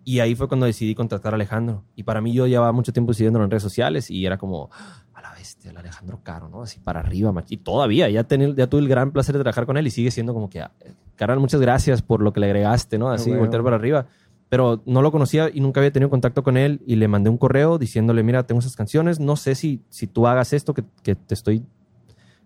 Y 0.04 0.18
ahí 0.20 0.34
fue 0.34 0.48
cuando 0.48 0.66
decidí 0.66 0.94
contratar 0.94 1.32
a 1.32 1.36
Alejandro. 1.36 1.84
Y 1.94 2.02
para 2.02 2.20
mí 2.20 2.32
yo 2.32 2.46
llevaba 2.46 2.72
mucho 2.72 2.92
tiempo 2.92 3.14
siguiéndolo 3.14 3.44
en 3.44 3.50
redes 3.50 3.62
sociales 3.62 4.10
y 4.10 4.26
era 4.26 4.36
como, 4.36 4.68
"Ah, 4.72 5.04
a 5.14 5.22
la 5.22 5.32
bestia, 5.32 5.70
el 5.70 5.76
Alejandro 5.76 6.20
Caro, 6.24 6.48
¿no? 6.48 6.62
Así 6.62 6.80
para 6.80 7.00
arriba, 7.00 7.30
mach- 7.32 7.46
Y 7.50 7.58
todavía, 7.58 8.08
ya, 8.10 8.24
tenía- 8.24 8.52
ya 8.54 8.66
tuve 8.66 8.80
el 8.80 8.88
gran 8.88 9.12
placer 9.12 9.36
de 9.36 9.42
trabajar 9.42 9.64
con 9.66 9.76
él 9.76 9.86
y 9.86 9.90
sigue 9.90 10.10
siendo 10.10 10.34
como 10.34 10.50
que, 10.50 10.60
"Ah, 10.60 10.72
carnal, 11.14 11.38
muchas 11.38 11.60
gracias 11.60 12.02
por 12.02 12.20
lo 12.20 12.32
que 12.32 12.40
le 12.40 12.46
agregaste, 12.46 12.98
¿no? 12.98 13.10
Así, 13.10 13.30
Ah, 13.30 13.32
bueno. 13.34 13.40
voltear 13.42 13.62
para 13.62 13.76
arriba. 13.76 14.06
Pero 14.48 14.82
no 14.84 15.00
lo 15.02 15.10
conocía 15.12 15.48
y 15.52 15.60
nunca 15.60 15.80
había 15.80 15.92
tenido 15.92 16.10
contacto 16.10 16.42
con 16.42 16.56
él 16.58 16.82
y 16.86 16.96
le 16.96 17.08
mandé 17.08 17.30
un 17.30 17.38
correo 17.38 17.78
diciéndole, 17.78 18.22
mira, 18.22 18.42
tengo 18.46 18.58
esas 18.58 18.76
canciones, 18.76 19.18
no 19.20 19.36
sé 19.36 19.54
si, 19.54 19.80
si 19.88 20.06
tú 20.06 20.26
hagas 20.26 20.52
esto 20.52 20.74
que, 20.74 20.84
que 21.02 21.14
te 21.14 21.32
estoy 21.32 21.64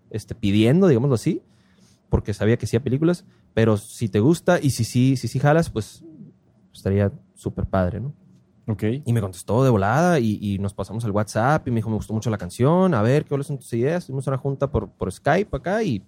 este, 0.09 0.33
pidiendo, 0.35 0.87
digámoslo 0.87 1.15
así, 1.15 1.41
porque 2.09 2.33
sabía 2.33 2.55
que 2.55 2.65
hacía 2.65 2.79
películas, 2.81 3.25
pero 3.53 3.75
si 3.75 4.07
te 4.07 4.21
gusta 4.21 4.59
y 4.61 4.69
si 4.69 4.85
sí, 4.85 5.17
si, 5.17 5.27
sí 5.27 5.39
jalas, 5.39 5.69
pues 5.69 6.03
estaría 6.73 7.11
súper 7.33 7.65
padre, 7.65 7.99
¿no? 7.99 8.13
Ok. 8.67 8.83
Y 9.05 9.13
me 9.13 9.21
contestó 9.21 9.63
de 9.63 9.69
volada 9.69 10.19
y, 10.19 10.37
y 10.41 10.59
nos 10.59 10.73
pasamos 10.73 11.05
al 11.05 11.11
WhatsApp 11.11 11.67
y 11.67 11.71
me 11.71 11.77
dijo, 11.77 11.89
me 11.89 11.95
gustó 11.95 12.13
mucho 12.13 12.29
la 12.29 12.37
canción, 12.37 12.93
a 12.93 13.01
ver, 13.01 13.23
¿qué 13.25 13.41
son 13.43 13.57
tus 13.57 13.71
ideas? 13.73 14.05
Tuvimos 14.05 14.27
una 14.27 14.37
junta 14.37 14.69
por, 14.69 14.89
por 14.89 15.11
Skype 15.11 15.55
acá 15.55 15.83
y 15.83 16.03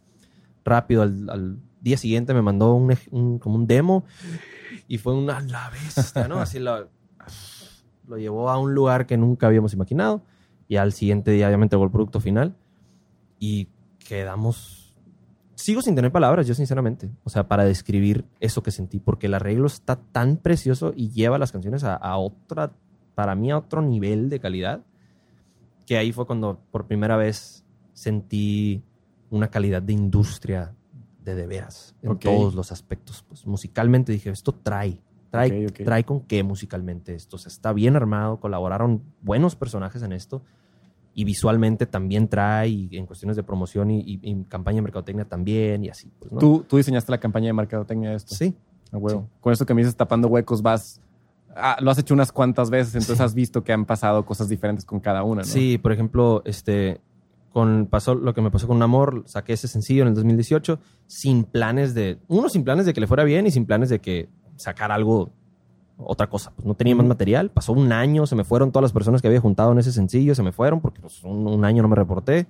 rápido 0.65 1.01
al, 1.03 1.29
al 1.29 1.57
día 1.81 1.95
siguiente 1.97 2.33
me 2.33 2.41
mandó 2.41 2.73
un, 2.73 2.93
un- 3.11 3.39
como 3.39 3.55
un 3.55 3.65
demo 3.65 4.03
y 4.87 4.97
fue 4.97 5.13
una 5.13 5.39
la 5.39 5.69
bestia, 5.69 6.27
¿no? 6.27 6.39
Así 6.39 6.59
lo, 6.59 6.89
lo 8.07 8.17
llevó 8.17 8.49
a 8.49 8.57
un 8.57 8.73
lugar 8.73 9.05
que 9.05 9.17
nunca 9.17 9.47
habíamos 9.47 9.73
imaginado 9.73 10.21
y 10.67 10.75
al 10.75 10.91
siguiente 10.91 11.31
día 11.31 11.49
ya 11.49 11.57
me 11.57 11.63
entregó 11.63 11.85
el 11.85 11.91
producto 11.91 12.19
final 12.19 12.55
y 13.39 13.69
quedamos... 13.99 14.78
Sigo 15.59 15.81
sin 15.81 15.93
tener 15.93 16.11
palabras, 16.11 16.47
yo 16.47 16.53
sinceramente, 16.53 17.09
o 17.23 17.29
sea, 17.29 17.47
para 17.49 17.65
describir 17.65 18.25
eso 18.39 18.63
que 18.63 18.71
sentí, 18.71 18.99
porque 18.99 19.27
el 19.27 19.33
arreglo 19.33 19.67
está 19.67 19.97
tan 19.97 20.37
precioso 20.37 20.93
y 20.95 21.11
lleva 21.11 21.37
las 21.37 21.51
canciones 21.51 21.83
a, 21.83 21.95
a 21.95 22.17
otra, 22.17 22.71
para 23.13 23.35
mí 23.35 23.51
a 23.51 23.57
otro 23.57 23.81
nivel 23.81 24.29
de 24.29 24.39
calidad, 24.39 24.85
que 25.85 25.97
ahí 25.97 26.13
fue 26.13 26.25
cuando 26.25 26.61
por 26.71 26.87
primera 26.87 27.17
vez 27.17 27.65
sentí 27.93 28.83
una 29.29 29.49
calidad 29.49 29.81
de 29.81 29.91
industria 29.91 30.73
de 31.23 31.35
de 31.35 31.45
veras, 31.45 31.93
en 32.01 32.17
todos 32.17 32.55
los 32.55 32.71
aspectos. 32.71 33.25
Pues 33.27 33.45
musicalmente 33.45 34.13
dije, 34.13 34.29
esto 34.29 34.53
trae, 34.53 35.01
trae, 35.29 35.67
trae 35.67 36.03
con 36.05 36.21
qué 36.21 36.41
musicalmente 36.43 37.13
esto. 37.13 37.35
O 37.35 37.39
sea, 37.39 37.49
está 37.49 37.73
bien 37.73 37.97
armado, 37.97 38.39
colaboraron 38.39 39.03
buenos 39.21 39.55
personajes 39.55 40.01
en 40.03 40.13
esto 40.13 40.41
y 41.13 41.23
visualmente 41.23 41.85
también 41.85 42.27
trae 42.27 42.69
y 42.69 42.89
en 42.97 43.05
cuestiones 43.05 43.35
de 43.35 43.43
promoción 43.43 43.91
y, 43.91 43.99
y- 44.01 44.19
y 44.21 44.43
campaña 44.45 44.77
de 44.77 44.81
mercadotecnia 44.83 45.25
también 45.25 45.83
y 45.83 45.89
así. 45.89 46.11
Pues, 46.19 46.31
¿no? 46.31 46.39
¿Tú, 46.39 46.65
tú 46.67 46.77
diseñaste 46.77 47.11
la 47.11 47.17
campaña 47.19 47.47
de 47.47 47.53
mercadotecnia 47.53 48.11
de 48.11 48.15
esto. 48.15 48.35
Sí, 48.35 48.55
A 48.91 48.97
huevo. 48.97 49.27
Con 49.41 49.51
esto 49.53 49.65
que 49.65 49.73
me 49.73 49.81
dices 49.81 49.95
tapando 49.95 50.27
huecos, 50.27 50.61
vas. 50.61 51.01
ah, 51.55 51.77
lo 51.81 51.91
has 51.91 51.97
hecho 51.97 52.13
unas 52.13 52.31
cuantas 52.31 52.69
veces, 52.69 52.93
entonces 52.95 53.17
Sí. 53.17 53.23
has 53.23 53.33
visto 53.33 53.63
que 53.63 53.73
han 53.73 53.85
pasado 53.85 54.25
cosas 54.25 54.47
diferentes 54.49 54.85
con 54.85 54.99
cada 54.99 55.23
una, 55.23 55.41
¿no? 55.41 55.47
Sí, 55.47 55.77
por 55.77 55.91
ejemplo, 55.91 56.41
este, 56.45 57.01
con 57.51 57.87
pasó 57.87 58.13
lo 58.15 58.33
que 58.35 58.41
me 58.41 58.51
pasó 58.51 58.67
con 58.67 58.77
un 58.77 58.83
amor, 58.83 59.23
saqué 59.25 59.53
ese 59.53 59.67
sencillo 59.67 60.03
en 60.03 60.09
el 60.09 60.13
2018 60.13 60.79
sin 61.07 61.43
planes 61.43 61.93
de, 61.95 62.19
uno 62.27 62.47
sin 62.49 62.63
planes 62.63 62.85
de 62.85 62.93
que 62.93 63.01
le 63.01 63.07
fuera 63.07 63.23
bien 63.23 63.47
y 63.47 63.51
sin 63.51 63.65
planes 63.65 63.89
de 63.89 63.99
que 63.99 64.29
sacar 64.55 64.91
algo, 64.91 65.31
otra 65.99 66.27
cosa. 66.27 66.51
Pues 66.55 66.65
no 66.65 66.73
tenía 66.75 66.95
más 66.95 67.05
material, 67.05 67.51
pasó 67.51 67.73
un 67.73 67.91
año, 67.91 68.25
se 68.25 68.35
me 68.35 68.43
fueron 68.43 68.71
todas 68.71 68.83
las 68.83 68.93
personas 68.93 69.21
que 69.21 69.27
había 69.27 69.41
juntado 69.41 69.71
en 69.71 69.79
ese 69.79 69.91
sencillo, 69.91 70.33
se 70.35 70.43
me 70.43 70.51
fueron 70.51 70.81
porque 70.81 71.01
pues, 71.01 71.23
un, 71.23 71.45
un 71.47 71.65
año 71.65 71.81
no 71.81 71.87
me 71.89 71.95
reporté. 71.95 72.47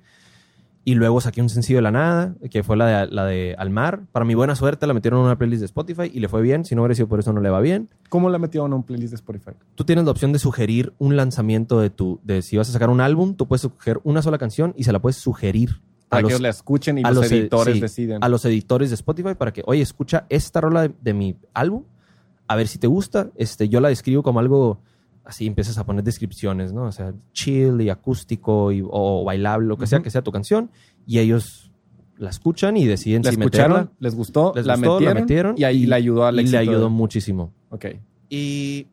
Y 0.86 0.96
luego 0.96 1.20
saqué 1.22 1.42
un 1.42 1.50
sencillo 1.50 1.80
de 1.80 1.82
la 1.84 1.92
nada, 1.92 2.36
que 2.50 2.64
fue 2.64 2.76
la 2.78 2.88
de, 3.06 3.08
la 3.12 3.26
de 3.26 3.54
Al 3.60 3.70
Mar. 3.70 4.02
Para 4.12 4.26
mi 4.26 4.34
buena 4.34 4.56
suerte 4.56 4.88
la 4.88 4.94
metieron 4.94 5.20
en 5.20 5.26
una 5.26 5.38
playlist 5.38 5.60
de 5.60 5.66
Spotify 5.66 6.10
y 6.12 6.20
le 6.22 6.30
fue 6.30 6.42
bien. 6.42 6.64
Si 6.66 6.74
no 6.74 6.82
hubiera 6.82 6.96
sido 6.96 7.08
por 7.10 7.20
eso, 7.20 7.32
no 7.34 7.42
le 7.42 7.50
va 7.50 7.60
bien 7.60 7.90
¿Cómo 8.08 8.30
la 8.30 8.40
metieron 8.40 8.72
a 8.72 8.76
un 8.78 8.84
playlist 8.84 9.12
de 9.12 9.16
Spotify? 9.16 9.52
tú 9.76 9.84
tienes 9.84 10.06
la 10.06 10.12
opción 10.12 10.32
de 10.32 10.40
sugerir 10.40 10.94
un 10.98 11.16
lanzamiento 11.18 11.80
de 11.80 11.90
tu, 11.90 12.20
de 12.24 12.42
si 12.42 12.56
vas 12.58 12.70
a 12.70 12.72
sacar 12.72 12.90
un 12.90 13.02
álbum, 13.02 13.36
tú 13.36 13.48
puedes 13.48 13.62
sugerir 13.62 14.00
una 14.04 14.22
sola 14.22 14.38
canción 14.38 14.74
y 14.78 14.86
se 14.86 14.92
la 14.94 15.00
puedes 15.00 15.18
sugerir 15.18 15.70
a 16.06 16.10
Para 16.10 16.24
que 16.24 16.32
los, 16.34 16.42
la 16.42 16.50
escuchen 16.50 16.98
y 16.98 17.02
a 17.04 17.10
los, 17.12 17.18
los 17.24 17.32
ed- 17.34 17.40
editores 17.42 17.76
sí, 17.76 17.82
deciden. 17.82 18.24
a 18.24 18.30
los 18.30 18.44
editores 18.46 18.90
de 18.90 18.96
Spotify 18.96 19.36
para 19.38 19.52
que, 19.54 19.62
oye, 19.68 19.82
escucha 19.82 20.26
esta 20.30 20.62
rola 20.62 20.84
de, 20.84 20.92
de 21.02 21.14
mi 21.14 21.36
álbum, 21.54 21.84
a 22.50 22.56
ver 22.56 22.68
si 22.68 22.78
te 22.80 22.88
gusta. 22.88 23.30
Este, 23.36 23.70
yo 23.70 23.80
la 23.80 23.90
describo 23.90 24.24
como 24.24 24.40
algo 24.40 24.82
así, 25.24 25.46
empiezas 25.46 25.78
a 25.78 25.86
poner 25.86 26.04
descripciones, 26.04 26.74
¿no? 26.74 26.84
O 26.86 26.92
sea, 26.92 27.14
chill 27.32 27.80
y 27.82 27.90
acústico 27.90 28.72
y, 28.72 28.84
o 28.84 29.24
bailable, 29.24 29.68
lo 29.68 29.78
que 29.78 29.86
sea 29.88 30.00
que 30.02 30.10
sea 30.10 30.24
tu 30.24 30.32
canción, 30.32 30.72
y 31.06 31.20
ellos 31.20 31.72
la 32.18 32.32
escuchan 32.32 32.76
y 32.76 32.86
deciden 32.86 33.22
la 33.24 33.30
si 33.32 33.38
escucharon, 33.40 33.78
meterla. 33.78 33.96
les 34.00 34.16
gustó, 34.16 34.52
Les 34.56 34.66
la, 34.66 34.76
gustó, 34.76 34.94
metieron, 34.96 35.14
la 35.16 35.22
metieron 35.22 35.56
y 35.58 35.64
ahí 35.64 35.86
le 35.86 35.96
ayudó 35.96 36.26
al 36.26 36.34
y 36.34 36.38
le 36.38 36.42
éxito 36.42 36.60
ayudó 36.60 36.84
de- 36.86 36.90
muchísimo. 36.90 37.54
Ok. 37.70 37.86
Y 38.28 38.88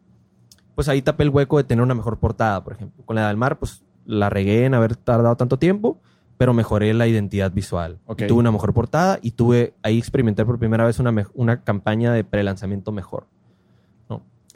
pues 0.74 0.88
ahí 0.88 1.00
tapé 1.02 1.24
el 1.24 1.30
hueco 1.30 1.56
de 1.56 1.64
tener 1.64 1.82
una 1.82 1.94
mejor 1.94 2.18
portada, 2.18 2.62
por 2.62 2.74
ejemplo. 2.74 3.02
Con 3.04 3.16
la 3.16 3.28
del 3.28 3.36
mar, 3.38 3.58
pues 3.58 3.82
la 4.04 4.28
regué 4.28 4.66
en 4.66 4.74
haber 4.74 4.94
tardado 4.94 5.34
tanto 5.36 5.58
tiempo, 5.58 5.98
pero 6.36 6.52
mejoré 6.52 6.92
la 6.94 7.06
identidad 7.08 7.50
visual. 7.50 7.98
Ok. 8.06 8.22
Y 8.22 8.26
tuve 8.26 8.40
una 8.40 8.52
mejor 8.52 8.74
portada 8.74 9.18
y 9.22 9.30
tuve, 9.30 9.72
ahí 9.82 9.98
experimenté 9.98 10.44
por 10.44 10.58
primera 10.58 10.84
vez 10.84 10.98
una, 10.98 11.12
una 11.34 11.62
campaña 11.64 12.12
de 12.12 12.22
pre-lanzamiento 12.24 12.92
mejor. 12.92 13.26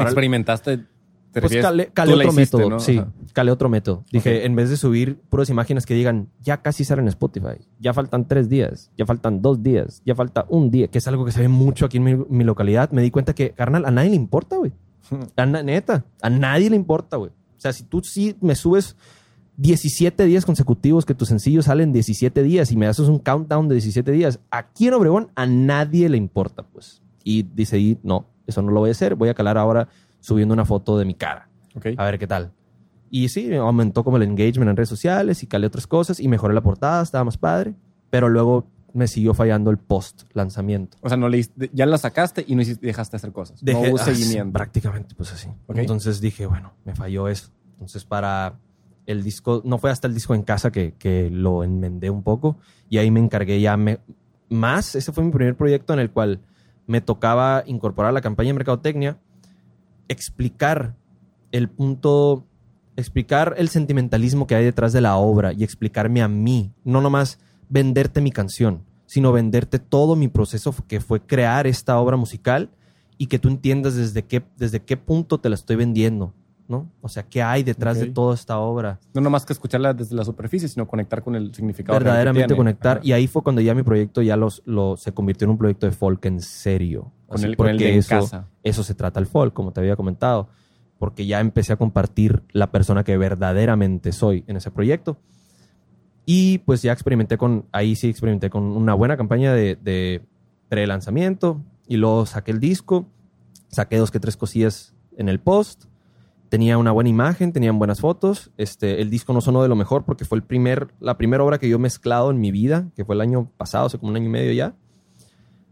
Para 0.01 0.11
Experimentaste 0.11 0.79
te 1.33 1.41
Pues 1.41 1.57
calé, 1.59 1.91
otro 1.95 2.17
hiciste, 2.25 2.41
método. 2.57 2.71
¿no? 2.71 2.81
Sí, 2.81 2.99
Ajá. 2.99 3.13
calé 3.33 3.53
otro 3.53 3.69
método. 3.69 4.05
Dije, 4.11 4.45
en 4.47 4.57
vez 4.57 4.69
de 4.69 4.77
subir 4.77 5.17
puras 5.29 5.49
imágenes 5.49 5.87
que 5.87 5.95
digan, 5.95 6.29
ya 6.41 6.61
casi 6.61 6.83
salen 6.85 7.05
en 7.05 7.11
Spotify, 7.11 7.59
ya 7.79 7.95
faltan 7.95 8.27
tres 8.27 8.49
días, 8.49 8.91
ya 8.99 9.07
faltan 9.07 9.41
dos 9.41 9.63
días, 9.63 10.03
ya 10.05 10.17
falta 10.17 10.45
un 10.49 10.73
día, 10.73 10.89
que 10.89 10.99
es 10.99 11.07
algo 11.07 11.25
que 11.25 11.31
se 11.31 11.41
ve 11.43 11.47
mucho 11.49 11.87
aquí 11.87 11.99
en 11.99 12.03
mi, 12.03 12.17
mi 12.29 12.43
localidad, 12.43 12.91
me 12.91 13.01
di 13.03 13.13
cuenta 13.13 13.33
que, 13.33 13.51
carnal, 13.53 13.85
a 13.87 13.93
nadie 13.93 14.11
le 14.11 14.17
importa, 14.17 14.57
güey. 14.57 14.73
A 15.37 15.47
na- 15.47 15.63
neta, 15.63 16.05
a 16.21 16.31
nadie 16.31 16.69
le 16.69 16.75
importa, 16.77 17.17
güey. 17.17 17.31
O 17.31 17.61
sea, 17.61 17.73
si 17.73 17.85
tú 17.85 18.01
sí 18.03 18.35
me 18.41 18.57
subes 18.57 18.97
17 19.57 20.25
días 20.25 20.47
consecutivos 20.47 21.05
que 21.05 21.15
tus 21.15 21.29
sencillos 21.29 21.67
salen 21.67 21.93
17 21.93 22.43
días 22.43 22.73
y 22.73 22.77
me 22.77 22.87
haces 22.87 23.09
un 23.09 23.19
countdown 23.19 23.69
de 23.69 23.75
17 23.77 24.11
días, 24.13 24.41
aquí 24.51 24.89
en 24.89 24.95
Obregón 24.95 25.29
a 25.35 25.47
nadie 25.47 26.09
le 26.09 26.17
importa, 26.17 26.65
pues. 26.73 27.03
Y 27.23 27.43
dice 27.43 27.77
ahí, 27.77 27.99
no, 28.03 28.27
eso 28.51 28.63
no 28.63 28.71
lo 28.71 28.81
voy 28.81 28.91
a 28.91 28.93
hacer, 28.93 29.15
voy 29.15 29.29
a 29.31 29.35
calar 29.35 29.57
ahora 29.59 29.89
subiendo 30.21 30.53
una 30.53 30.65
foto 30.65 30.99
de 30.99 31.05
mi 31.07 31.15
cara 31.15 31.49
Ok. 31.75 31.87
a 31.97 32.05
ver 32.05 32.19
qué 32.19 32.27
tal. 32.27 32.53
Y 33.11 33.29
sí, 33.31 33.53
aumentó 33.55 34.05
como 34.05 34.19
el 34.19 34.23
engagement 34.23 34.71
en 34.71 34.77
redes 34.77 34.89
sociales 34.89 35.43
y 35.43 35.47
calé 35.47 35.67
otras 35.67 35.87
cosas 35.87 36.21
y 36.21 36.29
mejoré 36.29 36.55
la 36.55 36.61
portada, 36.61 37.03
estaba 37.03 37.25
más 37.25 37.37
padre. 37.39 37.75
Pero 38.11 38.29
luego 38.29 38.67
me 38.93 39.09
siguió 39.09 39.35
fallando 39.35 39.71
el 39.71 39.79
post 39.79 40.23
lanzamiento. 40.33 40.97
O 41.01 41.09
sea, 41.09 41.17
no 41.17 41.29
le, 41.29 41.45
ya 41.73 41.87
la 41.87 41.99
sacaste 41.99 42.45
y 42.47 42.55
no 42.55 42.63
hiciste- 42.63 42.87
dejaste 42.87 43.13
de 43.13 43.17
hacer 43.17 43.33
cosas. 43.33 43.63
no 43.63 43.81
hubo 43.81 43.97
ah, 43.99 44.05
seguimiento. 44.05 44.53
prácticamente, 44.53 45.15
pues 45.17 45.33
así. 45.33 45.49
Ok. 45.67 45.79
Entonces 45.79 46.21
dije, 46.21 46.47
bueno, 46.47 46.73
me 46.85 46.95
falló 46.95 47.27
eso. 47.29 47.51
Entonces 47.73 48.05
para 48.05 48.59
el 49.07 49.23
disco, 49.25 49.63
no 49.65 49.79
fue 49.79 49.91
hasta 49.91 50.07
el 50.07 50.15
disco 50.15 50.35
en 50.37 50.43
casa 50.43 50.71
que, 50.71 50.95
que 50.99 51.31
lo 51.31 51.65
enmendé 51.65 52.11
un 52.11 52.23
poco 52.23 52.59
y 52.89 52.99
ahí 52.99 53.11
me 53.11 53.19
encargué 53.21 53.61
ya 53.61 53.77
me- 53.77 53.99
más. 54.49 54.95
Ese 54.95 55.11
fue 55.13 55.25
mi 55.25 55.31
primer 55.33 55.57
proyecto 55.57 55.93
en 55.95 55.99
el 56.01 56.11
cual 56.11 56.41
me 56.91 57.01
tocaba 57.01 57.63
incorporar 57.67 58.13
la 58.13 58.21
campaña 58.21 58.49
de 58.49 58.55
mercadotecnia, 58.55 59.17
explicar 60.09 60.97
el 61.53 61.69
punto, 61.69 62.49
explicar 62.97 63.55
el 63.59 63.69
sentimentalismo 63.69 64.49
que 64.49 64.57
hay 64.57 64.65
detrás 64.65 64.93
de 64.93 65.01
la 65.01 65.15
obra 65.15 65.53
y 65.53 65.63
explicarme 65.63 66.21
a 66.21 66.27
mí, 66.27 66.73
no 66.83 67.01
nomás 67.01 67.39
venderte 67.69 68.21
mi 68.21 68.33
canción, 68.33 68.83
sino 69.07 69.31
venderte 69.31 69.79
todo 69.79 70.17
mi 70.17 70.27
proceso 70.27 70.75
que 70.89 71.01
fue 71.01 71.21
crear 71.21 71.69
esta 71.69 71.97
obra 71.97 72.17
musical 72.17 72.71
y 73.19 73.29
que 73.29 73.39
tú 73.39 73.47
entiendas 73.47 73.95
desde 73.95 74.25
qué, 74.25 74.43
desde 74.57 74.83
qué 74.83 74.97
punto 74.97 75.39
te 75.39 75.49
la 75.49 75.55
estoy 75.55 75.77
vendiendo, 75.77 76.35
¿no? 76.71 76.89
O 77.03 77.09
sea, 77.09 77.25
qué 77.25 77.43
hay 77.43 77.63
detrás 77.65 77.97
Ok. 77.99 78.05
de 78.05 78.11
toda 78.11 78.35
esta 78.35 78.59
obra. 78.59 79.01
No 79.13 79.21
nomás 79.21 79.45
que 79.45 79.53
escucharla 79.53 79.93
desde 79.93 80.15
la 80.15 80.25
superficie, 80.25 80.69
sino 80.69 80.87
conectar 80.87 81.23
con 81.23 81.35
el 81.35 81.53
significado. 81.55 81.99
Verdaderamente 81.99 82.55
conectar. 82.57 82.99
Ajá. 82.99 83.07
Y 83.07 83.13
ahí 83.13 83.27
fue 83.27 83.43
cuando 83.43 83.61
ya 83.61 83.75
mi 83.75 83.83
proyecto 83.83 84.23
ya 84.23 84.37
los, 84.37 84.63
lo, 84.65 84.97
se 84.97 85.13
convirtió 85.13 85.47
en 85.47 85.51
un 85.51 85.59
proyecto 85.59 85.87
de 85.87 85.93
folk 85.93 86.25
en 86.27 86.41
serio. 86.41 87.13
Con 87.27 87.39
Así, 87.39 87.47
el, 87.47 87.57
con 87.57 87.67
el 87.69 87.75
porque 87.77 87.85
de 87.93 87.99
eso, 87.99 88.09
casa. 88.21 88.49
eso 88.63 88.83
se 88.85 88.95
trata 88.95 89.19
el 89.21 89.27
folk, 89.27 89.53
como 89.53 89.73
te 89.73 89.81
había 89.81 89.97
comentado. 89.97 90.49
Porque 90.99 91.27
ya 91.27 91.41
empecé 91.41 91.73
a 91.73 91.77
compartir 91.77 92.43
la 92.53 92.71
persona 92.71 93.03
que 93.05 93.17
verdaderamente 93.19 94.13
soy 94.13 94.45
en 94.47 94.57
ese 94.57 94.71
proyecto. 94.71 95.19
Y 96.25 96.59
pues 96.59 96.83
ya 96.83 96.93
experimenté 96.93 97.37
con, 97.37 97.67
ahí 97.73 97.97
sí 97.97 98.09
experimenté 98.09 98.51
con 98.51 98.63
una 98.63 98.95
buena 98.95 99.17
campaña 99.17 99.53
de, 99.53 99.77
de 99.77 100.23
pre-lanzamiento. 100.69 101.61
Y 101.89 101.97
luego 101.97 102.25
saqué 102.27 102.53
el 102.53 102.61
disco, 102.61 103.07
saqué 103.69 103.97
dos 103.97 104.11
que 104.13 104.21
tres 104.21 104.37
cosillas 104.37 104.95
en 105.17 105.29
el 105.29 105.41
post. 105.41 105.87
Tenía 106.51 106.77
una 106.77 106.91
buena 106.91 107.09
imagen, 107.09 107.53
tenían 107.53 107.79
buenas 107.79 108.01
fotos. 108.01 108.51
Este, 108.57 109.01
el 109.01 109.09
disco 109.09 109.33
no 109.33 109.41
sonó 109.41 109.63
de 109.63 109.69
lo 109.69 109.77
mejor 109.77 110.05
porque 110.05 110.25
fue 110.25 110.37
el 110.37 110.45
primer, 110.45 110.93
la 111.01 111.17
primera 111.17 111.43
obra 111.43 111.59
que 111.59 111.69
yo 111.69 111.79
mezclado 111.79 112.31
en 112.31 112.41
mi 112.41 112.51
vida, 112.51 112.91
que 112.95 113.05
fue 113.05 113.15
el 113.15 113.23
año 113.23 113.51
pasado, 113.57 113.87
hace 113.87 113.99
como 113.99 114.11
un 114.11 114.17
año 114.17 114.27
y 114.27 114.31
medio 114.31 114.53
ya. 114.53 114.75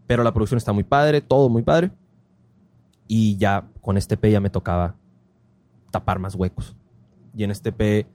Pero 0.07 0.22
la 0.22 0.33
producción 0.33 0.57
está 0.57 0.72
muy 0.72 0.85
padre, 0.85 1.20
todo 1.20 1.49
muy 1.49 1.62
padre. 1.62 1.91
Y 3.09 3.37
ya 3.39 3.68
con 3.83 3.99
este 3.99 4.16
P 4.16 4.31
ya 4.31 4.41
me 4.41 4.51
tocaba 4.51 4.95
tapar 5.91 6.20
más 6.20 6.35
huecos. 6.35 6.76
Y 7.35 7.43
en 7.43 7.51
este 7.51 7.72
P 7.72 8.07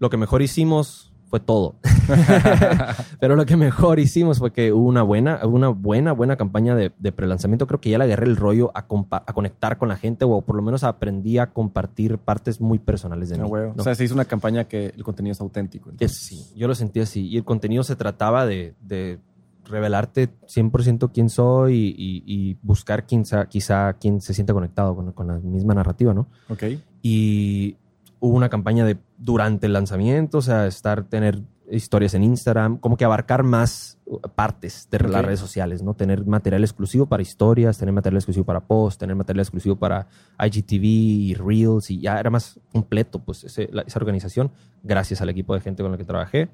lo 0.00 0.10
que 0.10 0.16
mejor 0.16 0.42
hicimos 0.42 1.11
fue 1.32 1.40
todo. 1.40 1.76
Pero 3.20 3.36
lo 3.36 3.46
que 3.46 3.56
mejor 3.56 3.98
hicimos 3.98 4.38
fue 4.38 4.52
que 4.52 4.70
hubo 4.70 4.86
una 4.86 5.02
buena, 5.02 5.40
una 5.46 5.68
buena, 5.70 6.12
buena 6.12 6.36
campaña 6.36 6.74
de, 6.76 6.92
de 6.98 7.10
prelanzamiento. 7.10 7.66
Creo 7.66 7.80
que 7.80 7.88
ya 7.88 7.96
le 7.96 8.04
agarré 8.04 8.26
el 8.26 8.36
rollo 8.36 8.70
a, 8.74 8.80
a 9.26 9.32
conectar 9.32 9.78
con 9.78 9.88
la 9.88 9.96
gente 9.96 10.26
o 10.26 10.42
por 10.42 10.56
lo 10.56 10.60
menos 10.62 10.84
aprendí 10.84 11.38
a 11.38 11.46
compartir 11.46 12.18
partes 12.18 12.60
muy 12.60 12.78
personales 12.78 13.30
de 13.30 13.36
Ah, 13.36 13.44
mí. 13.44 13.50
¿no? 13.50 13.74
O 13.78 13.82
sea, 13.82 13.94
se 13.94 14.04
hizo 14.04 14.12
una 14.14 14.26
campaña 14.26 14.64
que 14.64 14.88
el 14.94 15.02
contenido 15.02 15.32
es 15.32 15.40
auténtico. 15.40 15.88
Entonces. 15.88 16.18
sí, 16.18 16.44
yo 16.54 16.68
lo 16.68 16.74
sentí 16.74 17.00
así. 17.00 17.26
Y 17.28 17.38
el 17.38 17.44
contenido 17.44 17.82
se 17.82 17.96
trataba 17.96 18.44
de, 18.44 18.74
de 18.82 19.18
revelarte 19.64 20.28
100% 20.46 21.10
quién 21.14 21.30
soy 21.30 21.74
y, 21.74 21.94
y- 21.96 22.22
y 22.26 22.56
buscar 22.62 23.06
quizá, 23.06 23.46
quizá 23.46 23.94
quien 23.94 24.20
se 24.20 24.34
sienta 24.34 24.52
conectado 24.52 24.94
con, 24.94 25.12
con 25.12 25.28
la 25.28 25.38
misma 25.38 25.72
narrativa, 25.72 26.12
¿no? 26.12 26.26
Ok. 26.50 26.64
Y 27.00 27.76
hubo 28.24 28.36
una 28.36 28.48
campaña 28.48 28.84
de 28.84 28.98
durante 29.18 29.66
el 29.66 29.72
lanzamiento, 29.72 30.38
o 30.38 30.42
sea, 30.42 30.66
estar, 30.68 31.02
tener 31.04 31.42
historias 31.68 32.14
en 32.14 32.22
Instagram, 32.22 32.76
como 32.78 32.96
que 32.96 33.04
abarcar 33.04 33.42
más 33.42 33.98
uh, 34.06 34.18
partes 34.34 34.86
de 34.90 34.98
las 35.00 35.24
redes 35.24 35.40
sociales, 35.40 35.82
¿no? 35.82 35.94
Tener 35.94 36.24
material 36.26 36.62
exclusivo 36.62 37.06
para 37.06 37.22
historias, 37.22 37.78
tener 37.78 37.92
material 37.94 38.18
exclusivo 38.18 38.44
para 38.44 38.60
posts, 38.60 38.98
tener 38.98 39.16
material 39.16 39.40
exclusivo 39.40 39.74
para 39.76 40.06
IGTV 40.38 40.84
y 40.84 41.34
Reels, 41.34 41.90
y 41.90 42.00
ya 42.00 42.20
era 42.20 42.30
más 42.30 42.60
completo, 42.70 43.18
pues, 43.20 43.42
ese- 43.44 43.68
la- 43.72 43.82
esa 43.82 43.98
organización, 43.98 44.52
gracias 44.84 45.20
al 45.20 45.30
equipo 45.30 45.54
de 45.54 45.60
gente 45.60 45.82
con 45.82 45.90
la 45.90 45.98
que 45.98 46.04
trabajé. 46.04 46.48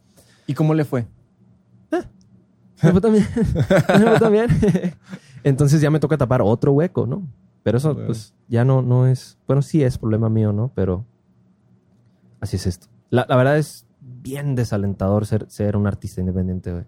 ¿Y 0.46 0.54
cómo 0.54 0.72
le 0.72 0.84
fue? 0.84 1.06
Me 2.82 2.92
fue 2.92 3.00
también. 3.00 3.26
Me 3.98 4.06
fue 4.06 4.20
también. 4.20 4.46
Entonces 5.44 5.80
ya 5.80 5.90
me 5.90 5.98
toca 6.00 6.16
tapar 6.16 6.42
otro 6.42 6.72
hueco, 6.72 7.06
¿no? 7.06 7.26
Pero 7.64 7.78
eso, 7.78 7.92
Bueno. 7.92 8.06
pues, 8.06 8.34
ya 8.48 8.64
no, 8.64 8.82
no 8.82 9.06
es. 9.08 9.36
Bueno, 9.48 9.62
sí 9.62 9.82
es 9.82 9.98
problema 9.98 10.28
mío, 10.28 10.52
¿no? 10.52 10.70
Pero 10.74 11.04
así 12.40 12.56
es 12.56 12.66
esto. 12.66 12.86
La, 13.10 13.26
la 13.28 13.36
verdad 13.36 13.58
es 13.58 13.86
bien 14.00 14.54
desalentador 14.54 15.26
ser, 15.26 15.46
ser 15.48 15.76
un 15.76 15.86
artista 15.86 16.20
independiente, 16.20 16.72
güey. 16.72 16.84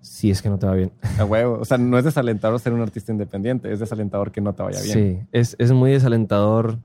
Si 0.00 0.30
es 0.30 0.42
que 0.42 0.48
no 0.48 0.58
te 0.58 0.66
va 0.66 0.74
bien. 0.74 0.92
A 1.18 1.24
huevo. 1.24 1.58
O 1.60 1.64
sea, 1.64 1.78
no 1.78 1.96
es 1.96 2.04
desalentador 2.04 2.58
ser 2.58 2.72
un 2.72 2.80
artista 2.80 3.12
independiente, 3.12 3.72
es 3.72 3.80
desalentador 3.80 4.32
que 4.32 4.40
no 4.40 4.52
te 4.52 4.62
vaya 4.62 4.80
bien. 4.82 4.92
Sí, 4.92 5.26
es, 5.30 5.56
es 5.58 5.72
muy 5.72 5.92
desalentador 5.92 6.78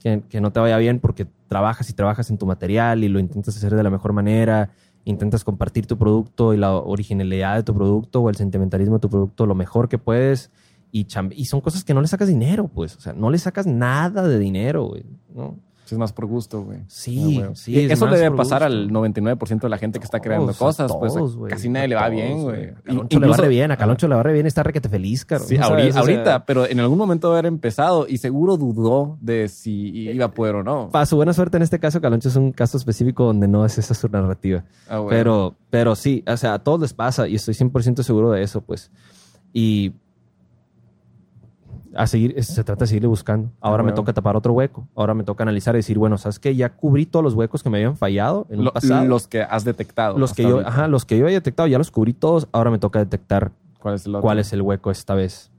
que, 0.00 0.22
que 0.28 0.40
no 0.40 0.52
te 0.52 0.60
vaya 0.60 0.76
bien 0.78 0.98
porque 0.98 1.26
trabajas 1.46 1.88
y 1.90 1.92
trabajas 1.92 2.30
en 2.30 2.38
tu 2.38 2.46
material 2.46 3.04
y 3.04 3.08
lo 3.08 3.20
intentas 3.20 3.56
hacer 3.56 3.74
de 3.74 3.82
la 3.82 3.90
mejor 3.90 4.12
manera, 4.12 4.70
intentas 5.04 5.44
compartir 5.44 5.86
tu 5.86 5.96
producto 5.98 6.52
y 6.52 6.56
la 6.56 6.72
originalidad 6.72 7.56
de 7.56 7.62
tu 7.62 7.74
producto 7.74 8.20
o 8.20 8.30
el 8.30 8.36
sentimentalismo 8.36 8.96
de 8.96 9.00
tu 9.00 9.10
producto 9.10 9.46
lo 9.46 9.54
mejor 9.54 9.88
que 9.88 9.98
puedes 9.98 10.50
y, 10.92 11.06
y 11.32 11.44
son 11.44 11.60
cosas 11.60 11.84
que 11.84 11.94
no 11.94 12.00
le 12.00 12.08
sacas 12.08 12.28
dinero, 12.28 12.68
pues, 12.68 12.96
o 12.96 13.00
sea, 13.00 13.12
no 13.12 13.30
le 13.30 13.38
sacas 13.38 13.66
nada 13.66 14.26
de 14.26 14.38
dinero, 14.38 14.86
güey, 14.86 15.04
¿no? 15.32 15.56
Es 15.90 15.98
más 15.98 16.12
por 16.12 16.26
gusto, 16.26 16.62
güey. 16.62 16.78
Sí, 16.88 17.40
Ah, 17.44 17.50
sí, 17.54 17.78
es 17.78 17.92
eso 17.92 18.06
le 18.06 18.16
debe 18.18 18.36
pasar 18.36 18.62
gusto. 18.62 18.76
al 18.76 18.90
99% 18.90 19.60
de 19.60 19.68
la 19.68 19.78
gente 19.78 19.98
que 19.98 20.04
está 20.04 20.20
creando 20.20 20.46
Todos, 20.52 20.58
cosas. 20.58 20.92
pues 20.98 21.14
todos, 21.14 21.36
casi 21.48 21.68
nadie 21.68 21.88
le 21.88 21.94
va 21.96 22.08
bien, 22.08 22.42
güey. 22.42 22.68
A 22.70 22.74
Caloncho 22.84 23.18
le 23.20 23.26
va 23.28 23.36
re 23.36 23.48
bien, 23.48 23.70
a 23.70 23.76
Caloncho 23.76 24.08
le 24.08 24.14
va 24.14 24.22
re 24.22 24.32
bien, 24.32 24.46
está 24.46 24.62
re 24.62 24.72
que 24.72 24.80
te 24.80 24.88
feliz, 24.88 25.24
caro. 25.24 25.44
Sí, 25.44 25.56
ahorita, 25.56 26.44
pero 26.44 26.66
en 26.66 26.80
algún 26.80 26.98
momento 26.98 27.28
debe 27.28 27.38
haber 27.40 27.46
empezado 27.52 28.06
y 28.08 28.18
seguro 28.18 28.56
dudó 28.56 29.18
de 29.20 29.48
si 29.48 29.88
iba 30.10 30.26
a 30.26 30.30
poder 30.30 30.56
o 30.56 30.62
no. 30.62 30.88
Para 30.90 31.06
su 31.06 31.16
buena 31.16 31.32
suerte 31.32 31.56
en 31.56 31.62
este 31.62 31.78
caso, 31.80 32.00
Caloncho 32.00 32.28
es 32.28 32.36
un 32.36 32.52
caso 32.52 32.76
específico 32.76 33.24
donde 33.24 33.48
no 33.48 33.64
es 33.64 33.78
esa 33.78 33.94
su 33.94 34.08
narrativa. 34.08 34.64
Ah. 34.88 35.04
Pero, 35.08 35.54
pero 35.70 35.96
sí, 35.96 36.22
o 36.26 36.36
sea, 36.36 36.54
a 36.54 36.58
todos 36.60 36.80
les 36.80 36.92
pasa 36.94 37.26
y 37.28 37.34
estoy 37.34 37.54
100% 37.54 38.02
seguro 38.02 38.30
de 38.30 38.42
eso, 38.42 38.60
pues. 38.60 38.90
Y 39.52 39.92
a 41.94 42.06
seguir, 42.06 42.42
se 42.44 42.62
trata 42.64 42.84
de 42.84 42.88
seguirle 42.88 43.08
buscando. 43.08 43.50
Ahora 43.60 43.80
Ah, 43.80 43.84
me 43.84 43.90
bueno. 43.92 43.96
toca 43.96 44.12
tapar 44.12 44.36
otro 44.36 44.52
hueco. 44.52 44.86
Ahora 44.94 45.14
me 45.14 45.24
toca 45.24 45.42
analizar 45.42 45.74
y 45.74 45.78
decir, 45.78 45.98
bueno, 45.98 46.18
¿sabes 46.18 46.38
qué? 46.38 46.54
Ya 46.54 46.68
cubrí 46.76 47.06
todos 47.06 47.24
los 47.24 47.34
huecos 47.34 47.62
que 47.62 47.70
me 47.70 47.78
habían 47.78 47.96
fallado 47.96 48.46
en 48.50 48.64
Lo- 48.64 48.72
pasado. 48.72 49.04
los 49.06 49.26
que 49.26 49.42
has 49.42 49.64
detectado. 49.64 50.16
Los 50.18 50.32
que 50.34 50.42
yo, 50.44 50.50
ahorita. 50.52 50.68
ajá, 50.68 50.88
los 50.88 51.04
que 51.04 51.18
yo 51.18 51.24
había 51.24 51.36
detectado, 51.38 51.66
ya 51.66 51.78
los 51.78 51.90
cubrí 51.90 52.12
todos. 52.12 52.48
Ahora 52.52 52.70
me 52.70 52.78
toca 52.78 52.98
detectar 53.00 53.50
¿Cuál 53.80 53.94
es 53.96 54.06
el 54.06 54.14
otro? 54.14 54.22
cuál 54.22 54.38
es 54.38 54.52
el 54.52 54.62
hueco 54.62 54.90
esta 54.90 55.14
vez. 55.14 55.50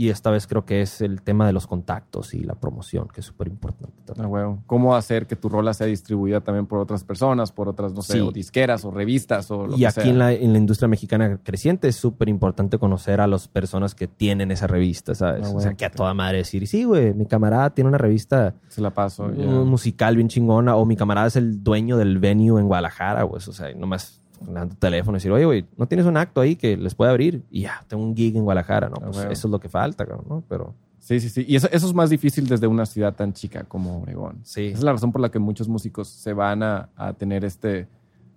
Y 0.00 0.10
esta 0.10 0.30
vez 0.30 0.46
creo 0.46 0.64
que 0.64 0.80
es 0.80 1.00
el 1.00 1.22
tema 1.22 1.44
de 1.44 1.52
los 1.52 1.66
contactos 1.66 2.32
y 2.32 2.44
la 2.44 2.54
promoción, 2.54 3.08
que 3.12 3.18
es 3.20 3.26
súper 3.26 3.48
importante. 3.48 3.92
Ah, 4.16 4.28
huevo. 4.28 4.62
¿Cómo 4.66 4.94
hacer 4.94 5.26
que 5.26 5.34
tu 5.34 5.48
rola 5.48 5.74
sea 5.74 5.88
distribuida 5.88 6.40
también 6.40 6.66
por 6.66 6.78
otras 6.78 7.02
personas, 7.02 7.50
por 7.50 7.68
otras, 7.68 7.92
no 7.94 8.02
sé, 8.02 8.12
Sí. 8.12 8.20
o 8.20 8.30
disqueras 8.30 8.84
o 8.84 8.92
revistas 8.92 9.50
o 9.50 9.66
lo 9.66 9.74
Y 9.74 9.80
que 9.80 9.86
aquí 9.88 10.00
sea? 10.02 10.10
en 10.10 10.18
la, 10.20 10.32
en 10.32 10.52
la 10.52 10.58
industria 10.58 10.86
mexicana 10.86 11.40
creciente 11.42 11.88
es 11.88 11.96
súper 11.96 12.28
importante 12.28 12.78
conocer 12.78 13.20
a 13.20 13.26
las 13.26 13.48
personas 13.48 13.96
que 13.96 14.06
tienen 14.06 14.52
esa 14.52 14.68
revista, 14.68 15.16
¿sabes? 15.16 15.46
Ah, 15.46 15.48
o 15.48 15.52
bueno. 15.54 15.62
sea, 15.68 15.74
que 15.74 15.84
a 15.84 15.90
toda 15.90 16.14
madre 16.14 16.38
decir, 16.38 16.68
sí, 16.68 16.84
güey, 16.84 17.12
mi 17.12 17.26
camarada 17.26 17.70
tiene 17.70 17.88
una 17.88 17.98
revista 17.98 18.54
Se 18.68 18.80
la 18.80 18.90
paso. 18.90 19.26
musical 19.28 20.14
bien 20.14 20.28
chingona, 20.28 20.76
o 20.76 20.84
mi 20.86 20.94
camarada 20.94 21.26
es 21.26 21.34
el 21.34 21.64
dueño 21.64 21.96
del 21.96 22.20
venue 22.20 22.60
en 22.60 22.68
Guadalajara, 22.68 23.24
güey. 23.24 23.38
O 23.44 23.52
sea, 23.52 23.74
nomás 23.74 24.17
tu 24.38 24.74
teléfono 24.76 25.16
y 25.16 25.18
decir, 25.18 25.30
oye, 25.32 25.44
güey, 25.44 25.64
¿no 25.76 25.86
tienes 25.86 26.06
un 26.06 26.16
acto 26.16 26.40
ahí 26.40 26.56
que 26.56 26.76
les 26.76 26.94
puede 26.94 27.10
abrir? 27.10 27.42
Y 27.50 27.62
ya, 27.62 27.84
tengo 27.88 28.02
un 28.02 28.14
gig 28.16 28.36
en 28.36 28.44
Guadalajara, 28.44 28.88
¿no? 28.88 28.96
Ah, 28.98 29.04
Pues 29.06 29.16
bueno. 29.16 29.30
eso 29.32 29.48
es 29.48 29.52
lo 29.52 29.60
que 29.60 29.68
falta, 29.68 30.04
¿no? 30.28 30.42
Pero 30.48 30.74
Sí, 31.00 31.20
sí, 31.20 31.28
sí. 31.30 31.44
Y 31.48 31.56
eso, 31.56 31.68
eso 31.72 31.86
es 31.86 31.94
más 31.94 32.10
difícil 32.10 32.46
desde 32.46 32.66
una 32.66 32.84
ciudad 32.84 33.14
tan 33.14 33.32
chica 33.32 33.64
como 33.64 33.98
Obregón. 33.98 34.40
sí. 34.42 34.66
Esa 34.66 34.78
es 34.78 34.84
la 34.84 34.92
razón 34.92 35.10
por 35.12 35.20
la 35.22 35.30
que 35.30 35.38
muchos 35.38 35.66
músicos 35.68 36.08
se 36.08 36.32
van 36.34 36.62
a, 36.62 36.90
a 36.96 37.12
tener 37.14 37.44
este 37.44 37.86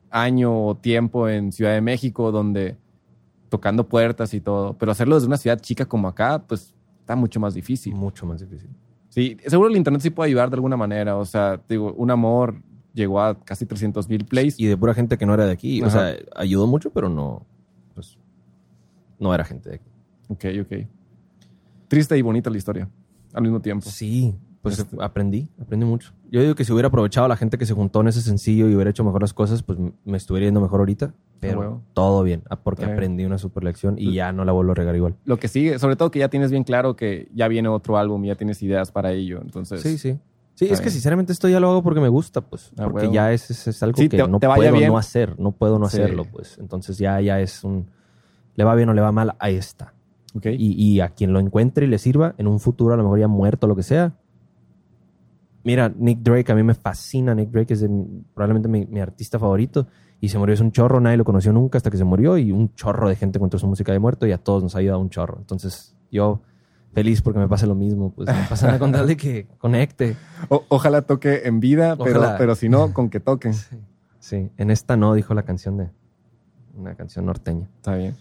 año 0.09 0.67
o 0.67 0.75
tiempo 0.75 1.27
en 1.27 1.51
Ciudad 1.51 1.73
de 1.73 1.81
México 1.81 2.31
donde 2.31 2.77
tocando 3.49 3.87
puertas 3.89 4.33
y 4.33 4.39
todo. 4.41 4.73
Pero 4.77 4.91
hacerlo 4.91 5.15
desde 5.15 5.27
una 5.27 5.37
ciudad 5.37 5.59
chica 5.59 5.85
como 5.85 6.07
acá, 6.07 6.41
pues 6.47 6.73
está 7.01 7.15
mucho 7.15 7.39
más 7.39 7.53
difícil. 7.53 7.93
Mucho 7.93 8.25
más 8.25 8.39
difícil. 8.39 8.69
Sí, 9.09 9.35
seguro 9.47 9.67
el 9.69 9.75
internet 9.75 10.01
sí 10.01 10.09
puede 10.09 10.29
ayudar 10.29 10.49
de 10.49 10.55
alguna 10.55 10.77
manera. 10.77 11.17
O 11.17 11.25
sea, 11.25 11.59
digo, 11.67 11.91
un 11.93 12.11
amor 12.11 12.55
llegó 12.93 13.21
a 13.21 13.39
casi 13.39 13.65
300 13.65 14.07
mil 14.09 14.25
plays. 14.25 14.59
Y 14.59 14.65
de 14.67 14.77
pura 14.77 14.93
gente 14.93 15.17
que 15.17 15.25
no 15.25 15.33
era 15.33 15.45
de 15.45 15.51
aquí. 15.51 15.81
O 15.81 15.89
sea, 15.89 16.15
ayudó 16.35 16.67
mucho, 16.67 16.91
pero 16.91 17.09
no. 17.09 17.45
Pues, 17.93 18.17
no 19.19 19.33
era 19.33 19.43
gente 19.43 19.69
de 19.69 19.75
aquí. 19.75 19.89
Ok, 20.29 20.45
ok. 20.61 20.87
Triste 21.87 22.17
y 22.17 22.21
bonita 22.21 22.49
la 22.49 22.57
historia 22.57 22.89
al 23.33 23.41
mismo 23.41 23.59
tiempo. 23.61 23.89
Sí, 23.89 24.35
pues 24.61 24.79
Este- 24.79 24.95
aprendí, 25.01 25.49
aprendí 25.59 25.85
mucho. 25.85 26.13
Yo 26.29 26.41
digo 26.41 26.55
que 26.55 26.63
si 26.63 26.71
hubiera 26.71 26.87
aprovechado 26.87 27.25
a 27.25 27.29
la 27.29 27.35
gente 27.35 27.57
que 27.57 27.65
se 27.65 27.73
juntó 27.73 28.01
en 28.01 28.07
ese 28.07 28.21
sencillo 28.21 28.69
y 28.69 28.75
hubiera 28.75 28.89
hecho 28.89 29.03
mejor 29.03 29.21
las 29.21 29.33
cosas, 29.33 29.63
pues 29.63 29.77
me 30.05 30.17
estuviera 30.17 30.45
yendo 30.47 30.61
mejor 30.61 30.79
ahorita. 30.79 31.13
Pero 31.39 31.81
todo 31.93 32.21
bien, 32.23 32.43
ah, 32.51 32.55
porque 32.55 32.85
aprendí 32.85 33.25
una 33.25 33.39
super 33.39 33.63
lección 33.63 33.95
y 33.97 34.13
ya 34.13 34.31
no 34.31 34.45
la 34.45 34.51
vuelvo 34.51 34.73
a 34.73 34.75
regar 34.75 34.95
igual. 34.95 35.15
Lo 35.25 35.37
que 35.37 35.47
sigue, 35.47 35.79
sobre 35.79 35.95
todo 35.95 36.11
que 36.11 36.19
ya 36.19 36.29
tienes 36.29 36.51
bien 36.51 36.63
claro 36.63 36.95
que 36.95 37.29
ya 37.33 37.47
viene 37.47 37.67
otro 37.67 37.97
álbum 37.97 38.23
y 38.23 38.27
ya 38.27 38.35
tienes 38.35 38.61
ideas 38.61 38.91
para 38.91 39.11
ello. 39.11 39.41
Entonces, 39.41 39.81
Sí, 39.81 39.97
sí. 39.97 40.19
Sí, 40.67 40.71
es 40.71 40.79
que 40.79 40.89
sinceramente 40.91 41.33
esto 41.33 41.49
ya 41.49 41.59
lo 41.59 41.69
hago 41.71 41.81
porque 41.83 41.99
me 41.99 42.07
gusta, 42.07 42.41
pues. 42.41 42.71
Ah, 42.77 42.83
porque 42.83 43.11
ya 43.11 43.31
es, 43.33 43.49
es- 43.49 43.67
es 43.67 43.81
algo 43.83 43.97
Sí, 43.97 44.07
que 44.09 44.17
te- 44.17 44.27
no 44.27 44.39
te 44.39 44.45
vaya 44.47 44.61
puedo 44.69 44.77
bien. 44.77 44.91
no 44.91 44.97
hacer, 44.97 45.39
no 45.39 45.51
puedo 45.51 45.79
no 45.79 45.89
Sí. 45.89 45.97
hacerlo, 45.97 46.25
pues. 46.31 46.57
Entonces 46.59 46.97
ya, 46.99 47.19
ya 47.19 47.39
es 47.39 47.63
un... 47.63 47.87
Le 48.55 48.63
va 48.63 48.75
bien 48.75 48.87
o 48.89 48.93
le 48.93 49.01
va 49.01 49.11
mal, 49.11 49.33
ahí 49.39 49.55
está. 49.55 49.93
ok. 50.35 50.45
Y, 50.47 50.73
y 50.73 50.99
a 51.01 51.09
quien 51.09 51.33
lo 51.33 51.39
encuentre 51.39 51.85
y 51.85 51.89
le 51.89 51.97
sirva, 51.97 52.35
en 52.37 52.47
un 52.47 52.59
futuro 52.59 52.93
a 52.93 52.97
lo 52.97 53.03
mejor 53.03 53.19
ya 53.19 53.27
muerto 53.27 53.65
o 53.65 53.69
lo 53.69 53.75
que 53.75 53.83
sea. 53.83 54.13
Mira, 55.63 55.91
Nick 55.95 56.19
Drake, 56.19 56.51
a 56.51 56.55
mí 56.55 56.63
me 56.63 56.73
fascina. 56.73 57.35
Nick 57.35 57.49
Drake 57.49 57.73
es 57.73 57.81
de 57.81 57.89
probablemente 58.33 58.67
mi, 58.67 58.85
mi 58.85 58.99
artista 58.99 59.37
favorito. 59.39 59.87
Y 60.19 60.29
se 60.29 60.37
murió, 60.37 60.53
es 60.53 60.61
un 60.61 60.71
chorro, 60.71 60.99
nadie 60.99 61.17
lo 61.17 61.25
conoció 61.25 61.51
nunca 61.53 61.77
hasta 61.77 61.89
que 61.91 61.97
se 61.97 62.03
murió. 62.03 62.37
Y 62.37 62.51
un 62.51 62.73
chorro 62.75 63.09
de 63.09 63.15
gente 63.15 63.37
encontró 63.39 63.59
su 63.59 63.67
música 63.67 63.91
de 63.91 63.99
muerto 63.99 64.25
y 64.27 64.31
a 64.31 64.37
todos 64.37 64.61
nos 64.63 64.75
ha 64.75 64.79
ayudado 64.79 64.99
un 64.99 65.09
chorro. 65.09 65.37
Entonces, 65.39 65.95
yo 66.11 66.41
feliz 66.93 67.21
porque 67.21 67.39
me 67.39 67.47
pase 67.47 67.67
lo 67.67 67.75
mismo. 67.75 68.11
Pues 68.11 68.27
no 68.27 68.35
pasa 68.49 68.67
nada 68.67 68.79
con 68.79 68.91
tal 68.91 69.07
de 69.07 69.17
que 69.17 69.47
conecte. 69.57 70.15
O- 70.49 70.65
ojalá 70.69 71.01
toque 71.03 71.41
en 71.45 71.59
vida, 71.59 71.95
pero, 71.97 72.21
pero 72.37 72.55
si 72.55 72.69
no, 72.69 72.93
con 72.93 73.09
que 73.09 73.19
toque. 73.19 73.53
Sí, 74.19 74.49
en 74.57 74.69
esta 74.71 74.97
no, 74.97 75.13
dijo 75.13 75.33
la 75.33 75.43
canción 75.43 75.77
de 75.77 75.89
una 76.75 76.95
canción 76.95 77.25
norteña. 77.25 77.67
Está 77.77 77.95
bien. 77.95 78.15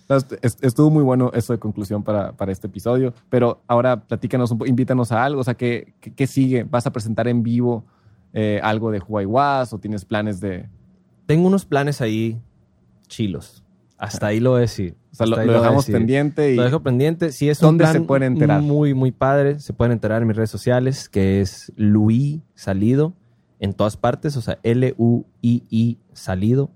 Estuvo 0.60 0.90
muy 0.90 1.02
bueno 1.04 1.30
eso 1.34 1.52
de 1.52 1.58
conclusión 1.58 2.02
para, 2.02 2.32
para 2.32 2.50
este 2.52 2.66
episodio, 2.66 3.14
pero 3.28 3.62
ahora 3.68 4.00
platícanos 4.00 4.50
un 4.50 4.58
poco, 4.58 4.68
invítanos 4.68 5.12
a 5.12 5.24
algo, 5.24 5.40
o 5.40 5.44
sea, 5.44 5.54
¿qué, 5.54 5.94
qué, 6.00 6.12
qué 6.14 6.26
sigue? 6.26 6.64
¿Vas 6.64 6.86
a 6.86 6.92
presentar 6.92 7.28
en 7.28 7.42
vivo 7.42 7.84
eh, 8.32 8.60
algo 8.62 8.90
de 8.90 8.98
Huawei 8.98 9.26
Was 9.26 9.72
o 9.72 9.78
tienes 9.78 10.04
planes 10.04 10.40
de... 10.40 10.68
Tengo 11.26 11.46
unos 11.46 11.64
planes 11.64 12.00
ahí 12.00 12.40
chilos. 13.06 13.62
Hasta 13.98 14.28
ahí 14.28 14.40
lo 14.40 14.50
voy 14.50 14.58
a 14.58 14.60
decir. 14.62 14.96
O 15.12 15.14
sea, 15.14 15.26
lo, 15.26 15.36
dejamos 15.36 15.86
pendiente 15.86 16.52
y... 16.52 16.56
Lo 16.56 16.62
dejo 16.64 16.80
pendiente. 16.80 17.32
Si 17.32 17.48
es 17.48 17.60
un 17.62 17.68
¿Dónde 17.68 17.84
plan 17.84 17.92
se 17.94 18.00
pueden 18.02 18.22
enterar? 18.34 18.62
Muy, 18.62 18.94
muy 18.94 19.10
padre. 19.10 19.58
Se 19.58 19.72
pueden 19.72 19.92
enterar 19.92 20.22
en 20.22 20.28
mis 20.28 20.36
redes 20.36 20.50
sociales, 20.50 21.08
que 21.08 21.40
es 21.40 21.72
Luis 21.76 22.40
Salido, 22.54 23.14
en 23.58 23.72
todas 23.72 23.96
partes. 23.96 24.36
O 24.36 24.40
sea, 24.40 24.58
L-U-I-I 24.62 25.98
Salido. 26.12 26.70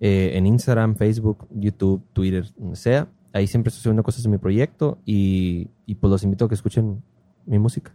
Eh, 0.00 0.36
en 0.36 0.46
Instagram, 0.46 0.96
Facebook, 0.96 1.46
YouTube, 1.50 2.02
Twitter, 2.12 2.52
donde 2.58 2.76
sea. 2.76 3.08
Ahí 3.32 3.46
siempre 3.46 3.68
estoy 3.68 3.82
subiendo 3.82 4.02
cosas 4.02 4.22
de 4.22 4.28
mi 4.28 4.38
proyecto 4.38 4.98
y, 5.04 5.68
y 5.86 5.94
pues 5.94 6.10
los 6.10 6.22
invito 6.24 6.44
a 6.44 6.48
que 6.48 6.54
escuchen 6.54 7.02
mi 7.46 7.58
música, 7.58 7.92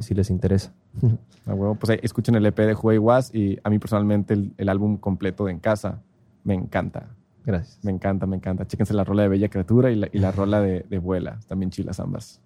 si- 0.00 0.14
les 0.14 0.30
interesa. 0.30 0.72
Pues 1.44 1.90
ahí 1.90 1.98
escuchen 2.02 2.36
el 2.36 2.46
EP 2.46 2.56
de 2.56 2.74
Was 2.98 3.34
y 3.34 3.58
a 3.64 3.70
mí 3.70 3.80
personalmente 3.80 4.34
el, 4.34 4.52
el 4.56 4.68
álbum 4.68 4.96
completo 4.96 5.46
de 5.46 5.50
En 5.52 5.58
Casa 5.58 6.00
me 6.44 6.54
encanta. 6.54 7.08
Gracias. 7.44 7.78
Me 7.82 7.90
encanta, 7.90 8.26
me 8.26 8.36
encanta. 8.36 8.66
Chéquense 8.66 8.94
la 8.94 9.04
rola 9.04 9.22
de 9.22 9.28
Bella 9.28 9.48
Criatura 9.48 9.90
y 9.90 9.96
la, 9.96 10.08
y 10.12 10.18
la 10.18 10.30
rola 10.32 10.60
de, 10.60 10.86
de 10.88 10.98
Vuela. 10.98 11.38
También 11.48 11.70
chilas 11.70 11.98
ambas. 12.00 12.40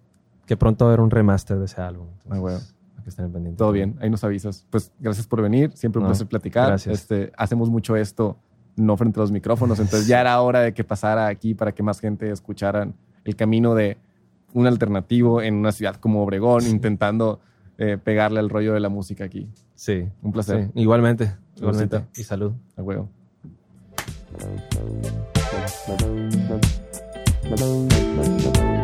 Que 0.45 0.57
pronto 0.57 0.85
va 0.85 0.91
a 0.91 0.93
haber 0.93 1.01
un 1.03 1.11
remaster 1.11 1.57
de 1.59 1.65
ese 1.65 1.81
álbum. 1.81 2.07
entonces, 2.07 2.31
Ah, 2.31 2.41
huevo. 2.41 2.59
hay 2.97 3.03
que 3.03 3.09
estén 3.09 3.31
pendientes. 3.31 3.57
Todo 3.57 3.71
bien, 3.71 3.95
ahí 4.01 4.09
nos 4.09 4.23
avisas. 4.23 4.65
Pues 4.69 4.91
gracias 4.99 5.27
por 5.27 5.41
venir, 5.41 5.71
siempre 5.75 5.99
un 5.99 6.03
No, 6.03 6.09
placer 6.09 6.27
platicar. 6.27 6.67
gracias. 6.69 7.01
Este, 7.01 7.31
hacemos 7.37 7.69
mucho 7.69 7.95
esto 7.95 8.37
no 8.75 8.95
frente 8.95 9.19
a 9.19 9.21
los 9.21 9.31
micrófonos, 9.31 9.79
entonces 9.79 10.07
ya 10.07 10.21
era 10.21 10.39
hora 10.41 10.59
de 10.61 10.73
que 10.73 10.83
pasara 10.83 11.27
aquí 11.27 11.53
para 11.55 11.71
que 11.73 11.81
más 11.83 11.99
gente 11.99 12.29
escucharan 12.31 12.93
el 13.25 13.35
camino 13.35 13.73
de 13.73 13.97
un 14.53 14.67
alternativo 14.67 15.41
en 15.41 15.55
una 15.55 15.71
ciudad 15.71 15.95
como 15.95 16.21
Obregón, 16.23 16.65
intentando 16.67 17.39
eh, 17.79 17.97
pegarle 18.01 18.39
al 18.39 18.49
rollo 18.49 18.73
de 18.73 18.79
la 18.79 18.89
música 18.89 19.23
aquí. 19.25 19.49
Sí. 19.75 20.07
Un 20.21 20.31
placer. 20.31 20.65
sí. 20.65 20.71
Igualmente. 20.81 21.35
Igualmente. 21.55 22.05
Y 22.15 22.23
salud. 22.23 22.53
A 22.75 22.81
huevo. 22.83 23.09
Thank 24.39 24.61
you. 28.57 28.76